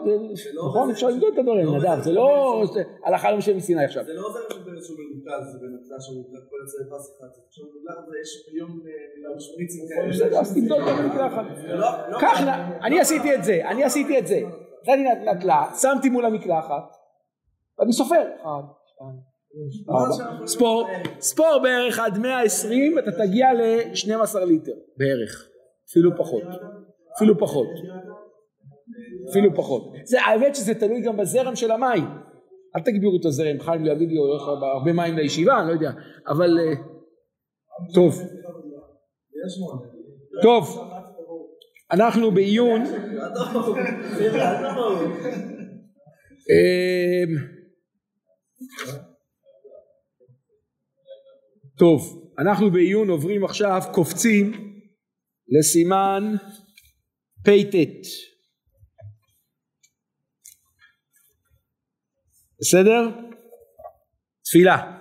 נכון, 0.69 0.91
אפשר 0.91 1.09
למדוד 1.09 1.33
את 1.33 1.39
הדברים, 1.39 1.77
נדב, 1.77 2.03
זה 2.03 2.13
לא 2.13 2.63
הלכה 3.05 3.31
למשה 3.31 3.55
מסיני 3.55 3.85
עכשיו. 3.85 4.05
זה 4.05 4.15
לא 4.15 4.27
עוזר 4.27 4.41
שהוא 4.51 4.99
מרוכז, 4.99 5.53
זה 5.53 5.59
בנתלה 5.59 6.01
שהוא 6.01 6.25
כל 6.25 6.57
יוצא 6.63 6.97
פס 6.97 7.19
אחד, 7.19 7.27
עכשיו 7.49 7.65
יש 8.23 8.49
יום 8.59 8.81
משפריצים 9.37 9.85
כאלה. 9.89 10.41
אז 10.41 10.55
תמדוד 10.55 10.79
גם. 10.79 11.11
קח, 12.21 12.41
אני 12.83 13.01
עשיתי 13.01 13.35
את 13.35 13.45
זה, 13.45 13.61
אני 13.65 13.85
עשיתי 13.85 14.19
את 14.19 14.27
זה. 14.27 14.41
נתתי 14.89 15.05
נטלה, 15.31 15.65
שמתי 15.81 16.11
מול 16.11 16.25
המקלחת, 16.25 16.97
ואני 17.79 17.93
סופר, 17.93 18.23
אחד, 18.43 18.63
שתיים. 18.87 19.34
ספור, 20.47 20.87
ספור 21.21 21.61
בערך 21.63 21.99
עד 21.99 22.19
120 22.19 22.99
אתה 22.99 23.13
תגיע 23.13 23.53
ל-12 23.53 24.45
ליטר 24.45 24.73
בערך, 24.97 25.49
אפילו 25.91 26.11
פחות, 26.17 26.43
אפילו 27.17 27.39
פחות, 27.39 27.69
אפילו 29.31 29.57
פחות. 29.57 29.93
זה 30.05 30.23
האמת 30.23 30.55
שזה 30.55 30.75
תלוי 30.75 31.01
גם 31.01 31.17
בזרם 31.17 31.57
של 31.57 31.71
המים, 31.71 32.05
אל 32.77 32.81
תגבירו 32.81 33.17
את 33.21 33.25
הזרם, 33.25 33.61
חיים 33.61 33.87
יגיד 33.87 34.09
לי 34.09 34.17
הולך 34.17 34.43
הרבה 34.75 34.93
מים 34.93 35.17
לישיבה, 35.17 35.61
אני 35.61 35.69
לא 35.69 35.73
יודע, 35.73 35.91
אבל 36.29 36.59
אה, 36.59 36.75
טוב, 37.95 38.23
טוב, 40.43 40.91
אנחנו 41.93 42.31
בעיון 42.31 42.83
טוב, 51.79 52.31
אנחנו 52.39 52.71
בעיון 52.71 53.09
עוברים 53.11 53.45
עכשיו, 53.45 53.81
קופצים 53.93 54.53
לסימן 55.49 56.35
פט. 57.45 58.07
בסדר? 62.61 63.09
תפילה. 64.45 65.01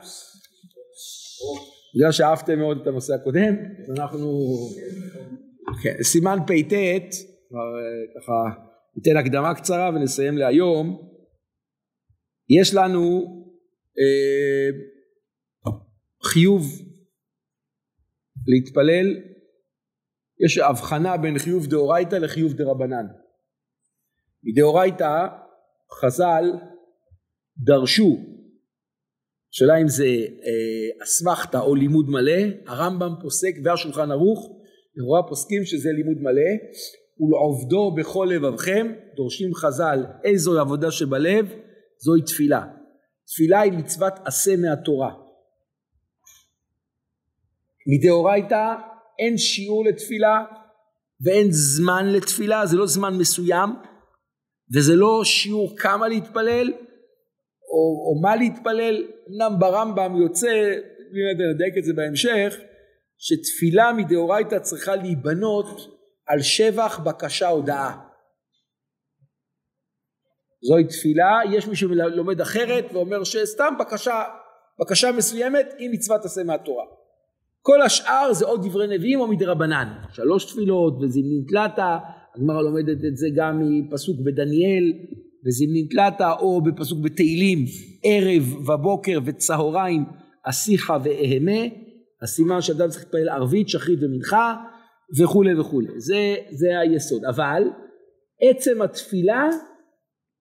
בגלל 1.96 2.12
שאהבתם 2.12 2.60
מאוד 2.60 2.78
את 2.82 2.88
הנושא 2.88 3.14
הקודם, 3.14 3.54
אז 3.82 4.00
אנחנו... 4.00 4.40
כן, 5.84 6.04
סימן 6.04 6.38
פט, 6.48 7.16
כבר 7.50 7.70
ככה 8.16 8.62
ניתן 8.96 9.18
הקדמה 9.18 9.56
קצרה 9.56 9.90
ונסיים 9.90 10.38
להיום. 10.38 11.10
יש 12.50 12.74
לנו 12.74 13.22
אה, 14.00 14.93
חיוב 16.26 16.64
להתפלל, 18.48 19.08
יש 20.46 20.58
הבחנה 20.58 21.18
בין 21.18 21.38
חיוב 21.40 21.68
דאורייתא 21.68 22.16
לחיוב 22.16 22.54
דרבנן. 22.54 23.06
מדאורייתא 24.44 25.28
חז"ל 26.02 26.44
דרשו, 27.58 28.18
שאלה 29.52 29.82
אם 29.82 29.88
זה 29.88 30.06
אה, 30.06 31.04
אסמכתא 31.04 31.58
או 31.58 31.76
לימוד 31.76 32.06
מלא, 32.10 32.42
הרמב"ם 32.68 33.14
פוסק 33.22 33.56
והשולחן 33.64 34.12
ערוך, 34.12 34.60
לכאורה 34.96 35.30
פוסקים 35.30 35.66
שזה 35.66 35.90
לימוד 35.92 36.18
מלא, 36.22 36.52
ולעובדו 37.20 37.92
בכל 37.96 38.28
לבבכם, 38.32 38.94
דורשים 39.16 39.54
חז"ל 39.54 40.06
איזוהי 40.24 40.60
עבודה 40.60 40.92
שבלב, 40.92 41.54
זוהי 41.98 42.22
תפילה. 42.22 42.66
תפילה 43.28 43.62
היא 43.62 43.72
מצוות 43.72 44.14
עשה 44.26 44.56
מהתורה. 44.56 45.23
מדאורייתא 47.88 48.74
אין 49.20 49.38
שיעור 49.38 49.86
לתפילה 49.86 50.44
ואין 51.26 51.48
זמן 51.52 52.06
לתפילה, 52.08 52.66
זה 52.66 52.78
לא 52.78 52.88
זמן 52.88 53.18
מסוים 53.18 53.70
וזה 54.76 54.96
לא 54.96 55.22
שיעור 55.24 55.78
כמה 55.78 56.08
להתפלל 56.08 56.74
או, 57.74 58.06
או 58.06 58.22
מה 58.22 58.36
להתפלל, 58.36 59.08
אמנם 59.30 59.60
ברמב"ם 59.60 60.22
יוצא, 60.22 60.74
נדייק 61.54 61.78
את 61.78 61.84
זה 61.84 61.94
בהמשך, 61.94 62.56
שתפילה 63.18 63.94
מדאורייתא 63.94 64.60
צריכה 64.60 64.96
להיבנות 64.96 65.66
על 66.28 66.42
שבח, 66.42 67.00
בקשה, 67.00 67.48
הודאה. 67.48 67.92
זוהי 70.68 70.84
תפילה, 70.88 71.40
יש 71.52 71.68
מי 71.68 71.76
שלומד 71.76 72.42
אחרת 72.42 72.86
ואומר 72.94 73.24
שסתם 73.24 73.74
בקשה, 73.80 74.24
בקשה 74.82 75.12
מסוימת 75.12 75.74
היא 75.78 75.90
מצוות 75.94 76.26
עשה 76.26 76.44
מהתורה. 76.44 76.86
כל 77.66 77.82
השאר 77.82 78.34
זה 78.34 78.46
עוד 78.46 78.66
דברי 78.66 78.98
נביאים 78.98 79.20
או 79.20 79.28
מדרבנן. 79.28 79.94
שלוש 80.14 80.46
תפילות 80.46 80.94
וזמנין 81.02 81.44
תלתא, 81.48 81.98
הגמרא 82.36 82.62
לומדת 82.62 83.06
את 83.08 83.18
זה 83.18 83.28
גם 83.36 83.60
מפסוק 83.62 84.18
בדניאל 84.26 84.94
וזמנין 85.46 85.88
תלתא, 85.90 86.34
או 86.40 86.62
בפסוק 86.62 87.00
בתהילים, 87.04 87.66
ערב 88.04 88.70
ובוקר 88.70 89.20
וצהריים 89.26 90.06
אסיחה 90.50 90.98
ואהמה, 91.04 91.62
הסימן 92.22 92.62
שאדם 92.62 92.90
צריך 92.90 93.04
להתפלל 93.04 93.30
ערבית, 93.30 93.70
שחרית 93.70 94.00
ומנחה 94.02 94.56
וכולי 95.20 95.60
וכולי. 95.60 96.00
זה, 96.00 96.36
זה 96.52 96.80
היסוד. 96.80 97.26
אבל 97.26 97.64
עצם 98.42 98.82
התפילה, 98.82 99.50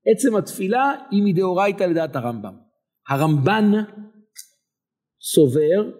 עצם 0.06 0.36
התפילה 0.36 0.94
היא 1.10 1.22
מדאורייתא 1.24 1.84
לדעת 1.84 2.16
הרמב"ם. 2.16 2.54
הרמב"ן 3.08 3.72
סובר 5.34 5.90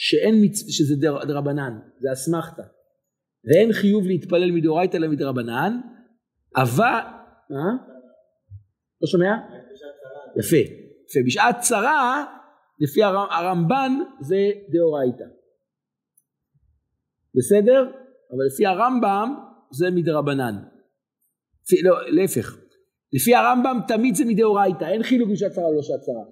שאין 0.00 0.34
מצ... 0.44 0.70
שזה 0.70 0.94
דרבנן, 1.28 1.78
זה 1.98 2.08
אסמכתא. 2.12 2.62
ואין 3.44 3.72
חיוב 3.72 4.06
להתפלל 4.06 4.50
מדאורייתא 4.50 4.96
אלא 4.96 5.08
מדרבנן, 5.08 5.80
אבל... 6.56 7.00
מה? 7.50 7.70
לא 9.00 9.06
שומע? 9.06 9.32
יפה. 10.38 10.56
יפה. 11.08 11.20
בשעת 11.26 11.56
צרה, 11.60 12.24
לפי 12.80 13.02
הרמב"ן 13.02 13.92
זה 14.20 14.36
דאורייתא. 14.72 15.24
בסדר? 17.36 17.80
אבל 18.30 18.44
לפי 18.52 18.66
הרמב"ם 18.66 19.34
זה 19.72 19.90
מדרבנן. 19.90 20.54
לא, 21.82 22.10
להפך. 22.10 22.56
לפי 23.12 23.34
הרמב"ם 23.34 23.78
תמיד 23.88 24.14
זה 24.14 24.24
מדאורייתא, 24.24 24.84
אין 24.84 25.02
חילוק 25.02 25.30
בשעת 25.30 25.52
צרה 25.52 25.64
או 25.64 25.74
לא 25.74 25.82
שעת 25.82 26.00
צרה. 26.00 26.24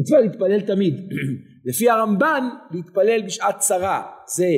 מצווה 0.00 0.20
להתפלל 0.20 0.60
תמיד. 0.60 0.94
לפי 1.68 1.90
הרמב"ן 1.90 2.48
להתפלל 2.70 3.26
בשעת 3.26 3.58
צרה 3.58 4.12
זה 4.26 4.52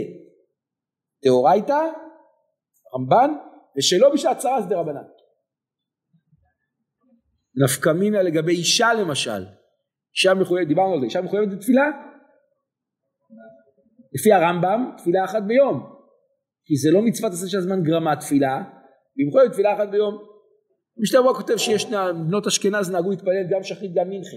דאורייתא 1.24 1.80
רמב"ן, 2.94 3.30
ושלא 3.78 4.14
בשעת 4.14 4.38
צרה 4.38 4.62
זה 4.62 4.68
דרבנן. 4.68 5.08
נפקא 7.64 7.90
מינה 7.90 8.22
לגבי 8.22 8.52
אישה 8.52 8.92
למשל, 8.94 9.46
אישה 10.14 10.34
מחויבת, 10.34 10.68
דיברנו 10.68 10.92
על 10.92 11.00
זה, 11.00 11.06
אישה 11.06 11.20
מחויבת 11.20 11.48
בתפילה? 11.56 11.84
לפי 14.12 14.32
הרמב"ם, 14.32 14.94
תפילה 14.98 15.24
אחת 15.24 15.42
ביום, 15.46 15.76
כי 16.64 16.76
זה 16.76 16.90
לא 16.90 17.02
מצוות 17.02 17.32
עשה 17.32 17.48
של 17.48 17.58
הזמן 17.58 17.82
גרמה 17.82 18.16
תפילה, 18.16 18.62
והיא 19.16 19.28
מחויבת 19.28 19.52
תפילה 19.52 19.74
אחת 19.74 19.88
ביום. 19.88 20.18
משתבוע 21.02 21.34
כותב 21.34 21.56
שיש 21.56 21.86
בנות 22.26 22.46
אשכנז 22.46 22.90
נהגו 22.90 23.10
להתפלל 23.10 23.46
גם 23.50 23.62
שחרית 23.62 23.94
גם 23.94 24.10
מנחה, 24.10 24.36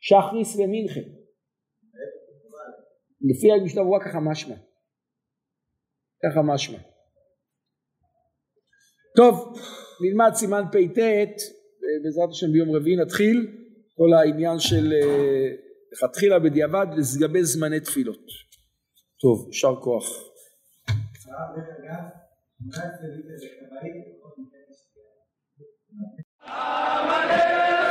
שחריס 0.00 0.56
ומנחה. 0.56 1.25
לפי 3.20 3.52
המשתבוע 3.52 4.04
ככה 4.04 4.20
משמע. 4.20 4.54
ככה 6.22 6.42
משמע. 6.42 6.78
טוב, 9.16 9.58
נלמד 10.00 10.30
סימן 10.34 10.62
פט, 10.72 11.42
בעזרת 12.04 12.28
השם 12.30 12.52
ביום 12.52 12.76
רביעי 12.76 12.96
נתחיל 12.96 13.46
כל 13.96 14.12
העניין 14.18 14.58
של 14.58 14.92
לכתחילה 15.92 16.38
בדיעבד 16.38 16.86
לגבי 17.16 17.44
זמני 17.44 17.80
תפילות. 17.80 18.26
טוב, 19.20 19.46
יישר 19.46 19.74
כוח. 19.80 20.04
Amen. 26.48 27.85